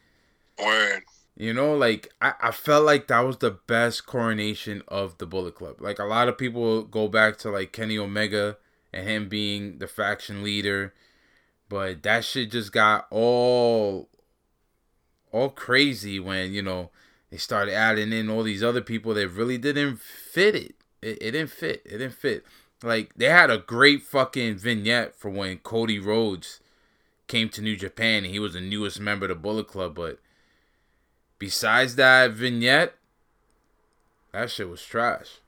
Word. 0.63 1.03
You 1.37 1.53
know, 1.53 1.75
like 1.75 2.13
I, 2.21 2.33
I 2.41 2.51
felt 2.51 2.85
like 2.85 3.07
that 3.07 3.19
was 3.19 3.37
the 3.37 3.51
best 3.51 4.05
coronation 4.05 4.81
of 4.87 5.17
the 5.17 5.25
Bullet 5.25 5.55
Club. 5.55 5.81
Like 5.81 5.99
a 5.99 6.05
lot 6.05 6.29
of 6.29 6.37
people 6.37 6.83
go 6.83 7.09
back 7.09 7.37
to 7.39 7.49
like 7.49 7.73
Kenny 7.73 7.97
Omega 7.97 8.57
and 8.93 9.07
him 9.07 9.27
being 9.27 9.79
the 9.79 9.87
faction 9.87 10.43
leader, 10.43 10.93
but 11.67 12.03
that 12.03 12.23
shit 12.23 12.51
just 12.51 12.71
got 12.71 13.07
all 13.11 14.07
all 15.35 15.49
crazy 15.49 16.17
when 16.17 16.53
you 16.53 16.61
know 16.61 16.89
they 17.29 17.37
started 17.37 17.73
adding 17.73 18.13
in 18.13 18.29
all 18.29 18.41
these 18.41 18.63
other 18.63 18.79
people 18.79 19.13
that 19.13 19.27
really 19.27 19.57
didn't 19.57 19.99
fit 19.99 20.55
it. 20.55 20.75
It, 21.01 21.17
it 21.21 21.31
didn't 21.31 21.49
fit. 21.49 21.81
It 21.85 21.97
didn't 21.97 22.13
fit. 22.13 22.45
Like 22.81 23.13
they 23.15 23.25
had 23.25 23.49
a 23.49 23.57
great 23.57 24.03
fucking 24.03 24.55
vignette 24.55 25.13
for 25.13 25.29
when 25.29 25.57
Cody 25.57 25.99
Rhodes 25.99 26.61
came 27.27 27.49
to 27.49 27.61
New 27.61 27.75
Japan 27.75 28.23
and 28.23 28.27
he 28.31 28.39
was 28.39 28.53
the 28.53 28.61
newest 28.61 28.99
member 29.01 29.25
of 29.25 29.29
the 29.29 29.35
Bullet 29.35 29.67
Club. 29.67 29.95
But 29.95 30.19
besides 31.37 31.97
that 31.97 32.31
vignette, 32.31 32.95
that 34.31 34.49
shit 34.49 34.69
was 34.69 34.83
trash. 34.83 35.39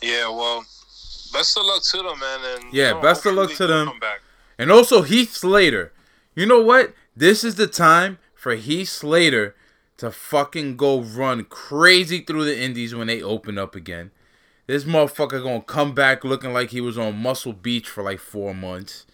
Yeah, 0.00 0.28
well, 0.28 0.64
best 1.32 1.56
of 1.56 1.64
luck 1.64 1.82
to 1.82 1.96
them, 1.96 2.20
man. 2.20 2.40
And 2.44 2.72
Yeah, 2.72 2.88
you 2.88 2.94
know, 2.94 3.00
best 3.00 3.26
of 3.26 3.34
luck 3.34 3.52
to 3.54 3.66
them. 3.66 3.90
And 4.58 4.70
also 4.70 5.02
Heath 5.02 5.32
Slater. 5.32 5.92
You 6.34 6.46
know 6.46 6.60
what? 6.60 6.94
This 7.14 7.44
is 7.44 7.56
the 7.56 7.66
time 7.66 8.18
for 8.34 8.54
Heath 8.54 8.88
Slater 8.88 9.54
to 9.98 10.10
fucking 10.10 10.76
go 10.76 11.00
run 11.00 11.44
crazy 11.44 12.20
through 12.20 12.44
the 12.44 12.58
indies 12.58 12.94
when 12.94 13.06
they 13.06 13.22
open 13.22 13.58
up 13.58 13.74
again. 13.74 14.10
This 14.66 14.84
motherfucker 14.84 15.42
gonna 15.42 15.60
come 15.60 15.94
back 15.94 16.24
looking 16.24 16.52
like 16.52 16.70
he 16.70 16.80
was 16.80 16.96
on 16.96 17.18
Muscle 17.18 17.52
Beach 17.52 17.88
for 17.88 18.02
like 18.02 18.20
four 18.20 18.54
months 18.54 19.06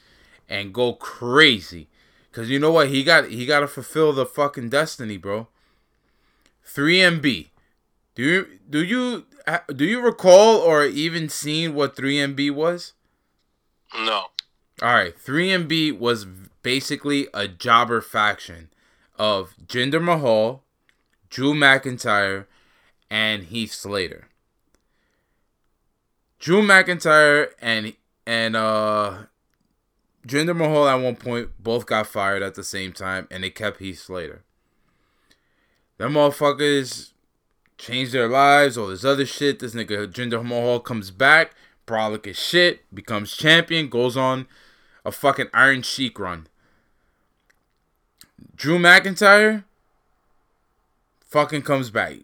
and 0.49 0.73
go 0.73 0.93
crazy. 0.93 1.89
Cause 2.31 2.49
you 2.49 2.59
know 2.59 2.71
what? 2.71 2.89
He 2.89 3.03
got 3.03 3.29
he 3.31 3.47
gotta 3.47 3.67
fulfill 3.67 4.13
the 4.13 4.27
fucking 4.27 4.69
destiny, 4.69 5.17
bro. 5.17 5.49
3MB. 6.67 7.49
Do 8.15 8.23
you 8.23 8.47
do 8.69 8.85
you 8.85 9.27
do 9.75 9.85
you 9.85 10.01
recall 10.01 10.59
or 10.59 10.85
even 10.85 11.29
seen 11.29 11.75
what 11.75 11.97
3MB 11.97 12.53
was? 12.53 12.93
No. 13.95 14.27
All 14.81 14.95
right, 14.95 15.19
3MB 15.19 15.99
was 15.99 16.27
basically 16.69 17.27
a 17.33 17.49
jobber 17.49 18.03
faction 18.03 18.69
of 19.19 19.55
Jinder 19.67 20.03
Mahal, 20.03 20.65
Drew 21.31 21.55
McIntyre, 21.55 22.45
and 23.11 23.45
Heath 23.45 23.73
Slater. 23.73 24.29
Drew 26.39 26.61
McIntyre 26.61 27.53
and 27.63 27.95
and 28.27 28.55
uh 28.55 29.23
Jinder 30.27 30.55
Mahal 30.55 30.87
at 30.89 30.97
one 30.97 31.17
point 31.17 31.49
both 31.59 31.87
got 31.87 32.07
fired 32.07 32.43
at 32.43 32.55
the 32.55 32.63
same 32.63 32.93
time, 32.93 33.27
and 33.31 33.43
they 33.43 33.49
kept 33.49 33.79
Heath 33.79 34.01
Slater. 34.01 34.43
Them 35.97 36.13
motherfuckers 36.13 37.13
changed 37.79 38.13
their 38.13 38.29
lives, 38.29 38.77
all 38.77 38.89
this 38.89 39.07
other 39.07 39.25
shit. 39.25 39.61
This 39.61 39.75
nigga 39.75 40.07
Jinder 40.07 40.45
Mahal 40.45 40.81
comes 40.81 41.11
back, 41.11 41.55
brolic 41.87 42.27
as 42.27 42.39
shit, 42.39 42.95
becomes 42.95 43.35
champion, 43.35 43.89
goes 43.89 44.19
on 44.19 44.47
a 45.03 45.11
fucking 45.11 45.49
Iron 45.55 45.81
Sheik 45.81 46.19
run. 46.19 46.47
Drew 48.55 48.79
McIntyre 48.79 49.65
fucking 51.29 51.63
comes 51.63 51.91
back, 51.91 52.17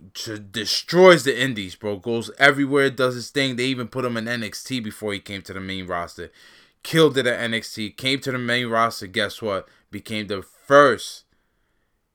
destroys 0.51 1.25
the 1.25 1.41
Indies, 1.41 1.75
bro. 1.75 1.97
Goes 1.97 2.31
everywhere, 2.39 2.91
does 2.91 3.15
his 3.15 3.31
thing. 3.31 3.57
They 3.57 3.67
even 3.67 3.89
put 3.89 4.05
him 4.05 4.17
in 4.17 4.25
NXT 4.25 4.83
before 4.83 5.13
he 5.13 5.21
came 5.21 5.43
to 5.43 5.53
the 5.53 5.61
main 5.61 5.87
roster. 5.87 6.33
Killed 6.83 7.17
it 7.17 7.27
at 7.27 7.51
NXT. 7.51 7.97
Came 7.97 8.21
to 8.21 8.33
the 8.33 8.39
main 8.39 8.67
roster. 8.67 9.07
Guess 9.07 9.41
what? 9.41 9.69
Became 9.91 10.27
the 10.27 10.43
first 10.43 11.25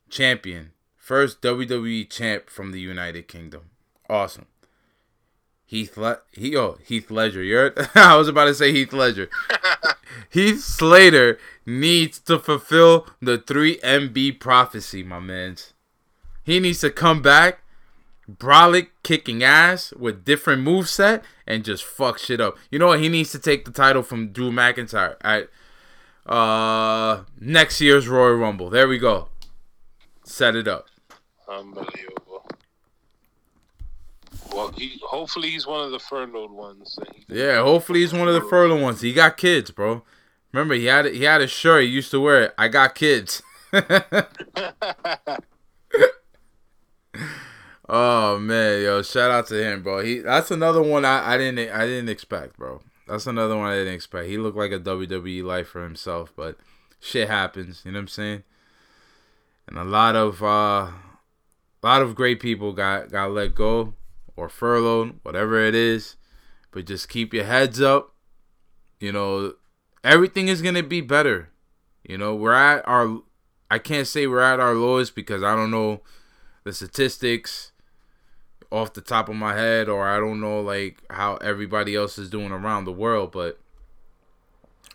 champion, 0.09 0.71
first 0.95 1.41
WWE 1.41 2.09
champ 2.09 2.49
from 2.49 2.71
the 2.71 2.79
United 2.79 3.27
Kingdom. 3.27 3.69
Awesome. 4.09 4.45
Heath 5.65 5.97
Le- 5.97 6.21
he 6.31 6.55
oh 6.57 6.79
Heath 6.83 7.11
Ledger. 7.11 7.43
You're 7.43 7.73
I 7.95 8.15
was 8.15 8.27
about 8.27 8.45
to 8.45 8.55
say 8.55 8.71
Heath 8.71 8.91
Ledger. 8.91 9.29
Heath 10.29 10.61
Slater 10.61 11.37
needs 11.65 12.19
to 12.19 12.39
fulfill 12.39 13.07
the 13.21 13.37
3MB 13.37 14.39
prophecy, 14.39 15.03
my 15.03 15.19
mans. 15.19 15.73
He 16.43 16.59
needs 16.59 16.81
to 16.81 16.89
come 16.89 17.21
back, 17.21 17.59
brolic 18.29 18.87
kicking 19.03 19.43
ass 19.43 19.93
with 19.93 20.25
different 20.25 20.65
moveset 20.65 21.23
and 21.45 21.63
just 21.63 21.83
fuck 21.83 22.17
shit 22.17 22.41
up. 22.41 22.57
You 22.71 22.79
know 22.79 22.87
what? 22.87 22.99
He 22.99 23.09
needs 23.09 23.31
to 23.31 23.39
take 23.39 23.65
the 23.65 23.71
title 23.71 24.03
from 24.03 24.31
Drew 24.31 24.51
McIntyre 24.51 25.15
at 25.21 25.49
uh 26.25 27.23
next 27.39 27.81
year's 27.81 28.07
Royal 28.07 28.35
Rumble. 28.35 28.69
There 28.69 28.87
we 28.87 28.99
go. 28.99 29.29
Set 30.23 30.55
it 30.55 30.67
up. 30.67 30.87
Unbelievable. 31.47 32.28
Well, 34.53 34.71
he 34.75 34.99
hopefully 35.03 35.49
he's 35.51 35.67
one 35.67 35.85
of 35.85 35.91
the 35.91 35.99
furloughed 35.99 36.51
ones. 36.51 36.97
Yeah, 37.27 37.61
hopefully 37.61 38.01
he's 38.01 38.13
one 38.13 38.27
of 38.27 38.33
the 38.33 38.41
furlough 38.41 38.81
ones. 38.81 39.01
He 39.01 39.13
got 39.13 39.37
kids, 39.37 39.71
bro. 39.71 40.03
Remember, 40.51 40.73
he 40.73 40.85
had 40.85 41.05
he 41.05 41.23
had 41.23 41.41
a 41.41 41.47
shirt. 41.47 41.83
He 41.83 41.89
used 41.89 42.11
to 42.11 42.19
wear 42.19 42.43
it. 42.43 42.53
I 42.57 42.67
got 42.67 42.95
kids. 42.95 43.43
oh 47.87 48.39
man, 48.39 48.81
yo, 48.81 49.01
shout 49.03 49.31
out 49.31 49.47
to 49.47 49.63
him, 49.63 49.83
bro. 49.83 50.03
He 50.03 50.19
that's 50.19 50.51
another 50.51 50.81
one 50.81 51.05
I, 51.05 51.33
I 51.33 51.37
didn't 51.37 51.71
I 51.71 51.85
didn't 51.85 52.09
expect, 52.09 52.57
bro. 52.57 52.81
That's 53.07 53.27
another 53.27 53.55
one 53.57 53.69
I 53.69 53.75
didn't 53.75 53.93
expect. 53.93 54.27
He 54.27 54.37
looked 54.37 54.57
like 54.57 54.71
a 54.71 54.79
WWE 54.79 55.43
life 55.43 55.67
for 55.67 55.83
himself, 55.83 56.33
but 56.35 56.57
shit 56.99 57.27
happens. 57.27 57.81
You 57.85 57.91
know 57.91 57.97
what 57.97 58.03
I'm 58.03 58.07
saying? 58.07 58.43
And 59.67 59.77
a 59.77 59.83
lot 59.83 60.15
of 60.15 60.41
uh, 60.41 60.45
a 60.87 61.83
lot 61.83 62.01
of 62.01 62.15
great 62.15 62.39
people 62.39 62.73
got 62.73 63.11
got 63.11 63.31
let 63.31 63.53
go 63.53 63.93
or 64.39 64.49
furloughed, 64.49 65.19
whatever 65.23 65.59
it 65.59 65.75
is. 65.75 66.15
But 66.71 66.85
just 66.85 67.09
keep 67.09 67.33
your 67.33 67.45
heads 67.45 67.81
up. 67.81 68.13
You 68.99 69.11
know, 69.11 69.53
everything 70.03 70.47
is 70.47 70.61
gonna 70.61 70.83
be 70.83 71.01
better. 71.01 71.49
You 72.03 72.17
know, 72.17 72.35
we're 72.35 72.53
at 72.53 72.87
our 72.87 73.21
I 73.69 73.77
can't 73.77 74.07
say 74.07 74.25
we're 74.25 74.41
at 74.41 74.59
our 74.59 74.73
lowest 74.73 75.13
because 75.15 75.43
I 75.43 75.55
don't 75.55 75.71
know 75.71 76.01
the 76.63 76.73
statistics 76.73 77.71
off 78.71 78.93
the 78.93 79.01
top 79.01 79.29
of 79.29 79.35
my 79.35 79.55
head 79.55 79.89
or 79.89 80.07
I 80.07 80.17
don't 80.17 80.41
know 80.41 80.61
like 80.61 81.01
how 81.09 81.35
everybody 81.37 81.95
else 81.95 82.17
is 82.17 82.29
doing 82.29 82.51
around 82.51 82.85
the 82.85 82.91
world, 82.91 83.31
but 83.31 83.59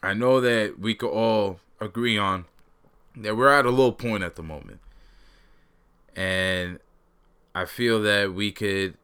I 0.03 0.15
know 0.15 0.41
that 0.41 0.79
we 0.79 0.95
could 0.95 1.11
all 1.11 1.61
agree 1.81 2.19
on 2.19 2.47
that 3.17 3.37
we're 3.37 3.49
at 3.49 3.67
a 3.67 3.71
low 3.71 3.93
point 3.93 4.25
at 4.25 4.37
the 4.37 4.43
moment. 4.43 4.81
And 6.17 6.79
I 7.55 7.65
feel 7.65 8.03
that 8.03 8.35
we 8.35 8.53
could 8.53 8.97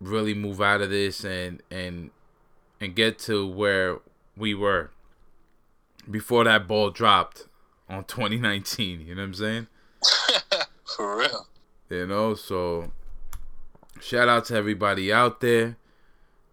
really 0.00 0.34
move 0.34 0.60
out 0.60 0.80
of 0.80 0.90
this 0.90 1.24
and 1.24 1.62
and 1.70 2.10
and 2.80 2.94
get 2.94 3.18
to 3.18 3.46
where 3.46 3.98
we 4.36 4.54
were 4.54 4.90
before 6.10 6.44
that 6.44 6.66
ball 6.68 6.90
dropped 6.90 7.46
on 7.88 8.04
2019. 8.08 9.00
You 9.00 9.14
know 9.14 9.22
what 9.22 9.26
I'm 9.26 9.34
saying? 9.34 9.66
For 10.84 11.18
real. 11.18 11.46
You 11.88 12.06
know, 12.06 12.34
so 12.34 12.92
shout 14.00 14.28
out 14.28 14.46
to 14.46 14.56
everybody 14.56 15.12
out 15.12 15.40
there 15.40 15.76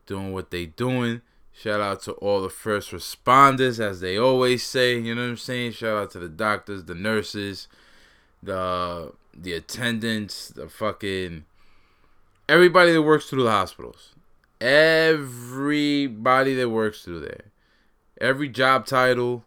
doing 0.06 0.34
what 0.34 0.52
they 0.52 0.68
doing. 0.68 1.22
Shout 1.56 1.82
out 1.82 2.02
to 2.04 2.14
all 2.14 2.42
the 2.42 2.50
first 2.50 2.92
responders, 2.92 3.80
as 3.80 4.02
they 4.02 4.18
always 4.18 4.64
say. 4.64 4.98
You 5.00 5.14
know 5.14 5.22
what 5.22 5.30
I'm 5.30 5.38
saying? 5.38 5.74
Shout 5.74 5.98
out 5.98 6.12
to 6.12 6.20
the 6.20 6.30
doctors, 6.30 6.86
the 6.86 6.96
nurses, 6.96 7.68
the 8.42 9.14
the 9.36 9.54
attendants, 9.54 10.50
the 10.50 10.68
fucking 10.68 11.46
everybody 12.48 12.92
that 12.92 13.02
works 13.02 13.30
through 13.30 13.44
the 13.44 13.52
hospitals. 13.52 14.14
Everybody 14.62 16.56
that 16.56 16.70
works 16.70 17.04
through 17.04 17.22
there. 17.22 17.52
Every 18.22 18.48
job 18.48 18.86
title, 18.86 19.44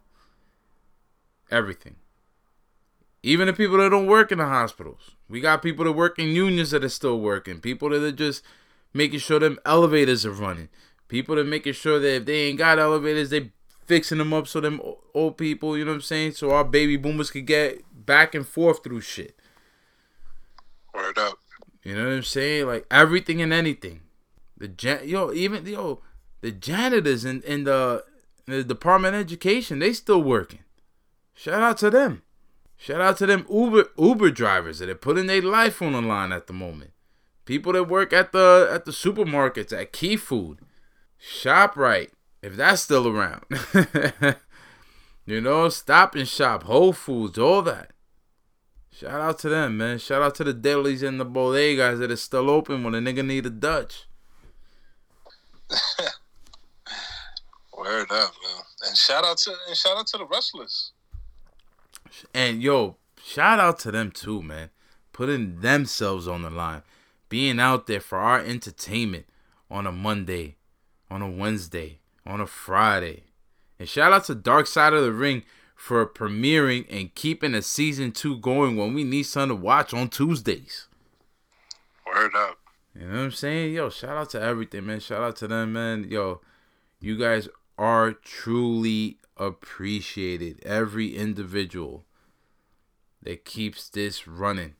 everything. 1.49 1.95
Even 3.23 3.47
the 3.47 3.53
people 3.53 3.77
that 3.77 3.89
don't 3.89 4.07
work 4.07 4.31
in 4.31 4.37
the 4.37 4.45
hospitals. 4.45 5.11
We 5.27 5.41
got 5.41 5.63
people 5.63 5.85
that 5.85 5.93
work 5.93 6.19
in 6.19 6.29
unions 6.29 6.71
that 6.71 6.83
are 6.83 6.89
still 6.89 7.19
working. 7.19 7.59
People 7.59 7.89
that 7.89 8.03
are 8.03 8.11
just 8.11 8.43
making 8.93 9.19
sure 9.19 9.39
them 9.39 9.59
elevators 9.65 10.25
are 10.25 10.31
running. 10.31 10.69
People 11.07 11.35
that 11.35 11.41
are 11.41 11.45
making 11.45 11.73
sure 11.73 11.99
that 11.99 12.15
if 12.15 12.25
they 12.25 12.43
ain't 12.43 12.57
got 12.57 12.79
elevators, 12.79 13.29
they 13.29 13.51
fixing 13.85 14.17
them 14.17 14.33
up 14.33 14.47
so 14.47 14.59
them 14.59 14.81
old 15.13 15.37
people, 15.37 15.77
you 15.77 15.85
know 15.85 15.91
what 15.91 15.95
I'm 15.95 16.01
saying? 16.01 16.33
So 16.33 16.51
our 16.51 16.63
baby 16.63 16.97
boomers 16.97 17.31
could 17.31 17.47
get 17.47 17.83
back 18.05 18.35
and 18.35 18.45
forth 18.45 18.83
through 18.83 19.01
shit. 19.01 19.39
Word 20.93 21.17
up. 21.17 21.36
You 21.87 21.95
know 21.95 22.03
what 22.03 22.15
I'm 22.15 22.23
saying? 22.23 22.67
Like 22.67 22.85
everything 22.91 23.41
and 23.41 23.53
anything. 23.53 24.01
The 24.57 24.67
jan- 24.67 25.07
yo, 25.07 25.31
even 25.31 25.65
yo, 25.65 26.01
the 26.41 26.51
janitors 26.51 27.23
in, 27.23 27.41
in 27.43 27.63
the 27.63 28.03
in 28.45 28.55
the 28.55 28.63
Department 28.65 29.15
of 29.15 29.21
Education, 29.21 29.79
they 29.79 29.93
still 29.93 30.21
working. 30.21 30.65
Shout 31.33 31.63
out 31.63 31.77
to 31.77 31.89
them. 31.89 32.23
Shout 32.75 32.99
out 32.99 33.15
to 33.19 33.25
them 33.25 33.45
Uber 33.49 33.85
Uber 33.97 34.31
drivers 34.31 34.79
that 34.79 34.89
are 34.89 34.95
putting 34.95 35.27
their 35.27 35.41
life 35.41 35.81
on 35.81 35.93
the 35.93 36.01
line 36.01 36.33
at 36.33 36.47
the 36.47 36.53
moment. 36.53 36.91
People 37.45 37.71
that 37.71 37.85
work 37.85 38.11
at 38.11 38.33
the 38.33 38.69
at 38.69 38.83
the 38.83 38.91
supermarkets, 38.91 39.71
at 39.71 39.93
Key 39.93 40.17
Food, 40.17 40.59
ShopRite, 41.21 42.09
if 42.41 42.57
that's 42.57 42.81
still 42.81 43.07
around. 43.07 43.45
you 45.25 45.39
know, 45.39 45.69
Stop 45.69 46.15
and 46.15 46.27
Shop, 46.27 46.63
Whole 46.63 46.91
Foods, 46.91 47.39
all 47.39 47.61
that. 47.61 47.91
Shout 48.99 49.21
out 49.21 49.37
to 49.39 49.49
them, 49.49 49.77
man. 49.77 49.99
Shout 49.99 50.23
out 50.23 50.33
to 50.35 50.43
the 50.43 50.55
delis 50.55 51.07
and 51.07 51.19
the 51.19 51.25
bodegas 51.25 51.99
that 51.99 52.09
are 52.09 52.15
still 52.15 52.49
open 52.49 52.83
when 52.83 52.95
a 52.95 52.99
nigga 52.99 53.23
need 53.23 53.45
a 53.45 53.51
Dutch. 53.51 54.07
Word 57.77 58.09
up, 58.09 58.33
man. 58.41 58.63
And 58.87 58.97
shout 58.97 59.23
out 59.23 59.37
to 59.37 59.53
and 59.67 59.77
shout 59.77 59.97
out 59.97 60.07
to 60.07 60.17
the 60.17 60.25
wrestlers. 60.25 60.93
And 62.33 62.63
yo, 62.63 62.95
shout 63.23 63.59
out 63.59 63.77
to 63.79 63.91
them 63.91 64.09
too, 64.09 64.41
man. 64.41 64.71
Putting 65.13 65.59
themselves 65.59 66.27
on 66.27 66.41
the 66.41 66.49
line. 66.49 66.81
Being 67.29 67.59
out 67.59 67.85
there 67.85 67.99
for 67.99 68.17
our 68.17 68.39
entertainment 68.39 69.27
on 69.69 69.85
a 69.85 69.91
Monday, 69.91 70.55
on 71.11 71.21
a 71.21 71.29
Wednesday, 71.29 71.99
on 72.25 72.41
a 72.41 72.47
Friday. 72.47 73.25
And 73.77 73.87
shout 73.87 74.11
out 74.11 74.23
to 74.25 74.33
Dark 74.33 74.65
Side 74.65 74.93
of 74.93 75.03
the 75.03 75.11
Ring 75.13 75.43
for 75.77 76.05
premiering 76.05 76.85
and 76.89 77.13
keeping 77.13 77.53
a 77.53 77.61
season 77.61 78.11
two 78.11 78.37
going 78.37 78.75
when 78.75 78.93
we 78.93 79.03
need 79.03 79.23
something 79.23 79.55
to 79.57 79.63
watch 79.63 79.93
on 79.93 80.09
Tuesdays. 80.09 80.87
Word 82.05 82.35
up. 82.35 82.57
You 82.93 83.07
know 83.07 83.17
what 83.17 83.23
I'm 83.25 83.31
saying? 83.31 83.75
Yo, 83.75 83.89
shout 83.89 84.17
out 84.17 84.31
to 84.31 84.41
everything, 84.41 84.87
man. 84.87 84.99
Shout 84.99 85.21
out 85.21 85.35
to 85.37 85.47
them, 85.47 85.73
man. 85.73 86.07
Yo, 86.09 86.41
you 86.99 87.17
guys 87.17 87.47
are 87.77 88.11
truly 88.11 89.19
appreciated. 89.37 90.59
Every 90.65 91.15
individual 91.15 92.05
that 93.21 93.45
keeps 93.45 93.87
this 93.87 94.27
running. 94.27 94.73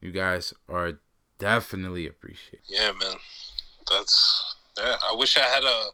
You 0.00 0.10
guys 0.10 0.54
are 0.70 1.00
definitely 1.38 2.06
appreciated. 2.06 2.64
Yeah, 2.66 2.92
man. 2.92 3.16
That's 3.90 4.56
yeah. 4.78 4.96
I 5.06 5.14
wish 5.14 5.36
I 5.36 5.42
had 5.42 5.64
a 5.64 5.84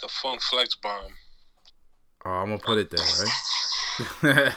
the 0.00 0.08
Funk 0.08 0.42
Flex 0.42 0.74
bomb. 0.74 1.12
Oh, 2.24 2.30
I'm 2.30 2.46
gonna 2.46 2.58
put 2.58 2.78
it 2.78 2.90
there, 2.90 3.04
right? 4.22 4.54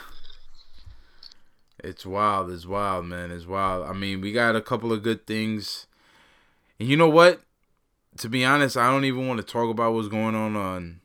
it's 1.84 2.06
wild. 2.06 2.50
It's 2.50 2.66
wild, 2.66 3.04
man. 3.06 3.30
It's 3.30 3.46
wild. 3.46 3.86
I 3.86 3.92
mean, 3.92 4.20
we 4.20 4.32
got 4.32 4.56
a 4.56 4.62
couple 4.62 4.92
of 4.92 5.02
good 5.02 5.26
things, 5.26 5.86
and 6.78 6.88
you 6.88 6.96
know 6.96 7.08
what? 7.08 7.42
To 8.18 8.28
be 8.28 8.44
honest, 8.44 8.76
I 8.76 8.90
don't 8.90 9.04
even 9.04 9.28
want 9.28 9.38
to 9.38 9.46
talk 9.46 9.70
about 9.70 9.92
what's 9.92 10.08
going 10.08 10.34
on 10.34 10.56
on 10.56 11.00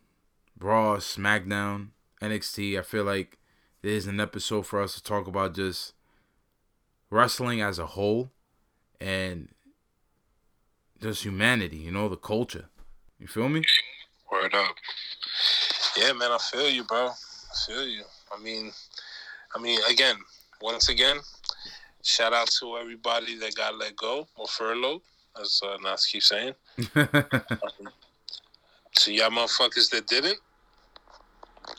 Raw, 0.60 0.98
SmackDown, 0.98 1.90
NXT. 2.22 2.80
I 2.80 2.82
feel 2.82 3.04
like 3.04 3.38
there's 3.82 4.08
an 4.08 4.20
episode 4.22 4.66
for 4.66 4.82
us 4.82 4.96
to 4.96 5.04
talk 5.04 5.28
about 5.28 5.54
just 5.54 5.94
wrestling 7.10 7.62
as 7.62 7.78
a 7.78 7.88
whole 7.88 8.32
and 9.02 9.50
just 11.02 11.24
humanity, 11.24 11.78
you 11.78 11.92
know, 11.92 12.08
the 12.08 12.16
culture. 12.16 12.70
You 13.20 13.28
feel 13.28 13.50
me? 13.50 13.64
Word 14.32 14.56
up. 14.56 14.76
Yeah, 15.98 16.14
man, 16.14 16.32
I 16.32 16.38
feel 16.38 16.70
you, 16.70 16.84
bro. 16.84 17.08
I 17.08 17.56
feel 17.68 17.88
you. 17.88 18.04
I 18.36 18.42
mean, 18.42 18.72
I 19.56 19.60
mean, 19.62 19.80
again, 19.90 20.16
once 20.62 20.90
again, 20.90 21.18
shout 22.02 22.34
out 22.34 22.50
to 22.60 22.78
everybody 22.78 23.38
that 23.38 23.56
got 23.56 23.78
let 23.78 23.96
go 23.96 24.28
or 24.36 24.48
furloughed, 24.48 25.02
as 25.40 25.62
uh, 25.64 25.78
Nas 25.84 26.06
keeps 26.06 26.30
saying. 26.30 26.54
um, 26.96 27.90
to 28.96 29.14
y'all 29.14 29.30
motherfuckers 29.30 29.90
that 29.92 30.08
didn't, 30.08 30.40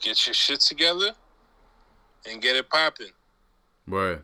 get 0.01 0.27
your 0.27 0.35
shit 0.35 0.61
together 0.61 1.11
and 2.29 2.41
get 2.41 2.57
it 2.57 2.69
popping. 2.69 3.13
Right. 3.87 4.19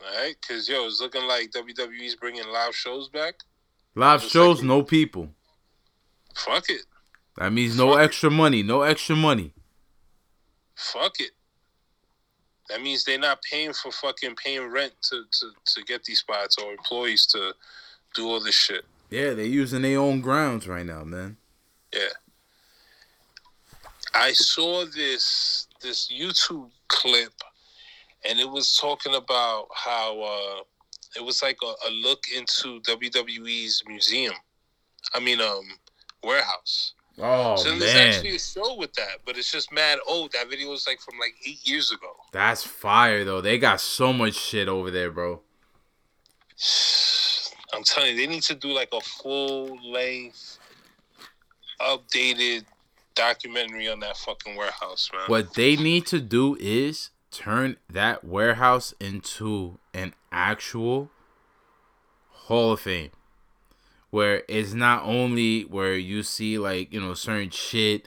All 0.00 0.22
right, 0.22 0.34
because 0.40 0.68
yo, 0.68 0.86
it's 0.86 1.00
looking 1.00 1.24
like 1.26 1.50
WWE's 1.50 2.14
bringing 2.16 2.46
live 2.48 2.74
shows 2.74 3.08
back. 3.08 3.34
Live 3.94 4.22
shows, 4.22 4.58
like- 4.58 4.66
no 4.66 4.82
people. 4.82 5.28
Fuck 6.34 6.68
it, 6.68 6.82
That 7.38 7.52
means 7.52 7.76
no 7.76 7.90
Fuck 7.92 8.00
it. 8.00 8.04
extra 8.04 8.30
money. 8.30 8.62
No 8.62 8.82
extra 8.82 9.16
money. 9.16 9.52
fuck 10.76 11.18
it. 11.20 11.30
That 12.70 12.80
means 12.80 13.04
they're 13.04 13.18
not 13.18 13.42
paying 13.42 13.72
for 13.74 13.92
fucking 13.92 14.36
paying 14.36 14.66
rent 14.68 14.92
to, 15.10 15.24
to, 15.30 15.46
to 15.74 15.82
get 15.84 16.02
these 16.04 16.20
spots 16.20 16.56
or 16.58 16.72
employees 16.72 17.26
to 17.26 17.52
do 18.14 18.26
all 18.28 18.40
this 18.40 18.54
shit. 18.54 18.84
Yeah, 19.10 19.34
they're 19.34 19.44
using 19.44 19.82
their 19.82 19.98
own 19.98 20.20
grounds 20.22 20.66
right 20.66 20.86
now, 20.86 21.04
man. 21.04 21.36
Yeah. 21.92 22.08
I 24.14 24.32
saw 24.32 24.84
this 24.86 25.66
this 25.82 26.08
YouTube 26.10 26.70
clip 26.88 27.32
and 28.28 28.38
it 28.40 28.48
was 28.48 28.76
talking 28.76 29.14
about 29.14 29.66
how 29.74 30.20
uh 30.22 30.62
it 31.16 31.22
was 31.24 31.42
like 31.42 31.58
a, 31.62 31.88
a 31.88 31.90
look 31.90 32.24
into 32.34 32.80
WWE's 32.80 33.82
museum. 33.86 34.34
I 35.14 35.20
mean 35.20 35.40
um 35.40 35.64
warehouse. 36.22 36.94
Oh 37.18 37.54
so 37.56 37.76
there's 37.78 37.94
actually 37.94 38.34
a 38.34 38.38
show 38.38 38.76
with 38.76 38.92
that, 38.94 39.18
but 39.24 39.38
it's 39.38 39.50
just 39.50 39.72
mad 39.72 39.98
old. 40.06 40.32
That 40.32 40.48
video 40.50 40.70
was 40.70 40.86
like 40.86 41.00
from 41.00 41.18
like 41.18 41.34
eight 41.46 41.66
years 41.66 41.92
ago. 41.92 42.16
that's 42.32 42.64
fire 42.64 43.24
though. 43.24 43.40
They 43.40 43.58
got 43.58 43.80
so 43.80 44.12
much 44.12 44.34
shit 44.34 44.68
over 44.68 44.90
there, 44.90 45.10
bro. 45.10 45.40
I'm 47.72 47.82
telling 47.82 48.12
you, 48.12 48.16
they 48.16 48.26
need 48.26 48.42
to 48.44 48.54
do 48.54 48.68
like 48.68 48.90
a 48.92 49.00
full 49.00 49.78
length, 49.84 50.58
updated 51.80 52.64
documentary 53.14 53.88
on 53.88 54.00
that 54.00 54.16
fucking 54.16 54.56
warehouse, 54.56 55.10
man. 55.12 55.22
What 55.26 55.54
they 55.54 55.76
need 55.76 56.06
to 56.06 56.20
do 56.20 56.56
is 56.60 57.10
turn 57.30 57.76
that 57.90 58.24
warehouse 58.24 58.94
into 59.00 59.78
an 59.92 60.14
actual 60.30 61.10
Hall 62.30 62.72
of 62.72 62.80
Fame. 62.80 63.10
Where 64.14 64.44
it's 64.46 64.74
not 64.74 65.02
only 65.02 65.62
where 65.62 65.96
you 65.96 66.22
see 66.22 66.56
like, 66.56 66.92
you 66.92 67.00
know, 67.00 67.14
certain 67.14 67.50
shit 67.50 68.06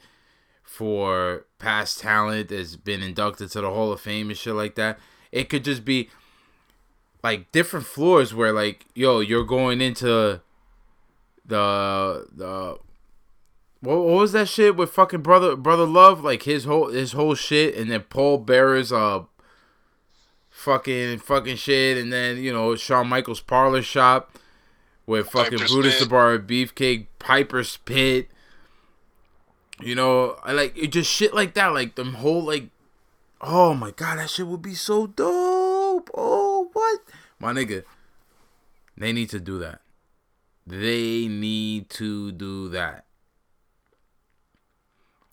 for 0.64 1.46
past 1.60 2.00
talent 2.00 2.48
that's 2.48 2.78
been 2.78 3.04
inducted 3.04 3.52
to 3.52 3.60
the 3.60 3.70
Hall 3.70 3.92
of 3.92 4.00
Fame 4.00 4.30
and 4.30 4.38
shit 4.38 4.54
like 4.54 4.76
that. 4.76 5.00
It 5.34 5.50
could 5.50 5.66
just 5.66 5.84
be 5.84 6.10
like 7.22 7.52
different 7.52 7.88
floors 7.88 8.34
where 8.34 8.54
like, 8.54 8.86
yo, 8.96 9.20
you're 9.20 9.44
going 9.44 9.82
into 9.82 10.40
the 11.46 12.26
the 12.34 12.78
what, 13.82 13.98
what 13.98 14.22
was 14.22 14.32
that 14.32 14.48
shit 14.48 14.78
with 14.78 14.92
fucking 14.92 15.24
brother 15.24 15.58
brother 15.58 15.86
love 15.86 16.24
like 16.24 16.44
his 16.44 16.64
whole 16.64 16.88
his 16.88 17.12
whole 17.12 17.36
shit 17.36 17.76
and 17.76 17.92
then 17.92 18.04
Paul 18.04 18.38
Bearer's 18.38 18.94
uh 18.94 19.24
fucking 20.50 21.18
fucking 21.18 21.58
shit 21.58 21.98
and 21.98 22.14
then 22.14 22.38
you 22.38 22.54
know 22.54 22.78
Shawn 22.78 23.10
Michaels 23.10 23.42
parlor 23.42 23.82
shop 23.82 24.32
with 25.08 25.30
fucking 25.30 25.58
Piper's 25.58 25.72
Brutus 25.72 26.00
the 26.00 26.06
Pit. 26.06 26.10
Bar 26.10 26.38
Beefcake 26.38 27.08
Piper's 27.18 27.78
Pit 27.78 28.30
you 29.82 29.96
know 29.96 30.38
I 30.44 30.52
like 30.52 30.78
it 30.78 30.88
just 30.88 31.12
shit 31.12 31.34
like 31.34 31.56
that 31.56 31.74
like 31.74 31.96
them 31.96 32.16
whole 32.16 32.44
like 32.44 32.70
oh 33.42 33.74
my 33.74 33.90
god 33.92 34.20
that 34.20 34.30
shit 34.30 34.46
would 34.46 34.62
be 34.62 34.76
so 34.76 35.08
dope 35.08 36.12
oh 36.14 36.70
what 36.74 37.00
my 37.40 37.54
nigga 37.54 37.84
they 38.96 39.12
need 39.12 39.32
to 39.32 39.40
do 39.40 39.58
that 39.58 39.82
they 40.68 41.28
need 41.28 41.90
to 41.90 42.32
do 42.32 42.70
that 42.70 43.08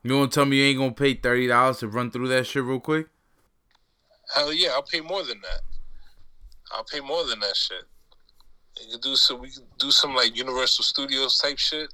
you 0.05 0.27
to 0.27 0.29
tell 0.29 0.45
me 0.45 0.59
you 0.59 0.65
ain't 0.65 0.79
gonna 0.79 0.93
pay 0.93 1.15
thirty 1.15 1.47
dollars 1.47 1.79
to 1.79 1.89
run 1.89 2.11
through 2.11 2.29
that 2.29 2.47
shit 2.47 2.63
real 2.63 2.79
quick? 2.79 3.09
Hell 4.35 4.53
yeah, 4.53 4.69
I'll 4.73 4.83
pay 4.83 5.01
more 5.01 5.23
than 5.23 5.41
that. 5.41 5.63
I'll 6.71 6.85
pay 6.85 7.01
more 7.01 7.25
than 7.25 7.41
that 7.41 7.57
shit. 7.57 7.85
You 8.81 8.93
could 8.93 9.03
do 9.03 9.17
some. 9.17 9.41
We 9.41 9.51
could 9.51 9.65
do 9.79 9.91
some 9.91 10.15
like 10.15 10.37
Universal 10.37 10.85
Studios 10.85 11.39
type 11.39 11.59
shit. 11.59 11.93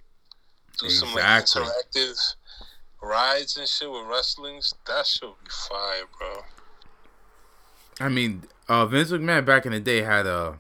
Do 0.79 0.89
some 0.89 1.15
like 1.15 1.25
interactive 1.25 2.35
rides 3.03 3.57
and 3.57 3.69
shit 3.69 3.91
with 3.91 4.07
wrestlings. 4.07 4.75
That 4.87 5.07
shit 5.07 5.29
would 5.29 5.45
be 5.45 5.51
fire, 5.51 6.05
bro. 6.19 6.43
I 8.07 8.09
mean, 8.09 8.45
uh, 8.69 8.87
Vince 8.87 9.11
McMahon 9.11 9.45
back 9.45 9.67
in 9.67 9.73
the 9.73 9.81
day 9.81 10.03
had 10.03 10.27
a 10.27 10.59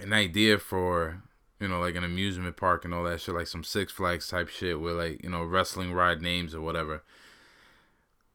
an 0.00 0.12
idea 0.12 0.58
for 0.58 1.22
you 1.60 1.68
know 1.68 1.78
like 1.78 1.94
an 1.94 2.04
amusement 2.04 2.56
park 2.56 2.84
and 2.84 2.92
all 2.92 3.04
that 3.04 3.20
shit, 3.20 3.34
like 3.34 3.46
some 3.46 3.62
Six 3.62 3.92
Flags 3.92 4.28
type 4.28 4.48
shit 4.48 4.80
with 4.80 4.96
like 4.96 5.22
you 5.22 5.30
know 5.30 5.44
wrestling 5.44 5.92
ride 5.92 6.22
names 6.22 6.54
or 6.54 6.60
whatever. 6.60 7.02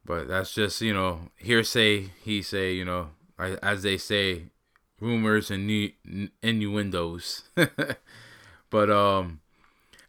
But 0.06 0.28
that's 0.28 0.54
just 0.54 0.80
you 0.82 0.94
know 0.94 1.30
hearsay. 1.38 2.12
He 2.24 2.42
say 2.42 2.74
you 2.74 2.86
know 2.86 3.10
as 3.38 3.84
they 3.84 3.98
say, 3.98 4.44
rumors 5.00 5.52
and 5.52 5.68
nu- 5.68 6.30
innuendos. 6.42 7.44
but 8.70 8.90
um, 8.90 9.40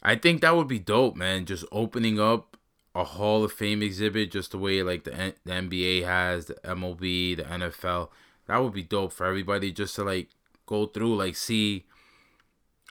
I 0.03 0.17
think 0.17 0.41
that 0.41 0.57
would 0.57 0.69
be 0.69 0.79
dope, 0.79 1.17
man. 1.17 1.45
Just 1.47 1.65
opening 1.73 2.21
up 2.21 2.57
a 2.95 3.05
Hall 3.05 3.45
of 3.45 3.53
Fame 3.53 3.83
exhibit, 3.83 4.31
just 4.31 4.53
the 4.53 4.59
way 4.59 4.83
like 4.83 5.05
the, 5.05 5.15
N- 5.15 5.35
the 5.45 5.53
NBA 5.53 6.05
has, 6.05 6.47
the 6.47 6.55
MLB, 6.65 7.37
the 7.37 7.43
NFL. 7.45 8.09
That 8.47 8.59
would 8.59 8.73
be 8.73 8.83
dope 8.83 9.13
for 9.13 9.27
everybody 9.27 9.73
just 9.73 9.95
to 9.97 10.05
like 10.05 10.29
go 10.67 10.87
through, 10.87 11.17
like 11.17 11.37
see 11.37 11.85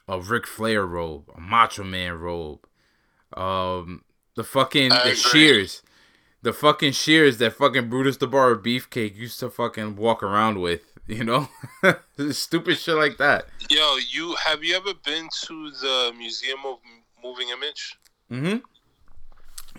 a 0.07 0.19
Ric 0.19 0.45
Flair 0.45 0.85
robe, 0.85 1.29
a 1.35 1.39
Macho 1.41 1.83
Man 1.83 2.13
robe, 2.19 2.67
um, 3.35 4.03
the 4.35 4.43
fucking 4.43 4.91
I 4.91 4.95
the 4.97 5.01
agree. 5.11 5.15
shears, 5.15 5.81
the 6.41 6.53
fucking 6.53 6.91
shears 6.91 7.37
that 7.39 7.53
fucking 7.53 7.89
Brutus 7.89 8.17
the 8.17 8.27
Bar 8.27 8.55
Beefcake 8.55 9.15
used 9.15 9.39
to 9.39 9.49
fucking 9.49 9.95
walk 9.95 10.21
around 10.21 10.59
with, 10.61 10.94
you 11.07 11.23
know, 11.23 11.47
stupid 12.31 12.77
shit 12.77 12.95
like 12.95 13.17
that. 13.17 13.45
Yo, 13.69 13.97
you 14.11 14.35
have 14.35 14.63
you 14.63 14.75
ever 14.75 14.93
been 15.03 15.27
to 15.43 15.71
the 15.71 16.13
Museum 16.17 16.59
of 16.65 16.77
Moving 17.23 17.49
Image? 17.49 17.97
Mm-hmm. 18.31 18.57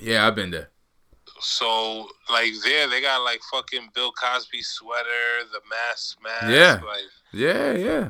Yeah, 0.00 0.26
I've 0.26 0.34
been 0.34 0.50
there. 0.50 0.70
So 1.40 2.06
like 2.30 2.52
there, 2.64 2.88
they 2.88 3.00
got 3.00 3.22
like 3.24 3.40
fucking 3.52 3.88
Bill 3.94 4.12
Cosby 4.12 4.62
sweater, 4.62 5.44
the 5.52 5.60
mask, 5.68 6.18
mask, 6.22 6.46
Yeah. 6.48 6.80
like 6.86 7.02
Yeah, 7.32 7.72
yeah. 7.72 8.08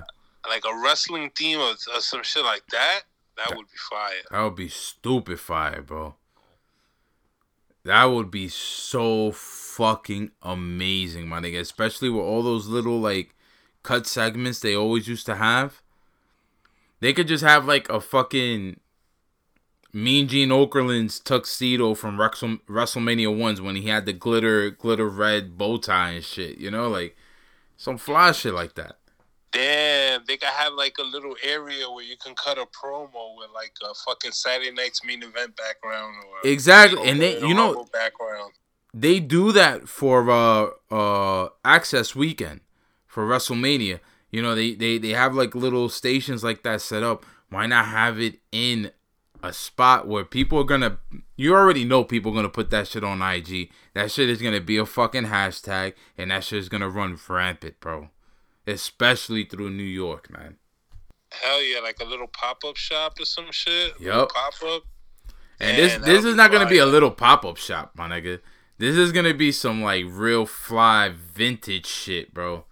like 0.48 0.64
a 0.64 0.82
wrestling 0.82 1.30
theme 1.36 1.58
or, 1.58 1.70
or 1.94 2.00
some 2.00 2.22
shit 2.22 2.44
like 2.44 2.62
that. 2.72 3.00
That 3.36 3.54
would 3.56 3.66
be 3.66 3.78
fire. 3.90 4.12
That 4.30 4.42
would 4.42 4.56
be 4.56 4.68
stupid 4.68 5.40
fire, 5.40 5.82
bro. 5.82 6.14
That 7.84 8.04
would 8.04 8.30
be 8.30 8.48
so 8.48 9.30
fucking 9.77 10.31
amazing, 10.43 11.29
my 11.29 11.41
nigga. 11.41 11.61
Especially 11.61 12.09
with 12.09 12.24
all 12.24 12.43
those 12.43 12.66
little 12.66 12.99
like 12.99 13.35
cut 13.83 14.07
segments 14.07 14.61
they 14.61 14.74
always 14.74 15.07
used 15.07 15.27
to 15.27 15.37
have. 15.37 15.83
They 17.01 17.12
could 17.12 17.29
just 17.29 17.45
have 17.45 17.66
like 17.66 17.89
a 17.91 18.01
fucking 18.01 18.81
Mean 19.93 20.29
Gene 20.29 20.49
Okerlund's 20.49 21.20
tuxedo 21.20 21.95
from 21.95 22.18
Wrestle- 22.18 22.59
WrestleMania 22.68 23.37
ones 23.37 23.61
when 23.61 23.77
he 23.77 23.89
had 23.89 24.07
the 24.07 24.12
glitter 24.14 24.70
glitter 24.70 25.09
red 25.09 25.59
bow 25.59 25.77
tie 25.77 26.12
and 26.12 26.24
shit. 26.24 26.59
You 26.59 26.70
know, 26.70 26.89
like 26.89 27.16
some 27.77 27.99
fly 27.99 28.33
shit 28.33 28.55
like 28.55 28.74
that. 28.77 28.97
Damn, 29.53 30.22
they 30.27 30.37
could 30.37 30.49
have 30.49 30.72
like 30.72 30.97
a 30.99 31.03
little 31.03 31.35
area 31.43 31.89
where 31.91 32.05
you 32.05 32.16
can 32.16 32.35
cut 32.35 32.59
a 32.59 32.66
promo 32.66 33.37
with 33.37 33.49
like 33.55 33.72
a 33.83 33.95
fucking 34.07 34.33
Saturday 34.33 34.70
night's 34.70 35.05
main 35.05 35.22
event 35.22 35.55
background 35.57 36.14
or 36.24 36.51
Exactly, 36.51 37.09
and 37.09 37.20
they, 37.20 37.39
you 37.41 37.55
know, 37.55 37.87
background. 37.93 38.53
They 38.95 39.20
do 39.20 39.53
that 39.53 39.89
for 39.89 40.30
uh 40.30 40.70
uh 40.91 41.49
Axxess 41.64 42.14
weekend 42.14 42.61
for 43.07 43.26
WrestleMania. 43.26 44.01
You 44.30 44.43
know, 44.43 44.55
they 44.55 44.74
they 44.74 44.99
they 44.99 45.11
have 45.11 45.34
like 45.34 45.55
little 45.55 45.89
stations 45.89 46.43
like 46.43 46.62
that 46.62 46.80
set 46.80 47.03
up. 47.03 47.24
Why 47.49 47.66
not 47.66 47.87
have 47.87 48.20
it 48.20 48.41
in 48.51 48.91
a 49.43 49.53
spot 49.53 50.09
where 50.09 50.24
people 50.24 50.59
are 50.59 50.64
gonna 50.64 50.99
you 51.37 51.55
already 51.55 51.84
know 51.84 52.05
people 52.05 52.32
are 52.32 52.34
gonna 52.34 52.49
put 52.49 52.70
that 52.70 52.89
shit 52.89 53.05
on 53.05 53.22
IG. 53.22 53.70
That 53.95 54.11
shit 54.11 54.28
is 54.28 54.43
gonna 54.43 54.61
be 54.61 54.76
a 54.76 54.87
fucking 54.87 55.26
hashtag 55.26 55.95
and 56.18 56.30
that 56.30 56.45
shit 56.45 56.59
is 56.59 56.68
gonna 56.68 56.89
run 56.89 57.18
rampant, 57.28 57.80
bro. 57.80 58.11
Especially 58.66 59.45
through 59.45 59.70
New 59.70 59.82
York, 59.82 60.30
man. 60.30 60.57
Hell 61.30 61.62
yeah, 61.62 61.80
like 61.80 62.01
a 62.01 62.05
little 62.05 62.28
pop 62.28 62.62
up 62.66 62.76
shop 62.76 63.18
or 63.20 63.24
some 63.24 63.51
shit. 63.51 63.95
Yep. 64.01 64.28
Pop 64.30 64.55
up. 64.66 64.82
And 65.61 65.76
this 65.78 65.97
this 66.05 66.24
is 66.24 66.34
not 66.34 66.51
gonna 66.51 66.68
be 66.68 66.78
a 66.78 66.87
little 66.87 67.11
pop 67.11 67.45
up 67.45 67.57
shop, 67.57 67.93
my 67.95 68.09
nigga. 68.09 68.41
This 68.79 68.97
is 68.97 69.12
gonna 69.12 69.35
be 69.35 69.53
some 69.53 69.83
like 69.83 70.05
real 70.07 70.45
fly 70.47 71.09
vintage 71.09 71.87
shit, 71.87 72.35
bro. 72.35 72.64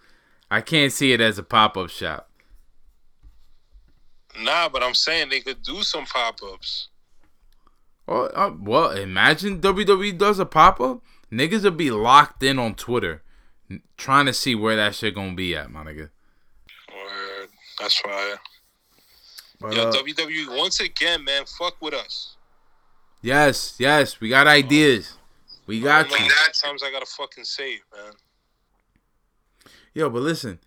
I 0.50 0.60
can't 0.60 0.92
see 0.92 1.12
it 1.12 1.20
as 1.20 1.38
a 1.38 1.42
pop 1.42 1.76
up 1.76 1.88
shop. 1.90 2.30
Nah, 4.38 4.68
but 4.68 4.82
I'm 4.82 4.94
saying 4.94 5.28
they 5.30 5.40
could 5.40 5.62
do 5.62 5.82
some 5.82 6.04
pop 6.06 6.38
ups. 6.42 6.88
Well, 8.06 8.30
uh, 8.34 8.50
well, 8.60 8.90
imagine 8.90 9.60
WWE 9.60 10.18
does 10.18 10.38
a 10.38 10.44
pop 10.44 10.80
up. 10.80 11.00
Niggas 11.32 11.64
will 11.64 11.70
be 11.70 11.90
locked 11.90 12.42
in 12.42 12.58
on 12.58 12.74
Twitter, 12.74 13.22
n- 13.70 13.82
trying 13.96 14.26
to 14.26 14.32
see 14.34 14.54
where 14.54 14.76
that 14.76 14.94
shit 14.94 15.14
gonna 15.14 15.34
be 15.34 15.56
at, 15.56 15.70
my 15.70 15.84
nigga. 15.84 16.10
Word. 16.92 17.48
That's 17.80 17.98
fire. 18.00 18.38
But, 19.60 19.74
Yo, 19.74 19.88
uh, 19.88 19.92
WWE, 19.92 20.58
once 20.58 20.80
again, 20.80 21.24
man, 21.24 21.44
fuck 21.46 21.80
with 21.80 21.94
us. 21.94 22.36
yes, 23.22 23.76
yes, 23.78 24.20
we 24.20 24.28
got 24.28 24.46
ideas. 24.46 25.16
We 25.66 25.80
got 25.80 26.10
you. 26.10 26.16
times 26.62 26.82
I 26.82 26.90
gotta 26.90 27.06
fucking 27.06 27.44
say 27.44 27.74
it, 27.74 27.82
man. 27.94 28.12
Yo, 29.94 30.10
but 30.10 30.22
listen, 30.22 30.58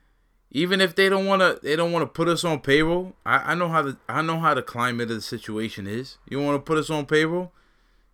even 0.52 0.82
if 0.82 0.96
they 0.96 1.10
don't 1.10 1.26
wanna, 1.26 1.58
they 1.62 1.76
don't 1.76 1.92
wanna 1.92 2.08
put 2.08 2.28
us 2.28 2.44
on 2.44 2.62
payroll. 2.62 3.14
I, 3.26 3.52
I 3.52 3.56
know 3.56 3.70
how 3.70 3.82
the, 3.84 3.98
I 4.10 4.22
know 4.22 4.40
how 4.40 4.54
the 4.54 4.62
climate 4.62 5.10
of 5.10 5.18
the 5.18 5.22
situation 5.22 5.86
is. 5.86 6.18
You 6.30 6.42
wanna 6.42 6.60
put 6.60 6.78
us 6.78 6.90
on 6.90 7.06
payroll? 7.06 7.52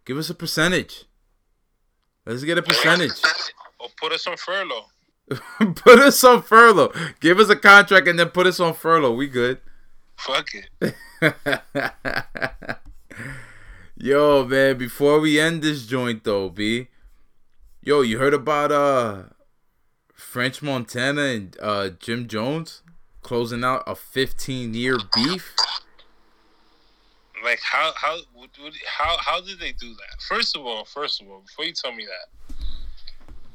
Give 0.05 0.17
us 0.17 0.29
a 0.29 0.35
percentage. 0.35 1.05
Let's 2.25 2.43
get 2.43 2.57
a 2.57 2.61
percentage. 2.61 3.21
Or 3.79 3.89
put 3.97 4.11
us 4.11 4.27
on 4.27 4.37
furlough. 4.37 4.85
put 5.75 5.99
us 5.99 6.23
on 6.23 6.41
furlough. 6.41 6.91
Give 7.19 7.39
us 7.39 7.49
a 7.49 7.55
contract 7.55 8.07
and 8.07 8.19
then 8.19 8.29
put 8.29 8.47
us 8.47 8.59
on 8.59 8.73
furlough. 8.73 9.13
We 9.13 9.27
good. 9.27 9.59
Fuck 10.17 10.47
it. 10.53 10.95
Yo, 13.95 14.43
man, 14.43 14.75
before 14.75 15.19
we 15.19 15.39
end 15.39 15.61
this 15.61 15.85
joint 15.85 16.23
though, 16.23 16.49
B. 16.49 16.87
Yo, 17.79 18.01
you 18.01 18.17
heard 18.17 18.33
about 18.33 18.71
uh 18.71 19.23
French 20.15 20.63
Montana 20.63 21.21
and 21.21 21.55
uh 21.61 21.89
Jim 21.99 22.27
Jones 22.27 22.81
closing 23.21 23.63
out 23.63 23.83
a 23.85 23.93
15 23.93 24.73
year 24.73 24.97
beef? 25.13 25.55
Like 27.43 27.59
how 27.61 27.93
how 27.95 28.17
how 28.87 29.17
how 29.19 29.41
did 29.41 29.59
they 29.59 29.73
do 29.73 29.89
that? 29.89 30.21
First 30.27 30.57
of 30.57 30.65
all, 30.65 30.85
first 30.85 31.21
of 31.21 31.29
all, 31.29 31.41
before 31.41 31.65
you 31.65 31.73
tell 31.73 31.93
me 31.93 32.05
that, 32.05 32.55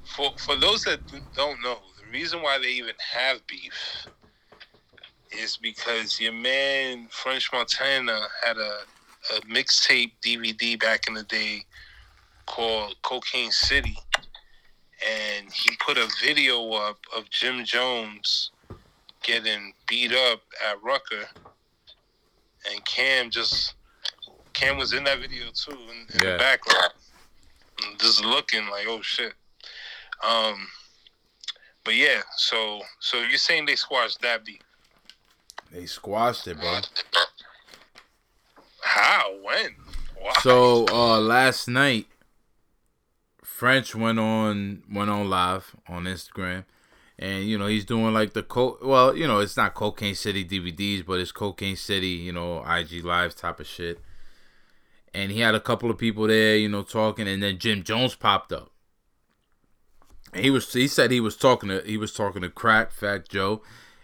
for 0.05 0.33
for 0.39 0.55
those 0.55 0.85
that 0.85 1.01
don't 1.35 1.61
know, 1.65 1.79
the 2.01 2.13
reason 2.13 2.43
why 2.43 2.59
they 2.59 2.69
even 2.69 2.95
have 3.13 3.45
beef 3.49 4.07
is 5.33 5.57
because 5.57 6.21
your 6.21 6.33
man 6.33 7.09
French 7.11 7.51
Montana 7.53 8.21
had 8.45 8.57
a 8.57 8.83
a 9.37 9.41
mixtape 9.43 10.13
DVD 10.23 10.79
back 10.81 11.07
in 11.09 11.15
the 11.15 11.23
day 11.25 11.63
called 12.47 12.95
Cocaine 13.03 13.51
City, 13.53 13.97
and 15.07 15.53
he 15.53 15.71
put 15.85 15.99
a 15.99 16.09
video 16.23 16.71
up 16.73 16.99
of 17.17 17.29
Jim 17.31 17.65
Jones 17.65 18.51
getting 19.23 19.73
beat 19.87 20.13
up 20.13 20.41
at 20.69 20.83
Rucker, 20.83 21.25
and 22.71 22.85
Cam 22.85 23.31
just 23.31 23.75
Cam 24.55 24.77
was 24.79 24.93
in 24.93 25.05
that 25.05 25.21
video 25.21 25.47
too 25.55 25.73
in, 25.73 25.79
in 25.79 26.07
Yeah. 26.25 26.33
the 26.33 26.39
background, 26.39 26.93
just 27.99 28.25
looking 28.25 28.69
like 28.71 28.87
oh 28.89 29.03
shit. 29.03 29.35
Um, 30.27 30.67
but 31.85 31.95
yeah, 31.95 32.23
so 32.37 32.81
so 33.01 33.19
you're 33.23 33.39
saying 33.39 33.67
they 33.67 33.77
squashed 33.77 34.21
that 34.23 34.45
beat? 34.45 34.63
They 35.71 35.87
squashed 35.87 36.49
it, 36.49 36.59
bro. 36.59 36.81
How? 38.89 39.35
When? 39.43 39.77
Why? 40.19 40.33
So 40.43 40.87
uh 40.89 41.21
last 41.21 41.69
night 41.69 42.07
French 43.43 43.95
went 43.95 44.19
on 44.19 44.83
went 44.91 45.11
on 45.11 45.29
live 45.29 45.77
on 45.89 46.05
Instagram 46.05 46.65
and 47.19 47.45
you 47.45 47.59
know 47.59 47.67
he's 47.67 47.85
doing 47.85 48.15
like 48.15 48.33
the 48.33 48.43
co 48.43 48.79
well, 48.81 49.15
you 49.15 49.27
know, 49.27 49.41
it's 49.41 49.59
not 49.59 49.75
Cocaine 49.75 50.15
City 50.15 50.43
DVDs, 50.43 51.05
but 51.05 51.21
it's 51.21 51.33
Cocaine 51.33 51.77
City, 51.77 52.09
you 52.09 52.33
know, 52.33 52.65
IG 52.65 53.05
lives 53.05 53.35
type 53.35 53.61
of 53.61 53.67
shit. 53.67 54.01
And 55.13 55.33
he 55.33 55.41
had 55.41 55.55
a 55.55 55.61
couple 55.61 55.91
of 55.91 55.99
people 55.99 56.27
there, 56.27 56.57
you 56.57 56.69
know, 56.69 56.83
talking 56.83 57.29
and 57.29 57.43
then 57.43 57.59
Jim 57.59 57.83
Jones 57.83 58.15
popped 58.15 58.53
up. 58.53 58.71
And 60.33 60.45
he 60.45 60.51
was 60.51 60.73
he 60.73 60.89
said 60.89 61.11
he 61.11 61.21
was 61.21 61.37
talking 61.37 61.69
to 61.69 61.83
he 61.85 61.99
was 61.99 62.15
talking 62.15 62.41
to 62.41 62.49
crack 62.49 62.91
Fat 62.93 63.29
Joe. 63.29 63.61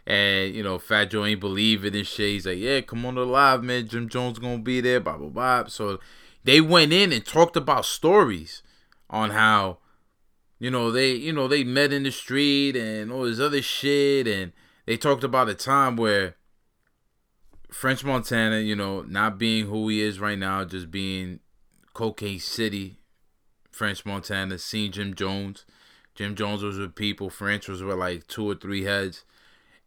And 0.07 0.55
you 0.55 0.63
know, 0.63 0.79
Fat 0.79 1.07
Joe 1.07 1.25
ain't 1.25 1.41
believe 1.41 1.85
it 1.85 1.95
and 1.95 2.07
shit. 2.07 2.31
He's 2.31 2.47
like, 2.47 2.59
"Yeah, 2.59 2.81
come 2.83 3.07
on 3.07 3.15
the 3.15 3.25
live, 3.25 3.63
man. 3.63 3.89
Jim 3.89 4.09
Jones 4.09 4.39
gonna 4.39 4.59
be 4.59 4.81
there." 4.81 5.01
Blah 5.01 5.17
blah 5.17 5.29
blah. 5.29 5.65
So 5.69 5.99
they 6.45 6.61
went 6.61 6.93
in 6.93 7.13
and 7.13 7.25
talked 7.25 7.57
about 7.57 7.87
stories 7.87 8.63
on 9.09 9.31
how 9.31 9.79
you 10.59 10.71
know 10.71 10.91
they 10.91 11.13
you 11.13 11.33
know 11.33 11.49
they 11.49 11.65
met 11.65 11.93
in 11.93 12.03
the 12.03 12.13
street 12.13 12.77
and 12.77 13.11
all 13.11 13.25
this 13.25 13.41
other 13.41 13.63
shit 13.63 14.27
and 14.27 14.53
they 14.87 14.97
talked 14.97 15.25
about 15.25 15.49
a 15.49 15.55
time 15.55 15.97
where 15.97 16.37
French 17.71 18.05
Montana, 18.05 18.61
you 18.61 18.77
know, 18.77 19.03
not 19.03 19.39
being 19.39 19.67
who 19.67 19.89
he 19.89 20.01
is 20.01 20.21
right 20.21 20.39
now, 20.39 20.65
just 20.65 20.91
being 20.91 21.41
Cocaine 21.93 22.39
City, 22.39 22.99
French 23.73 24.07
Montana, 24.07 24.59
seeing 24.59 24.93
Jim 24.93 25.15
Jones. 25.15 25.65
Jim 26.15 26.37
Jones 26.37 26.63
was 26.63 26.79
with 26.79 26.95
people, 26.95 27.31
French 27.31 27.67
was 27.67 27.83
with 27.83 27.97
like 27.97 28.29
two 28.29 28.49
or 28.49 28.55
three 28.55 28.85
heads. 28.85 29.25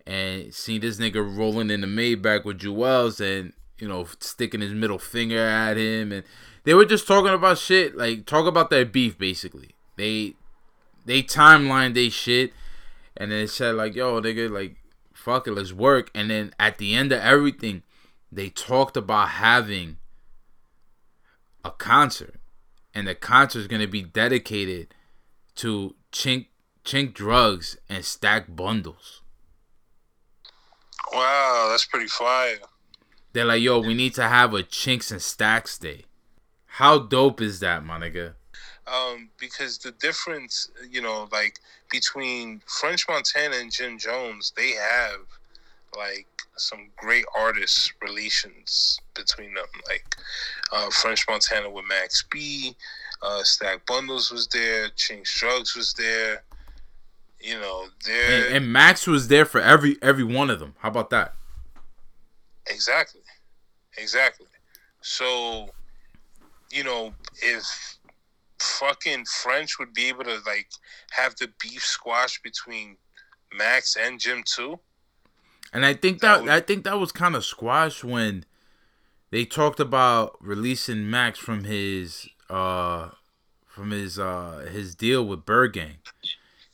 And 0.08 0.53
seeing 0.53 0.80
this 0.80 0.99
nigga 0.99 1.38
rolling 1.38 1.70
in 1.70 1.82
the 1.82 1.88
Maybach 1.88 2.45
with 2.45 2.60
Juelz 2.60 3.20
and, 3.20 3.51
you 3.78 3.89
know, 3.89 4.08
sticking 4.22 4.62
his 4.62 4.72
middle 4.72 4.99
finger 4.99 5.45
at 5.45 5.76
him 5.76 6.14
and 6.14 6.24
they 6.64 6.74
were 6.74 6.86
just 6.86 7.08
talking 7.08 7.34
about 7.34 7.58
shit, 7.58 7.97
like 7.97 8.26
talk 8.26 8.45
about 8.45 8.70
their 8.70 8.86
beef 8.86 9.18
basically. 9.18 9.72
They 9.97 10.36
they 11.05 11.24
timeline 11.24 11.93
they 11.93 12.10
shit 12.10 12.53
and 13.18 13.32
then 13.32 13.47
said 13.47 13.76
like, 13.76 13.95
yo, 13.95 14.22
nigga, 14.22 14.49
like 14.49 14.78
fuck 15.14 15.45
it, 15.45 15.51
let's 15.51 15.74
work. 15.74 16.10
And 16.16 16.30
then 16.30 16.53
at 16.58 16.78
the 16.78 16.95
end 16.95 17.12
of 17.12 17.20
everything, 17.20 17.84
they 18.32 18.49
talked 18.49 18.95
about 18.95 19.30
having 19.30 19.97
a 21.66 21.72
concert. 21.72 22.36
And 22.93 23.08
the 23.08 23.16
concert 23.16 23.60
is 23.60 23.68
gonna 23.68 23.88
be 23.88 24.03
dedicated 24.03 24.93
to 25.55 25.95
chink 26.14 26.47
chink 26.86 27.14
drugs 27.14 27.78
and 27.89 28.05
stack 28.05 28.55
bundles. 28.55 29.22
Wow, 31.14 31.68
that's 31.70 31.86
pretty 31.86 32.08
fire. 32.08 32.58
They're 33.34 33.45
like, 33.45 33.62
yo, 33.62 33.80
we 33.80 33.93
need 33.93 34.14
to 34.16 34.24
have 34.24 34.53
a 34.53 34.64
chinks 34.64 35.12
and 35.12 35.22
stacks 35.22 35.78
day. 35.78 36.05
How 36.66 36.99
dope 36.99 37.41
is 37.41 37.60
that, 37.60 37.84
my 37.84 37.99
nigga? 37.99 38.34
Um, 38.88 39.30
because 39.39 39.78
the 39.78 39.91
difference, 39.91 40.70
you 40.89 41.01
know, 41.01 41.28
like 41.32 41.60
between 41.91 42.62
French 42.68 43.05
Montana 43.10 43.58
and 43.58 43.72
Jim 43.72 43.97
Jones, 43.97 44.53
they 44.55 44.72
have 44.72 45.20
like 45.95 46.28
some 46.55 46.89
great 46.95 47.26
artist 47.36 47.93
relations 48.01 48.99
between 49.14 49.53
them. 49.53 49.66
Like 49.88 50.16
uh, 50.72 50.89
French 50.89 51.26
Montana 51.28 51.70
with 51.70 51.86
Max 51.88 52.24
B, 52.32 52.76
uh, 53.22 53.43
Stack 53.43 53.86
Bundles 53.86 54.32
was 54.32 54.47
there, 54.47 54.89
Chinx 54.89 55.38
Drugz 55.38 55.76
was 55.76 55.93
there. 55.93 56.43
You 57.40 57.60
know, 57.60 57.86
And, 58.10 58.56
and 58.56 58.74
Max 58.74 59.06
was 59.06 59.28
there 59.28 59.46
for 59.46 59.62
every 59.62 59.98
every 60.02 60.24
one 60.24 60.50
of 60.50 60.60
them. 60.60 60.76
How 60.80 60.90
about 60.90 61.10
that? 61.12 61.36
Exactly. 62.68 63.22
Exactly. 63.98 64.48
So, 65.02 65.70
you 66.72 66.84
know, 66.84 67.14
if 67.42 67.98
fucking 68.60 69.26
French 69.26 69.80
would 69.80 69.94
be 69.94 70.08
able 70.08 70.24
to 70.24 70.40
like 70.46 70.68
have 71.12 71.36
the 71.36 71.50
beef 71.62 71.84
squash 71.84 72.42
between 72.42 72.98
Max 73.54 73.96
and 73.96 74.20
Jim 74.20 74.44
too. 74.46 74.80
And 75.74 75.86
I 75.86 75.94
think 75.94 76.22
that 76.22 76.48
I 76.50 76.60
think 76.60 76.84
that 76.86 77.00
was 77.00 77.12
kind 77.12 77.36
of 77.36 77.46
squashed 77.46 78.04
when 78.04 78.46
they 79.32 79.46
talked 79.46 79.80
about 79.80 80.38
releasing 80.42 81.10
Max 81.10 81.40
from 81.40 81.66
his 81.66 82.28
uh 82.50 83.10
from 83.68 83.92
his 83.92 84.18
uh 84.18 84.68
his 84.72 84.96
deal 84.96 85.26
with 85.26 85.46
Byrd 85.46 85.74
Gang. 85.74 85.98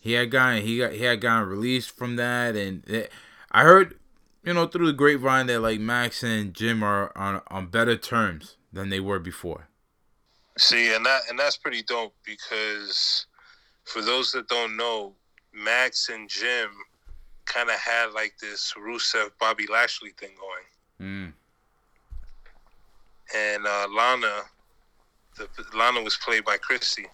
He 0.04 0.14
had 0.14 0.32
gotten 0.32 0.64
he 0.64 0.80
got 0.80 0.92
he 0.92 1.06
had 1.06 1.22
gotten 1.22 1.48
released 1.48 1.96
from 1.96 2.18
that, 2.18 2.58
and 2.58 2.86
it, 2.90 3.10
I 3.54 3.64
heard 3.64 3.98
you 4.44 4.54
know 4.54 4.68
through 4.68 4.88
the 4.88 4.92
grapevine 4.92 5.48
that 5.48 5.62
like 5.62 5.80
Max 5.80 6.24
and 6.24 6.54
Jim 6.54 6.84
are 6.84 7.18
on 7.18 7.42
on 7.48 7.68
better 7.68 7.96
terms 7.96 8.58
than 8.74 8.90
they 8.90 9.00
were 9.00 9.20
before. 9.20 9.70
See, 10.58 10.94
and 10.94 11.06
that 11.06 11.22
and 11.30 11.40
that's 11.40 11.56
pretty 11.56 11.84
dope 11.84 12.14
because 12.26 13.28
for 13.86 14.02
those 14.02 14.34
that 14.34 14.50
don't 14.50 14.76
know, 14.76 15.14
Max 15.54 16.10
and 16.10 16.28
Jim 16.28 16.72
kind 17.46 17.70
of 17.70 17.78
had 17.78 18.08
like 18.08 18.34
this 18.42 18.74
Rusev 18.78 19.30
Bobby 19.40 19.68
Lashley 19.72 20.10
thing 20.20 20.32
going. 20.38 20.66
Mm. 21.02 21.34
and 23.34 23.66
uh, 23.66 23.88
Lana, 23.90 24.42
the 25.38 25.48
Lana 25.74 26.02
was 26.02 26.18
played 26.18 26.44
by 26.44 26.58
Chrissy. 26.58 27.06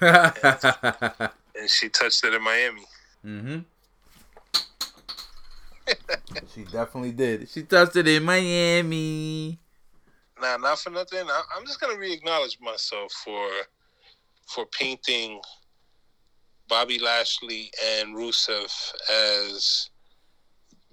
and 1.58 1.68
she 1.70 1.88
touched 1.88 2.24
it 2.24 2.34
in 2.34 2.42
Miami. 2.42 2.84
Mm-hmm. 3.24 3.58
she 6.54 6.64
definitely 6.64 7.12
did. 7.12 7.48
She 7.48 7.62
touched 7.62 7.96
it 7.96 8.08
in 8.08 8.22
Miami. 8.22 9.58
Nah, 10.40 10.56
not 10.58 10.78
for 10.78 10.90
nothing, 10.90 11.26
I, 11.26 11.42
I'm 11.56 11.64
just 11.64 11.80
gonna 11.80 11.98
re-acknowledge 11.98 12.58
myself 12.60 13.12
for 13.24 13.48
for 14.46 14.66
painting 14.66 15.40
Bobby 16.68 16.98
Lashley 16.98 17.70
and 17.98 18.14
Rusev 18.14 18.70
as 19.10 19.90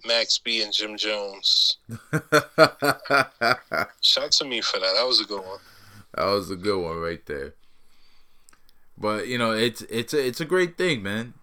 Max 0.05 0.39
B 0.39 0.61
and 0.61 0.71
Jim 0.71 0.97
Jones. 0.97 1.77
Shout 4.01 4.31
to 4.31 4.45
me 4.45 4.61
for 4.61 4.79
that. 4.79 4.93
That 4.95 5.05
was 5.05 5.19
a 5.19 5.25
good 5.25 5.43
one. 5.43 5.59
That 6.15 6.25
was 6.25 6.51
a 6.51 6.55
good 6.55 6.79
one 6.81 6.97
right 6.97 7.25
there. 7.25 7.55
But 8.97 9.27
you 9.27 9.37
know, 9.37 9.51
it's 9.51 9.81
it's 9.83 10.13
a 10.13 10.25
it's 10.25 10.41
a 10.41 10.45
great 10.45 10.77
thing, 10.77 11.03
man. 11.03 11.33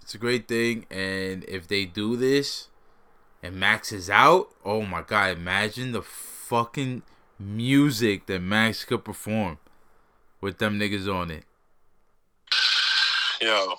It's 0.00 0.14
a 0.14 0.18
great 0.18 0.48
thing, 0.48 0.86
and 0.90 1.44
if 1.44 1.68
they 1.68 1.84
do 1.84 2.16
this, 2.16 2.68
and 3.42 3.56
Max 3.56 3.92
is 3.92 4.08
out, 4.08 4.48
oh 4.64 4.82
my 4.82 5.02
god! 5.02 5.36
Imagine 5.36 5.92
the 5.92 6.02
fucking 6.02 7.02
music 7.38 8.26
that 8.26 8.40
Max 8.40 8.84
could 8.84 9.04
perform 9.04 9.58
with 10.40 10.58
them 10.58 10.78
niggas 10.78 11.12
on 11.12 11.30
it. 11.30 11.44
Yo, 13.40 13.74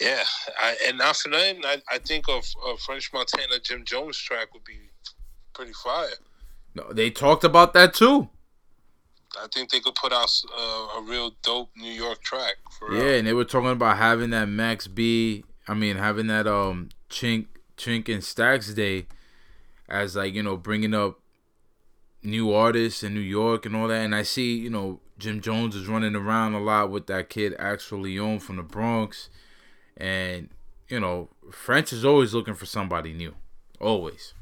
yeah, 0.00 0.22
I, 0.58 0.76
and 0.86 0.98
not 0.98 1.16
for 1.16 1.28
nothing, 1.28 1.62
I, 1.64 1.82
I 1.90 1.98
think 1.98 2.28
of 2.28 2.46
a 2.66 2.76
French 2.78 3.12
Montana 3.12 3.58
Jim 3.62 3.84
Jones 3.84 4.16
track 4.16 4.54
would 4.54 4.64
be 4.64 4.78
pretty 5.52 5.72
fire. 5.72 6.08
No, 6.74 6.92
they 6.92 7.10
talked 7.10 7.44
about 7.44 7.74
that 7.74 7.94
too. 7.94 8.28
I 9.42 9.46
think 9.52 9.70
they 9.70 9.80
could 9.80 9.94
put 9.94 10.12
out 10.12 10.30
uh, 10.56 10.98
a 10.98 11.02
real 11.02 11.32
dope 11.42 11.70
New 11.76 11.90
York 11.90 12.22
track 12.22 12.56
real. 12.80 13.02
Yeah, 13.02 13.16
and 13.16 13.26
they 13.26 13.32
were 13.32 13.44
talking 13.44 13.70
about 13.70 13.98
having 13.98 14.30
that 14.30 14.46
Max 14.46 14.86
B. 14.86 15.44
I 15.68 15.74
mean, 15.74 15.96
having 15.96 16.28
that 16.28 16.46
um 16.46 16.90
Chink 17.10 17.46
Chink 17.76 18.12
and 18.12 18.22
Stacks 18.22 18.72
Day 18.72 19.06
as 19.88 20.16
like 20.16 20.34
you 20.34 20.42
know 20.42 20.56
bringing 20.56 20.94
up 20.94 21.20
new 22.22 22.52
artists 22.52 23.02
in 23.02 23.14
New 23.14 23.20
York 23.20 23.66
and 23.66 23.76
all 23.76 23.88
that. 23.88 24.04
And 24.04 24.14
I 24.14 24.22
see 24.22 24.56
you 24.56 24.70
know 24.70 25.00
Jim 25.18 25.40
Jones 25.40 25.74
is 25.74 25.86
running 25.86 26.14
around 26.14 26.54
a 26.54 26.60
lot 26.60 26.90
with 26.90 27.06
that 27.06 27.28
kid 27.28 27.54
Axel 27.58 28.00
Leon 28.00 28.40
from 28.40 28.56
the 28.56 28.62
Bronx, 28.62 29.28
and 29.96 30.48
you 30.88 31.00
know 31.00 31.28
French 31.50 31.92
is 31.92 32.04
always 32.04 32.34
looking 32.34 32.54
for 32.54 32.66
somebody 32.66 33.12
new, 33.12 33.34
always. 33.80 34.34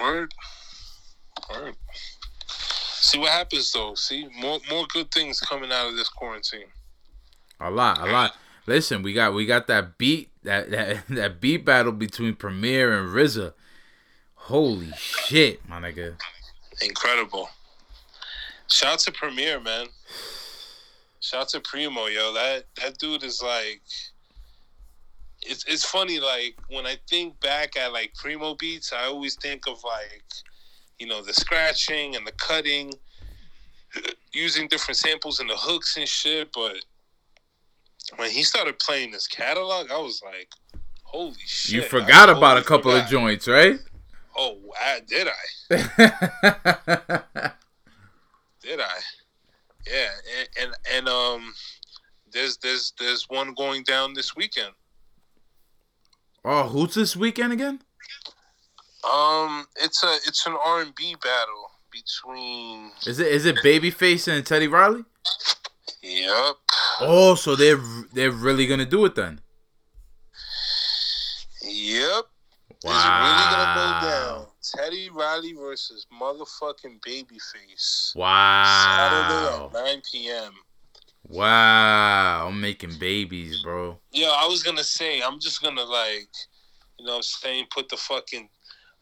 Word. 0.00 0.32
Word. 1.50 1.76
See 3.06 3.18
what 3.18 3.30
happens 3.30 3.70
though. 3.70 3.94
See 3.94 4.28
more 4.36 4.58
more 4.68 4.84
good 4.92 5.12
things 5.12 5.38
coming 5.38 5.70
out 5.70 5.88
of 5.88 5.96
this 5.96 6.08
quarantine. 6.08 6.66
A 7.60 7.70
lot, 7.70 8.00
a 8.00 8.10
lot. 8.10 8.34
Listen, 8.66 9.04
we 9.04 9.12
got 9.12 9.32
we 9.32 9.46
got 9.46 9.68
that 9.68 9.96
beat 9.96 10.30
that 10.42 10.72
that, 10.72 11.06
that 11.10 11.40
beat 11.40 11.64
battle 11.64 11.92
between 11.92 12.34
Premier 12.34 12.98
and 12.98 13.08
RZA. 13.08 13.52
Holy 14.34 14.90
shit, 14.96 15.68
my 15.68 15.80
nigga. 15.80 16.16
Incredible. 16.82 17.48
Shout 18.68 18.94
out 18.94 18.98
to 18.98 19.12
Premier, 19.12 19.60
man. 19.60 19.86
Shout 21.20 21.42
out 21.42 21.48
to 21.50 21.60
Primo, 21.60 22.06
yo. 22.06 22.32
That 22.34 22.64
that 22.80 22.98
dude 22.98 23.22
is 23.22 23.40
like 23.40 23.82
it's 25.42 25.64
it's 25.68 25.84
funny, 25.84 26.18
like 26.18 26.56
when 26.70 26.86
I 26.86 26.96
think 27.08 27.38
back 27.38 27.76
at 27.76 27.92
like 27.92 28.14
Primo 28.14 28.56
beats, 28.56 28.92
I 28.92 29.04
always 29.04 29.36
think 29.36 29.68
of 29.68 29.80
like, 29.84 30.24
you 30.98 31.06
know, 31.06 31.22
the 31.22 31.32
scratching 31.32 32.16
and 32.16 32.26
the 32.26 32.32
cutting, 32.32 32.92
using 34.32 34.68
different 34.68 34.98
samples 34.98 35.40
and 35.40 35.48
the 35.48 35.56
hooks 35.56 35.96
and 35.96 36.06
shit, 36.08 36.50
but 36.52 36.76
when 38.16 38.30
he 38.30 38.42
started 38.42 38.78
playing 38.78 39.10
this 39.10 39.26
catalog, 39.26 39.90
I 39.90 39.98
was 39.98 40.22
like, 40.24 40.48
holy 41.02 41.34
shit. 41.44 41.74
You 41.74 41.82
I 41.82 41.86
forgot 41.86 42.30
about 42.30 42.58
a 42.58 42.62
couple 42.62 42.92
of 42.92 43.08
joints, 43.08 43.48
right? 43.48 43.78
Oh, 44.36 44.58
I, 44.80 45.00
did 45.06 45.28
I? 45.28 45.32
Did 48.66 48.80
I? 48.80 48.98
Yeah, 49.88 50.08
and, 50.40 50.48
and 50.60 50.74
and 50.92 51.08
um, 51.08 51.54
there's 52.32 52.56
there's 52.56 52.92
there's 52.98 53.28
one 53.28 53.54
going 53.54 53.84
down 53.84 54.12
this 54.12 54.34
weekend. 54.34 54.72
oh, 56.44 56.64
who's 56.64 56.96
this 56.96 57.14
weekend 57.14 57.52
again? 57.52 57.78
Um, 59.10 59.66
it's 59.76 60.02
a 60.02 60.14
it's 60.26 60.46
an 60.46 60.56
R 60.64 60.80
and 60.80 60.94
B 60.94 61.14
battle 61.22 61.70
between. 61.90 62.90
Is 63.06 63.20
it 63.20 63.28
is 63.28 63.46
it 63.46 63.56
Babyface 63.56 64.28
and 64.28 64.44
Teddy 64.44 64.68
Riley? 64.68 65.04
Yep. 66.02 66.56
Oh, 67.00 67.34
so 67.34 67.56
they're 67.56 67.80
they're 68.12 68.30
really 68.30 68.66
gonna 68.66 68.86
do 68.86 69.04
it 69.04 69.14
then. 69.14 69.40
Yep. 71.62 72.24
Wow. 72.84 72.92
It's 72.92 73.04
really 73.24 73.46
gonna 73.50 74.00
go 74.00 74.08
down. 74.08 74.46
Teddy 74.74 75.10
Riley 75.10 75.52
versus 75.52 76.06
motherfucking 76.20 77.00
Babyface. 77.00 78.14
Wow. 78.16 79.70
Saturday 79.72 79.78
at 79.78 79.84
9 79.84 80.02
p.m. 80.10 80.52
Wow, 81.28 82.46
I'm 82.48 82.60
making 82.60 82.98
babies, 82.98 83.62
bro. 83.62 83.98
Yo, 84.12 84.28
I 84.28 84.46
was 84.46 84.62
gonna 84.62 84.84
say, 84.84 85.20
I'm 85.20 85.40
just 85.40 85.60
gonna 85.60 85.82
like, 85.82 86.28
you 86.98 87.06
know, 87.06 87.12
what 87.12 87.16
I'm 87.16 87.22
saying, 87.22 87.66
put 87.70 87.88
the 87.88 87.96
fucking 87.96 88.48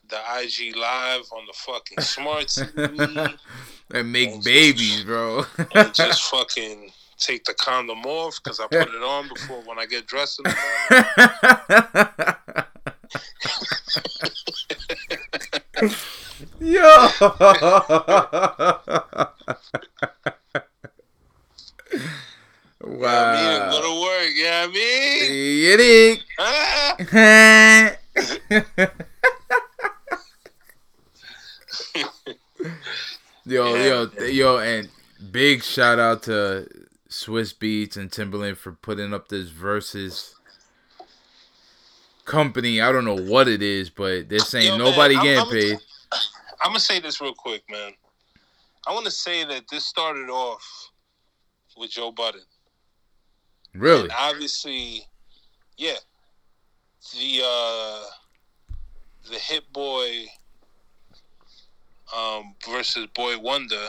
the 0.09 0.19
IG 0.43 0.77
live 0.77 1.23
on 1.33 1.47
the 1.47 1.53
fucking 1.55 2.01
smart 2.01 2.47
TV 2.49 3.39
and 3.93 4.13
make 4.13 4.31
And 4.31 4.45
babies, 4.45 5.05
bro. 5.05 5.45
and 5.75 5.95
just 5.95 6.23
fucking 6.31 6.91
take 7.19 7.45
the 7.45 7.55
condom 7.55 8.05
off 8.05 8.39
because 8.43 8.61
I 8.61 8.67
put 8.67 8.89
it 8.89 9.03
on 9.03 9.29
before 9.29 9.63
when 9.65 9.79
I 9.79 9.87
get 9.87 10.07
dressed 10.07 10.41
in 10.41 10.45
the 10.51 10.57
morning. 15.81 15.97
Yo. 16.61 17.09
Yeah, 22.87 22.87
I 22.87 22.89
mean, 23.33 23.41
wow. 23.61 23.71
go 23.71 23.81
to 23.83 23.95
work. 24.03 24.31
Yeah, 24.35 24.65
I 24.65 24.67
mean, 24.67 25.63
Get 25.63 25.81
it. 25.81 26.21
Ah. 26.39 26.97
yo, 33.45 33.75
Yeah, 33.75 33.85
yo, 33.87 34.07
man. 34.19 34.35
yo, 34.35 34.59
and 34.59 34.89
big 35.31 35.63
shout 35.63 35.99
out 35.99 36.23
to 36.25 36.69
Swizz 37.09 37.55
Beatz 37.55 37.97
and 37.97 38.11
Timbaland 38.11 38.57
for 38.57 38.73
putting 38.73 39.15
up 39.15 39.29
this 39.29 39.49
versus 39.49 40.35
company. 42.25 42.81
I 42.81 42.91
don't 42.93 43.05
know 43.05 43.17
what 43.19 43.49
it 43.49 43.63
is, 43.63 43.91
but 43.91 44.29
they're 44.29 44.39
saying 44.39 44.67
Yo, 44.67 44.79
man, 44.79 44.79
nobody 44.79 45.15
I'm- 45.17 45.25
getting 45.25 45.39
I'm- 45.41 45.51
paid. 45.51 45.79
I'm 46.61 46.71
gonna 46.71 46.81
say 46.81 46.99
this 46.99 47.21
real 47.21 47.35
quick, 47.35 47.69
man. 47.69 47.93
I 48.87 48.93
want 48.93 49.05
to 49.07 49.11
say 49.11 49.45
that 49.45 49.69
this 49.69 49.85
started 49.87 50.31
off 50.31 50.91
with 51.77 51.91
Joe 51.91 52.11
Budden. 52.13 52.45
Really? 53.75 54.03
And 54.05 54.13
obviously, 54.13 55.07
yeah, 55.77 55.97
the 57.13 57.43
uh, 57.45 58.05
the 59.31 59.39
Hit 59.39 59.71
Boy 59.73 60.27
um, 62.17 62.55
versus 62.71 63.07
Boy 63.15 63.39
Wonder. 63.39 63.89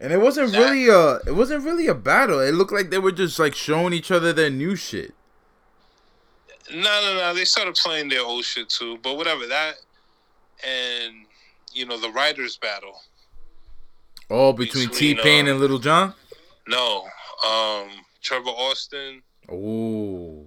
And 0.00 0.12
it 0.12 0.20
wasn't 0.20 0.52
That- 0.52 0.58
really 0.58 0.88
a 0.88 1.16
it 1.28 1.34
wasn't 1.34 1.64
really 1.64 1.86
a 1.86 1.94
battle. 1.94 2.40
It 2.40 2.52
looked 2.52 2.72
like 2.72 2.90
they 2.90 2.98
were 2.98 3.12
just 3.12 3.38
like 3.38 3.54
showing 3.54 3.92
each 3.92 4.10
other 4.10 4.32
their 4.32 4.50
new 4.50 4.74
shit. 4.76 5.14
No, 6.72 6.80
no, 7.02 7.14
no. 7.16 7.34
They 7.34 7.44
started 7.44 7.74
playing 7.74 8.08
their 8.08 8.22
old 8.22 8.44
shit 8.44 8.68
too, 8.68 8.98
but 9.02 9.16
whatever 9.16 9.46
that. 9.46 9.74
And 10.66 11.26
you 11.72 11.84
know 11.86 11.98
the 11.98 12.10
writers 12.10 12.56
battle. 12.56 13.00
Oh, 14.30 14.52
between 14.52 14.88
T 14.90 15.14
Pain 15.16 15.48
and 15.48 15.58
Lil 15.60 15.78
Jon. 15.78 16.14
No, 16.68 17.02
um, 17.46 17.88
Trevor 18.22 18.50
Austin 18.50 19.22
Oh, 19.50 20.46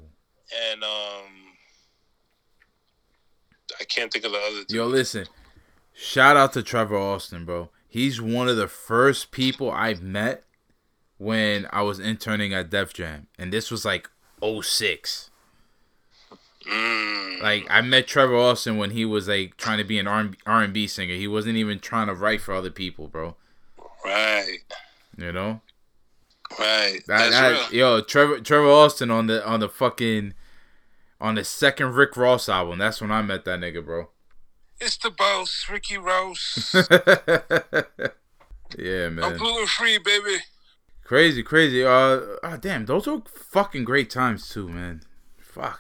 and 0.72 0.84
um, 0.84 1.34
I 3.80 3.84
can't 3.84 4.12
think 4.12 4.24
of 4.26 4.32
the 4.32 4.38
other. 4.38 4.64
Two. 4.64 4.76
yo, 4.78 4.86
listen. 4.86 5.26
Shout 5.94 6.36
out 6.38 6.54
to 6.54 6.64
Trevor 6.64 6.98
Austin, 6.98 7.46
bro. 7.46 7.70
He's 7.88 8.20
one 8.22 8.50
of 8.50 8.58
the 8.58 8.68
first 8.68 9.32
people 9.32 9.70
I 9.72 9.94
met 9.96 10.44
when 11.18 11.68
I 11.72 11.84
was 11.84 12.00
interning 12.00 12.54
at 12.54 12.70
Def 12.72 12.94
Jam, 12.94 13.28
and 13.38 13.54
this 13.54 13.70
was 13.70 13.86
like 13.86 14.10
06. 14.42 15.30
Mm, 16.70 17.42
Like 17.42 17.68
I 17.70 17.82
met 17.82 18.08
Trevor 18.08 18.36
Austin 18.38 18.78
when 18.78 18.92
he 18.92 19.06
was 19.06 19.28
like 19.28 19.58
trying 19.58 19.78
to 19.78 19.84
be 19.84 20.00
an 20.00 20.08
R 20.08 20.30
and 20.46 20.74
B 20.74 20.88
singer. 20.88 21.14
He 21.16 21.28
wasn't 21.28 21.58
even 21.58 21.80
trying 21.80 22.08
to 22.08 22.14
write 22.14 22.42
for 22.42 22.54
other 22.54 22.72
people, 22.72 23.08
bro. 23.08 23.36
right, 24.06 24.60
You 25.18 25.32
know. 25.34 25.62
right. 26.58 27.00
That, 27.08 27.30
That's 27.30 27.32
that- 27.32 27.72
real. 27.72 27.98
yo, 27.98 28.02
Trevor 28.02 28.40
Trevor 28.40 28.70
Austin 28.70 29.12
on 29.12 29.28
the 29.28 29.46
on 29.46 29.60
the 29.60 29.70
fucking 29.70 30.34
on 31.20 31.36
the 31.36 31.44
second 31.44 31.94
Rick 31.96 32.16
Ross 32.18 32.48
album. 32.50 32.80
That's 32.80 33.02
when 33.02 33.12
I 33.12 33.22
met 33.22 33.44
that 33.46 33.60
nigga, 33.60 33.84
bro. 33.86 34.10
It's 34.86 34.98
the 34.98 35.12
boss, 35.12 35.68
Ricky 35.72 35.98
Ross. 35.98 36.74
yeah, 38.78 39.08
man. 39.08 39.24
I'm 39.24 39.38
gluten 39.38 39.66
free, 39.66 39.98
baby. 39.98 40.40
Crazy, 41.06 41.42
crazy. 41.42 41.86
Uh, 41.86 42.20
oh, 42.44 42.58
damn, 42.60 42.86
those 42.86 43.08
were 43.08 43.22
fucking 43.26 43.86
great 43.86 44.10
times 44.10 44.50
too, 44.50 44.68
man. 44.68 45.04
Fuck. 45.40 45.80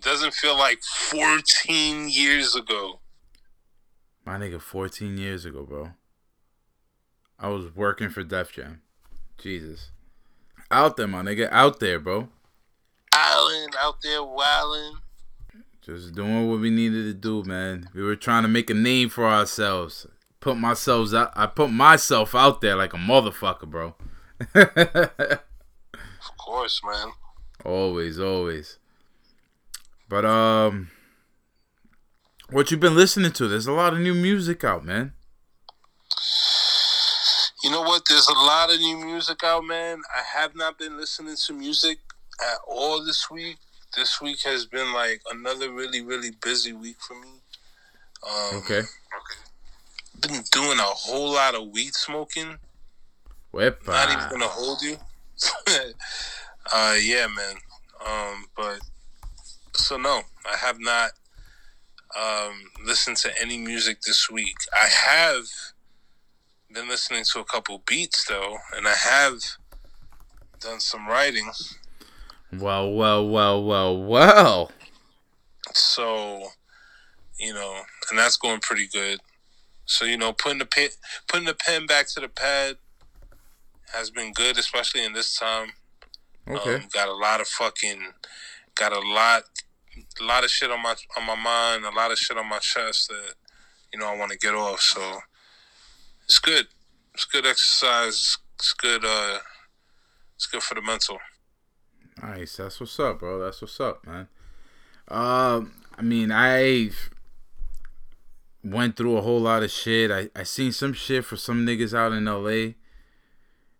Doesn't 0.00 0.34
feel 0.34 0.56
like 0.56 0.84
14 0.84 2.10
years 2.10 2.54
ago. 2.54 3.00
My 4.24 4.38
nigga, 4.38 4.60
14 4.60 5.18
years 5.18 5.44
ago, 5.44 5.64
bro. 5.64 5.90
I 7.40 7.48
was 7.48 7.74
working 7.74 8.08
for 8.08 8.22
Def 8.22 8.52
Jam. 8.52 8.82
Jesus. 9.36 9.90
Out 10.70 10.96
there, 10.96 11.08
my 11.08 11.22
nigga. 11.22 11.48
Out 11.50 11.80
there, 11.80 11.98
bro. 11.98 12.28
Island 13.12 13.74
out 13.80 14.00
there 14.00 14.22
wilding. 14.22 14.98
Just 15.84 16.14
doing 16.14 16.48
what 16.48 16.60
we 16.60 16.70
needed 16.70 17.02
to 17.06 17.14
do, 17.14 17.42
man. 17.42 17.88
We 17.92 18.04
were 18.04 18.14
trying 18.14 18.42
to 18.42 18.48
make 18.48 18.70
a 18.70 18.74
name 18.74 19.08
for 19.08 19.26
ourselves. 19.26 20.06
Put 20.38 20.56
myself 20.56 21.12
out. 21.12 21.32
I 21.34 21.46
put 21.46 21.70
myself 21.70 22.36
out 22.36 22.60
there 22.60 22.76
like 22.76 22.94
a 22.94 22.98
motherfucker, 22.98 23.66
bro. 23.66 23.96
Of 24.54 26.36
course, 26.38 26.80
man. 26.84 27.12
always, 27.64 28.20
always. 28.20 28.78
But 30.08 30.24
um, 30.24 30.90
what 32.50 32.70
you 32.70 32.76
been 32.76 32.94
listening 32.94 33.32
to? 33.32 33.48
There's 33.48 33.66
a 33.66 33.72
lot 33.72 33.92
of 33.92 33.98
new 33.98 34.14
music 34.14 34.62
out, 34.62 34.84
man. 34.84 35.14
You 37.64 37.70
know 37.70 37.82
what? 37.82 38.02
There's 38.08 38.28
a 38.28 38.34
lot 38.34 38.72
of 38.72 38.78
new 38.78 38.98
music 39.04 39.42
out, 39.42 39.64
man. 39.64 40.00
I 40.16 40.38
have 40.38 40.54
not 40.54 40.78
been 40.78 40.96
listening 40.96 41.34
to 41.46 41.52
music 41.52 41.98
at 42.40 42.58
all 42.68 43.04
this 43.04 43.28
week. 43.30 43.58
This 43.96 44.20
week 44.20 44.42
has 44.44 44.64
been 44.64 44.92
like 44.94 45.20
another 45.30 45.70
really, 45.70 46.00
really 46.00 46.30
busy 46.42 46.72
week 46.72 46.96
for 47.00 47.14
me. 47.20 47.28
Um, 48.26 48.56
Okay. 48.58 48.82
Been 50.20 50.42
doing 50.52 50.78
a 50.78 50.82
whole 50.82 51.32
lot 51.32 51.54
of 51.54 51.68
weed 51.68 51.94
smoking. 51.94 52.56
Whip. 53.50 53.86
Not 53.86 54.10
even 54.10 54.30
gonna 54.30 54.46
hold 54.46 54.80
you. 54.82 54.96
uh, 56.72 56.96
yeah, 57.00 57.26
man. 57.26 57.56
Um, 58.06 58.46
but 58.56 58.78
so 59.74 59.96
no, 59.96 60.22
I 60.50 60.56
have 60.56 60.78
not 60.80 61.10
um, 62.16 62.54
listened 62.84 63.16
to 63.18 63.30
any 63.40 63.58
music 63.58 64.00
this 64.02 64.30
week. 64.30 64.56
I 64.72 64.86
have 64.86 65.44
been 66.72 66.88
listening 66.88 67.24
to 67.32 67.40
a 67.40 67.44
couple 67.44 67.82
beats 67.86 68.24
though, 68.26 68.56
and 68.76 68.86
I 68.86 68.94
have 68.94 69.38
done 70.60 70.80
some 70.80 71.06
writing. 71.06 71.50
Well, 72.58 72.92
well, 72.92 73.26
well, 73.28 73.64
well, 73.64 74.02
well. 74.02 74.72
So, 75.72 76.48
you 77.38 77.54
know, 77.54 77.80
and 78.10 78.18
that's 78.18 78.36
going 78.36 78.60
pretty 78.60 78.88
good. 78.92 79.20
So, 79.86 80.04
you 80.04 80.18
know, 80.18 80.32
putting 80.32 80.58
the 80.58 80.66
pen, 80.66 80.90
putting 81.28 81.46
the 81.46 81.54
pen 81.54 81.86
back 81.86 82.08
to 82.08 82.20
the 82.20 82.28
pad 82.28 82.76
has 83.92 84.10
been 84.10 84.32
good, 84.32 84.58
especially 84.58 85.04
in 85.04 85.12
this 85.12 85.36
time. 85.36 85.72
Okay. 86.48 86.76
Um, 86.76 86.82
got 86.92 87.08
a 87.08 87.14
lot 87.14 87.40
of 87.40 87.48
fucking, 87.48 88.00
got 88.74 88.92
a 88.92 89.00
lot, 89.00 89.44
a 90.20 90.24
lot 90.24 90.44
of 90.44 90.50
shit 90.50 90.70
on 90.70 90.82
my 90.82 90.94
on 91.16 91.26
my 91.26 91.36
mind, 91.36 91.84
a 91.84 91.90
lot 91.90 92.10
of 92.10 92.18
shit 92.18 92.36
on 92.36 92.48
my 92.48 92.58
chest 92.58 93.08
that 93.08 93.34
you 93.92 94.00
know 94.00 94.06
I 94.06 94.16
want 94.16 94.30
to 94.32 94.38
get 94.38 94.54
off. 94.54 94.80
So 94.80 95.20
it's 96.24 96.38
good. 96.38 96.66
It's 97.14 97.24
good 97.24 97.46
exercise. 97.46 98.36
It's 98.56 98.72
good. 98.74 99.04
Uh, 99.04 99.38
it's 100.36 100.46
good 100.46 100.62
for 100.62 100.74
the 100.74 100.82
mental. 100.82 101.18
Nice. 102.20 102.56
That's 102.56 102.80
what's 102.80 102.98
up, 102.98 103.20
bro. 103.20 103.38
That's 103.38 103.60
what's 103.62 103.78
up, 103.80 104.06
man. 104.06 104.28
Um, 105.08 105.72
I 105.96 106.02
mean, 106.02 106.30
I 106.32 106.90
went 108.64 108.96
through 108.96 109.16
a 109.16 109.20
whole 109.22 109.40
lot 109.40 109.62
of 109.62 109.70
shit. 109.70 110.10
I, 110.10 110.28
I 110.34 110.42
seen 110.44 110.72
some 110.72 110.92
shit 110.92 111.24
for 111.24 111.36
some 111.36 111.66
niggas 111.66 111.96
out 111.96 112.12
in 112.12 112.24
LA. 112.24 112.74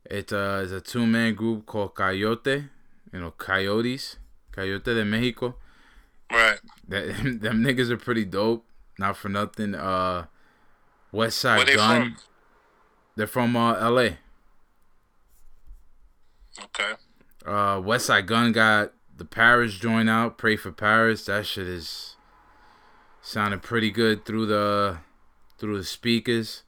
It 0.05 0.33
uh, 0.33 0.61
is 0.63 0.73
a 0.73 0.81
two 0.81 1.07
man 1.07 1.35
group 1.35 1.67
called 1.67 1.95
Coyote. 1.95 2.65
You 3.13 3.21
know, 3.21 3.31
Coyotes. 3.33 4.17
Coyote 4.51 4.95
de 4.95 5.05
Mexico. 5.05 5.57
Right. 6.31 6.59
That 6.89 7.07
them 7.41 7.63
niggas 7.63 7.91
are 7.91 7.97
pretty 7.97 8.25
dope. 8.25 8.65
Not 8.99 9.17
for 9.17 9.29
nothing. 9.29 9.75
Uh, 9.75 10.27
West 11.11 11.39
Side 11.39 11.59
Where 11.59 11.67
they 11.67 11.77
Gun. 11.77 12.03
from? 12.03 12.17
They're 13.17 13.27
from 13.27 13.57
uh, 13.57 13.91
LA. 13.91 14.09
Okay. 16.65 16.93
Uh, 17.45 17.81
Westside 17.81 18.27
Gunn 18.27 18.53
got 18.53 18.93
the 19.17 19.25
Paris 19.25 19.75
joint 19.75 20.09
out. 20.09 20.39
Pray 20.39 20.57
for 20.57 20.73
Paris. 20.73 21.25
That 21.27 21.47
shit 21.47 21.67
is 21.67 22.17
sounding 23.21 23.61
pretty 23.61 23.91
good 23.91 24.25
through 24.25 24.47
the 24.47 24.99
through 25.59 25.79
the 25.79 25.85
speakers. 25.85 26.63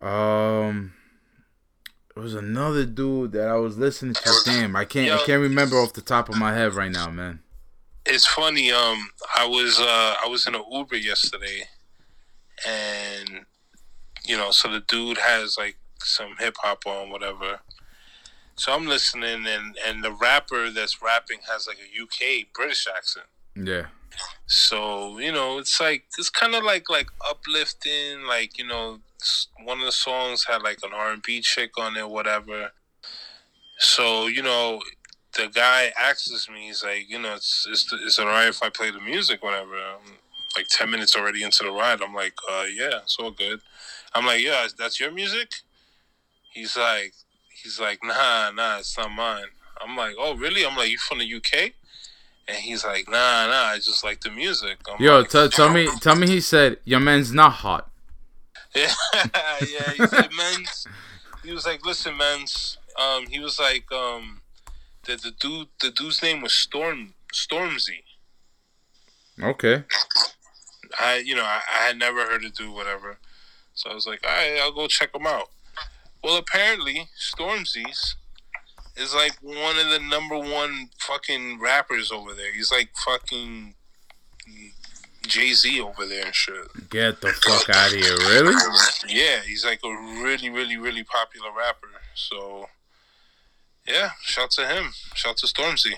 Um, 0.00 0.94
there 2.14 2.22
was 2.22 2.34
another 2.34 2.84
dude 2.84 3.32
that 3.32 3.48
I 3.48 3.56
was 3.56 3.78
listening 3.78 4.14
to. 4.14 4.32
Damn, 4.44 4.74
I 4.76 4.84
can't 4.84 5.12
I 5.12 5.24
can't 5.24 5.40
remember 5.40 5.76
off 5.76 5.92
the 5.92 6.00
top 6.00 6.28
of 6.28 6.36
my 6.36 6.52
head 6.52 6.74
right 6.74 6.90
now, 6.90 7.10
man. 7.10 7.40
It's 8.04 8.26
funny. 8.26 8.72
Um, 8.72 9.10
I 9.36 9.46
was 9.46 9.78
uh, 9.78 10.16
I 10.24 10.28
was 10.28 10.46
in 10.46 10.54
an 10.54 10.64
Uber 10.70 10.96
yesterday, 10.96 11.64
and 12.66 13.46
you 14.24 14.36
know, 14.36 14.50
so 14.50 14.70
the 14.70 14.80
dude 14.80 15.18
has 15.18 15.56
like 15.56 15.76
some 16.00 16.34
hip 16.38 16.56
hop 16.58 16.84
on, 16.84 17.10
whatever, 17.10 17.60
So 18.62 18.72
I'm 18.72 18.86
listening, 18.86 19.44
and 19.44 19.76
and 19.84 20.04
the 20.04 20.12
rapper 20.12 20.70
that's 20.70 21.02
rapping 21.02 21.40
has 21.50 21.66
like 21.66 21.78
a 21.78 22.00
UK 22.00 22.46
British 22.54 22.86
accent. 22.86 23.26
Yeah. 23.56 23.86
So 24.46 25.18
you 25.18 25.32
know, 25.32 25.58
it's 25.58 25.80
like 25.80 26.04
it's 26.16 26.30
kind 26.30 26.54
of 26.54 26.62
like 26.62 26.88
like 26.88 27.08
uplifting. 27.28 28.22
Like 28.24 28.56
you 28.56 28.64
know, 28.64 29.00
one 29.64 29.80
of 29.80 29.84
the 29.86 29.90
songs 29.90 30.44
had 30.44 30.62
like 30.62 30.78
an 30.84 30.92
R 30.94 31.10
and 31.10 31.20
B 31.20 31.40
chick 31.40 31.72
on 31.76 31.96
it, 31.96 32.08
whatever. 32.08 32.70
So 33.78 34.28
you 34.28 34.44
know, 34.44 34.80
the 35.36 35.48
guy 35.48 35.92
asks 36.00 36.48
me, 36.48 36.66
he's 36.66 36.84
like, 36.84 37.10
you 37.10 37.18
know, 37.18 37.34
it's 37.34 37.66
it's 37.68 37.92
is 37.92 38.20
it 38.20 38.22
alright 38.22 38.48
if 38.48 38.62
I 38.62 38.68
play 38.68 38.92
the 38.92 39.00
music, 39.00 39.42
whatever. 39.42 39.74
I'm 39.74 40.18
like 40.54 40.68
ten 40.68 40.88
minutes 40.88 41.16
already 41.16 41.42
into 41.42 41.64
the 41.64 41.72
ride. 41.72 42.00
I'm 42.00 42.14
like, 42.14 42.34
uh, 42.48 42.66
yeah, 42.72 43.00
it's 43.02 43.16
all 43.18 43.32
good. 43.32 43.58
I'm 44.14 44.24
like, 44.24 44.40
yeah, 44.40 44.68
that's 44.78 45.00
your 45.00 45.10
music. 45.10 45.50
He's 46.54 46.76
like, 46.76 47.14
he's 47.62 47.80
like, 47.80 48.02
nah, 48.02 48.50
nah, 48.50 48.78
it's 48.78 48.96
not 48.96 49.10
mine. 49.10 49.44
I'm 49.80 49.96
like, 49.96 50.14
oh 50.18 50.36
really? 50.36 50.64
I'm 50.64 50.76
like, 50.76 50.90
you 50.90 50.98
from 50.98 51.18
the 51.18 51.34
UK? 51.34 51.72
And 52.48 52.56
he's 52.56 52.84
like, 52.84 53.08
nah, 53.08 53.46
nah, 53.46 53.66
I 53.66 53.76
just 53.76 54.04
like 54.04 54.20
the 54.20 54.30
music. 54.30 54.78
I'm 54.90 55.02
Yo, 55.02 55.20
like, 55.20 55.30
t- 55.30 55.48
tell 55.48 55.72
me, 55.72 55.88
tell 56.00 56.16
me. 56.16 56.26
He 56.26 56.40
said 56.52 56.78
your 56.84 57.00
man's 57.00 57.32
not 57.32 57.52
hot. 57.52 57.88
Yeah, 58.74 58.92
yeah. 59.60 59.90
He 59.92 60.06
said, 60.06 60.30
"Men's." 60.36 60.86
He 61.44 61.52
was 61.52 61.66
like, 61.66 61.84
"Listen, 61.84 62.16
men's." 62.16 62.78
Um, 62.98 63.26
he 63.26 63.38
was 63.38 63.58
like, 63.58 63.90
um, 63.92 64.40
the 65.04 65.16
the 65.16 65.32
dude, 65.38 65.68
the 65.80 65.90
dude's 65.90 66.22
name 66.22 66.40
was 66.40 66.52
Storm 66.52 67.14
Stormzy. 67.32 68.02
Okay. 69.40 69.84
I, 70.98 71.16
you 71.18 71.34
know, 71.34 71.44
I, 71.44 71.60
I 71.74 71.86
had 71.86 71.98
never 71.98 72.24
heard 72.24 72.44
of 72.44 72.54
dude, 72.54 72.74
whatever. 72.74 73.18
So 73.74 73.90
I 73.90 73.94
was 73.94 74.06
like, 74.06 74.20
all 74.26 74.30
right, 74.30 74.60
I'll 74.60 74.72
go 74.72 74.86
check 74.86 75.14
him 75.14 75.26
out. 75.26 75.48
Well, 76.22 76.36
apparently, 76.36 77.08
Stormzy's 77.18 78.16
is 78.96 79.14
like 79.14 79.36
one 79.40 79.78
of 79.78 79.90
the 79.90 79.98
number 79.98 80.38
one 80.38 80.90
fucking 80.98 81.60
rappers 81.60 82.12
over 82.12 82.34
there. 82.34 82.52
He's 82.52 82.70
like 82.70 82.90
fucking 83.04 83.74
Jay 85.26 85.52
Z 85.52 85.80
over 85.80 86.06
there 86.06 86.26
and 86.26 86.34
shit. 86.34 86.90
Get 86.90 87.20
the 87.20 87.32
fuck 87.32 87.74
out 87.74 87.92
of 87.92 87.98
here, 87.98 88.16
really? 88.18 88.54
Yeah, 89.08 89.40
he's 89.40 89.64
like 89.64 89.80
a 89.84 89.90
really, 90.22 90.50
really, 90.50 90.76
really 90.76 91.04
popular 91.04 91.48
rapper. 91.56 91.88
So, 92.14 92.68
yeah, 93.86 94.10
shout 94.22 94.50
to 94.52 94.66
him. 94.66 94.92
Shout 95.14 95.38
to 95.38 95.46
Stormzy. 95.46 95.94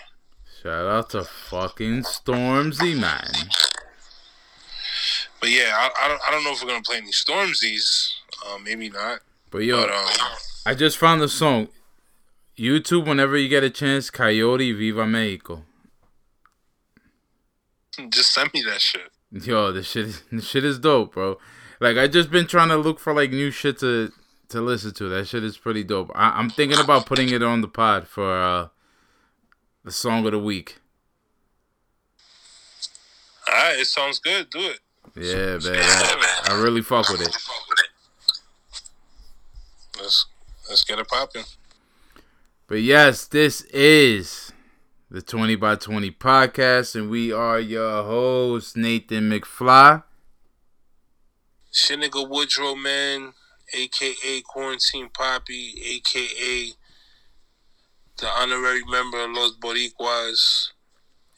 Shout 0.63 0.87
out 0.87 1.11
to 1.11 1.25
fucking 1.25 2.03
Stormzy, 2.05 2.99
man. 2.99 3.51
But 5.41 5.51
yeah, 5.51 5.73
I, 5.75 5.91
I 6.05 6.09
don't, 6.09 6.21
I 6.27 6.31
don't 6.31 6.45
know 6.45 6.53
if 6.53 6.63
we're 6.63 6.71
gonna 6.71 6.83
play 6.83 6.97
any 6.99 7.11
Stormzy's. 7.11 8.15
Uh, 8.47 8.59
maybe 8.59 8.89
not. 8.89 9.21
But 9.55 9.63
yo, 9.63 9.83
But 9.83 9.95
um, 9.95 10.09
I 10.67 10.75
just 10.75 10.99
found 10.99 11.23
the 11.23 11.29
song. 11.29 11.69
YouTube, 12.59 13.07
whenever 13.07 13.37
you 13.37 13.49
get 13.49 13.63
a 13.63 13.71
chance, 13.71 14.11
Coyote 14.11 14.73
Viva 14.73 15.07
Mexico. 15.07 15.63
just 18.09 18.35
send 18.35 18.51
me 18.53 18.65
that 18.69 18.81
shit. 18.81 19.13
Yo, 19.31 19.71
this 19.71 19.87
shit, 19.87 20.25
this 20.33 20.49
shit 20.49 20.65
is 20.65 20.81
dope, 20.81 21.15
bro. 21.15 21.39
Like 21.79 21.97
I 21.97 22.09
just 22.09 22.33
been 22.33 22.49
trying 22.49 22.71
to 22.71 22.77
look 22.77 22.99
for 22.99 23.15
like 23.15 23.31
new 23.31 23.53
shit 23.53 23.79
to 23.79 24.11
to 24.49 24.61
listen 24.61 24.93
to. 24.95 25.09
That 25.09 25.29
shit 25.29 25.45
is 25.45 25.57
pretty 25.57 25.85
dope. 25.85 26.11
I, 26.17 26.31
I'm 26.31 26.51
thinking 26.51 26.81
about 26.81 27.07
putting 27.07 27.29
it 27.29 27.41
on 27.45 27.61
the 27.61 27.69
pod 27.69 28.09
for 28.09 28.37
uh 28.37 28.69
the 29.85 29.93
song 29.93 30.27
of 30.27 30.33
the 30.33 30.41
week. 30.41 30.79
All 33.47 33.55
right, 33.55 33.79
it 33.79 33.87
sounds 33.87 34.19
good. 34.19 34.51
Do 34.51 34.59
it. 34.59 34.81
Yeah, 35.15 35.59
man. 35.71 35.81
I, 35.81 36.47
I 36.49 36.61
really 36.61 36.83
fuck 36.83 37.09
with 37.09 37.21
it. 37.21 37.37
Let's 39.99 40.27
let's 40.69 40.85
get 40.85 40.99
it 40.99 41.09
popping. 41.09 41.45
But 42.67 42.83
yes, 42.83 43.27
this 43.27 43.63
is 43.73 44.53
the 45.11 45.23
20 45.23 45.57
by 45.57 45.77
20 45.77 46.11
podcast, 46.13 46.95
and 46.95 47.11
we 47.11 47.33
are 47.33 47.61
your 47.61 48.03
host, 48.03 48.77
Nathan 48.77 49.31
McFly. 49.31 50.03
Shit 51.71 52.01
nigga 52.01 52.29
Woodrow 52.29 52.75
man, 52.75 53.33
aka 53.73 54.41
Quarantine 54.43 55.11
Poppy, 55.11 55.75
aka 55.85 56.73
the 58.17 58.27
honorary 58.27 58.83
member 58.89 59.25
of 59.25 59.31
Los 59.31 59.57
Boricuas, 59.57 60.69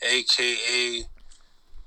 aka 0.02 1.06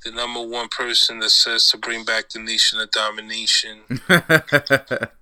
the 0.04 0.12
number 0.12 0.42
one 0.42 0.68
person 0.70 1.20
that 1.20 1.30
says 1.30 1.70
to 1.70 1.78
bring 1.78 2.04
back 2.06 2.30
the 2.30 2.40
nation 2.40 2.80
of 2.80 2.90
domination. 2.92 3.82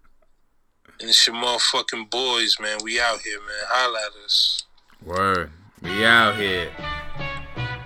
And 1.00 1.10
it's 1.10 1.28
your 1.28 1.36
motherfucking 1.36 2.10
boys, 2.10 2.58
man. 2.60 2.80
We 2.84 3.00
out 3.00 3.20
here, 3.22 3.40
man. 3.40 3.66
Holla 3.68 4.00
at 4.08 4.26
us. 4.26 4.64
Word. 5.04 5.52
We 5.82 6.04
out 6.04 6.36
here. 6.38 6.72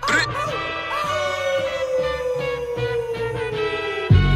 Oh, 0.03 0.70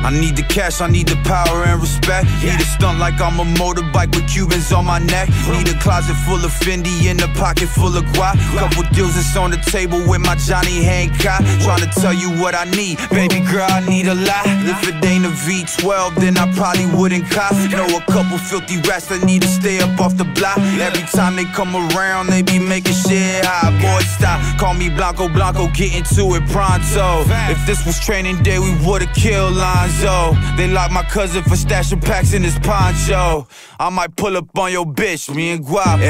I 0.05 0.11
need 0.11 0.35
the 0.35 0.43
cash, 0.43 0.81
I 0.81 0.87
need 0.87 1.07
the 1.07 1.17
power 1.25 1.65
and 1.65 1.81
respect. 1.81 2.29
Need 2.45 2.61
a 2.61 2.67
stunt 2.77 2.99
like 2.99 3.19
I'm 3.19 3.39
a 3.39 3.45
motorbike 3.57 4.13
with 4.13 4.29
Cubans 4.29 4.71
on 4.71 4.85
my 4.85 4.99
neck. 4.99 5.29
Need 5.49 5.67
a 5.67 5.73
closet 5.81 6.13
full 6.29 6.37
of 6.45 6.53
Fendi 6.53 7.09
and 7.09 7.19
a 7.21 7.27
pocket 7.33 7.69
full 7.69 7.97
of 7.97 8.05
guap. 8.13 8.37
Couple 8.53 8.83
deals 8.93 9.15
that's 9.15 9.35
on 9.35 9.49
the 9.49 9.57
table 9.57 9.97
with 10.05 10.21
my 10.21 10.35
Johnny 10.35 10.83
Hancock. 10.83 11.41
Trying 11.65 11.81
to 11.81 11.91
tell 11.99 12.13
you 12.13 12.29
what 12.37 12.53
I 12.53 12.65
need, 12.65 13.01
baby 13.09 13.41
girl, 13.49 13.65
I 13.65 13.81
need 13.89 14.05
a 14.05 14.13
lot. 14.13 14.45
If 14.45 14.87
it 14.87 15.03
ain't 15.03 15.25
a 15.25 15.33
V12, 15.41 16.21
then 16.21 16.37
I 16.37 16.53
probably 16.53 16.85
wouldn't 16.85 17.25
cop. 17.31 17.53
Know 17.73 17.97
a 17.97 18.01
couple 18.05 18.37
filthy 18.37 18.77
rats 18.87 19.07
that 19.07 19.25
need 19.25 19.41
to 19.41 19.47
stay 19.47 19.79
up 19.79 19.99
off 19.99 20.17
the 20.17 20.25
block. 20.37 20.59
Every 20.77 21.01
time 21.17 21.35
they 21.35 21.45
come 21.45 21.73
around, 21.73 22.27
they 22.27 22.43
be 22.43 22.59
making 22.59 22.93
shit 22.93 23.43
hot. 23.43 23.73
Boy, 23.81 24.05
stop, 24.05 24.37
call 24.59 24.75
me 24.75 24.89
Blanco 24.89 25.29
Blanco, 25.29 25.65
get 25.73 25.97
into 25.97 26.29
it 26.37 26.45
pronto. 26.53 27.25
If 27.49 27.65
this 27.65 27.83
was 27.87 27.99
training 27.99 28.43
day, 28.43 28.59
we 28.59 28.69
would've 28.85 29.11
killed 29.15 29.57
Lonzo. 30.03 30.55
They 30.55 30.67
locked 30.67 30.93
my 30.93 31.03
cousin 31.03 31.43
for 31.43 31.55
stashing 31.55 32.03
packs 32.03 32.33
in 32.33 32.43
his 32.43 32.57
poncho. 32.59 33.47
I 33.79 33.89
might 33.89 34.15
pull 34.15 34.37
up 34.37 34.57
on 34.57 34.71
your 34.71 34.85
bitch, 34.85 35.33
me 35.33 35.51
and 35.51 35.65
Guapo. 35.65 36.01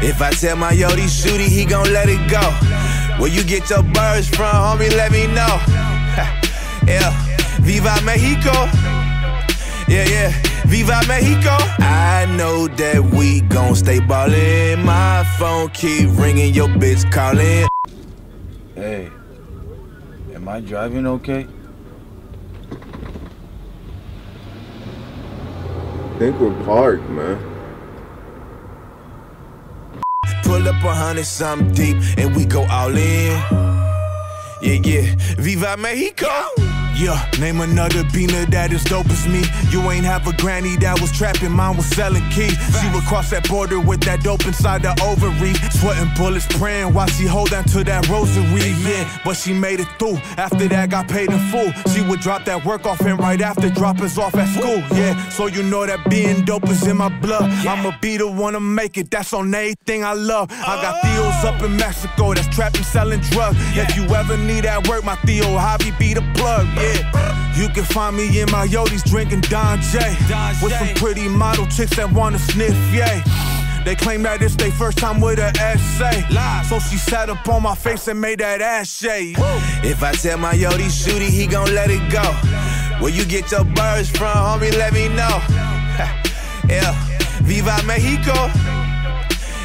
If 0.00 0.20
I 0.22 0.30
tell 0.30 0.56
my 0.56 0.72
Yodi 0.72 1.06
shooty, 1.06 1.48
he 1.48 1.64
gon' 1.64 1.92
let 1.92 2.08
it 2.08 2.30
go. 2.30 2.40
Where 3.20 3.30
you 3.30 3.42
get 3.44 3.68
your 3.70 3.82
birds 3.82 4.28
from, 4.28 4.52
homie, 4.52 4.90
let 4.90 5.10
me 5.12 5.26
know. 5.26 5.34
yeah, 6.86 7.10
Viva 7.60 8.00
Mexico. 8.04 8.52
Yeah, 9.88 10.04
yeah, 10.08 10.32
Viva 10.66 11.00
Mexico. 11.08 11.56
I 11.80 12.26
know 12.36 12.68
that 12.68 13.02
we 13.02 13.40
gon' 13.42 13.74
stay 13.74 14.00
ballin'. 14.00 14.84
My 14.84 15.24
phone 15.38 15.70
keep 15.70 16.10
ringing, 16.16 16.54
your 16.54 16.68
bitch 16.68 17.10
callin'. 17.10 17.68
Hey, 18.74 19.10
am 20.34 20.48
I 20.48 20.60
driving 20.60 21.06
okay? 21.06 21.46
Think 26.18 26.40
we're 26.40 26.64
parked, 26.64 27.08
man. 27.10 27.38
Pull 30.42 30.66
up 30.66 30.82
a 30.82 30.94
hundred 30.94 31.26
something 31.26 31.70
deep 31.72 31.96
and 32.18 32.34
we 32.34 32.44
go 32.44 32.66
all 32.68 32.90
in. 32.90 33.40
Yeah, 34.60 34.80
yeah, 34.82 35.14
Viva 35.38 35.76
Mexico. 35.76 36.28
Yeah, 36.98 37.30
name 37.38 37.60
another 37.60 38.02
beaner 38.10 38.44
that 38.50 38.72
is 38.72 38.82
dope 38.82 39.08
as 39.08 39.28
me. 39.28 39.44
You 39.70 39.88
ain't 39.88 40.04
have 40.04 40.26
a 40.26 40.32
granny 40.32 40.74
that 40.78 41.00
was 41.00 41.12
trapping, 41.12 41.52
mine 41.52 41.76
was 41.76 41.86
selling 41.86 42.28
keys. 42.30 42.58
She 42.80 42.90
would 42.90 43.04
cross 43.04 43.30
that 43.30 43.48
border 43.48 43.78
with 43.78 44.00
that 44.00 44.24
dope 44.24 44.44
inside 44.44 44.82
the 44.82 44.90
ovary. 45.00 45.54
Sweating 45.78 46.10
bullets, 46.16 46.46
praying 46.58 46.92
while 46.92 47.06
she 47.06 47.24
hold 47.24 47.54
on 47.54 47.62
to 47.66 47.84
that 47.84 48.08
rosary. 48.08 48.74
Yeah, 48.82 49.08
but 49.24 49.36
she 49.36 49.54
made 49.54 49.78
it 49.78 49.86
through. 50.00 50.16
After 50.36 50.66
that, 50.66 50.90
got 50.90 51.06
paid 51.06 51.30
in 51.30 51.38
full. 51.50 51.70
She 51.94 52.02
would 52.02 52.18
drop 52.18 52.44
that 52.46 52.64
work 52.64 52.84
off 52.84 53.00
and 53.02 53.16
right 53.20 53.40
after 53.40 53.70
drop 53.70 54.00
us 54.00 54.18
off 54.18 54.34
at 54.34 54.48
school. 54.48 54.82
Yeah, 54.98 55.14
so 55.28 55.46
you 55.46 55.62
know 55.62 55.86
that 55.86 56.10
being 56.10 56.44
dope 56.44 56.68
is 56.68 56.84
in 56.84 56.96
my 56.96 57.10
blood. 57.20 57.44
I'ma 57.64 57.92
be 58.02 58.16
the 58.16 58.26
one 58.26 58.54
to 58.54 58.60
make 58.60 58.98
it. 58.98 59.08
That's 59.08 59.32
on 59.32 59.54
everything 59.54 60.02
I 60.02 60.14
love. 60.14 60.50
I 60.50 60.82
got 60.82 61.00
Theos 61.02 61.44
up 61.44 61.62
in 61.62 61.76
Mexico 61.76 62.34
that's 62.34 62.48
trapping, 62.48 62.82
selling 62.82 63.20
drugs. 63.20 63.56
If 63.76 63.94
you 63.96 64.02
ever 64.16 64.36
need 64.36 64.64
that 64.64 64.88
work, 64.88 65.04
my 65.04 65.14
Theo 65.26 65.44
Javi 65.44 65.96
be 65.96 66.14
the 66.14 66.22
plug. 66.34 66.66
Yeah. 66.74 66.87
You 67.56 67.68
can 67.70 67.84
find 67.84 68.16
me 68.16 68.40
in 68.40 68.50
my 68.50 68.66
Yodis 68.66 69.02
drinking 69.04 69.42
Don 69.42 69.80
J. 69.80 69.98
With 70.62 70.72
some 70.72 70.94
pretty 70.94 71.28
model 71.28 71.66
chicks 71.66 71.96
that 71.96 72.12
wanna 72.12 72.38
sniff, 72.38 72.76
yay. 72.92 73.22
They 73.84 73.94
claim 73.96 74.22
that 74.24 74.42
it's 74.42 74.54
their 74.54 74.70
first 74.70 74.98
time 74.98 75.20
with 75.20 75.38
an 75.38 75.56
essay. 75.56 76.22
So 76.68 76.78
she 76.78 76.96
sat 76.96 77.30
up 77.30 77.48
on 77.48 77.62
my 77.62 77.74
face 77.74 78.06
and 78.08 78.20
made 78.20 78.40
that 78.40 78.60
ass 78.60 78.98
shake. 78.98 79.36
If 79.82 80.02
I 80.02 80.12
tell 80.12 80.38
my 80.38 80.54
Yodi 80.54 80.88
shooty, 80.88 81.28
he 81.28 81.46
gon' 81.46 81.74
let 81.74 81.90
it 81.90 82.12
go. 82.12 82.22
Where 83.02 83.12
you 83.12 83.24
get 83.24 83.50
your 83.50 83.64
birds 83.64 84.10
from, 84.10 84.36
homie, 84.36 84.76
let 84.76 84.92
me 84.92 85.08
know. 85.08 85.40
yeah, 86.68 86.92
Viva 87.42 87.82
Mexico. 87.86 88.34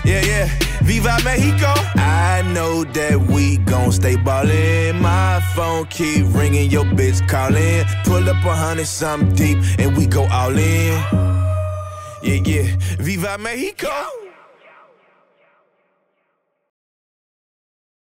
Yeah, 0.05 0.21
yeah, 0.21 0.49
Viva 0.83 1.17
Mexico. 1.23 1.73
I 1.95 2.43
know 2.53 2.83
that 2.83 3.17
we 3.17 3.57
gon' 3.57 3.91
stay 3.91 4.17
ballin'. 4.17 5.01
My 5.01 5.41
phone 5.55 5.85
keep 5.87 6.25
ringing, 6.33 6.69
your 6.69 6.83
bitch 6.83 7.27
callin'. 7.27 7.85
Pull 8.03 8.29
up 8.29 8.43
a 8.45 8.55
hundred 8.55 8.87
something 8.87 9.33
deep 9.33 9.57
and 9.79 9.95
we 9.97 10.05
go 10.05 10.27
all 10.29 10.57
in. 10.57 10.93
Yeah, 12.21 12.41
yeah, 12.45 12.75
Viva 12.99 13.37
Mexico. 13.37 14.22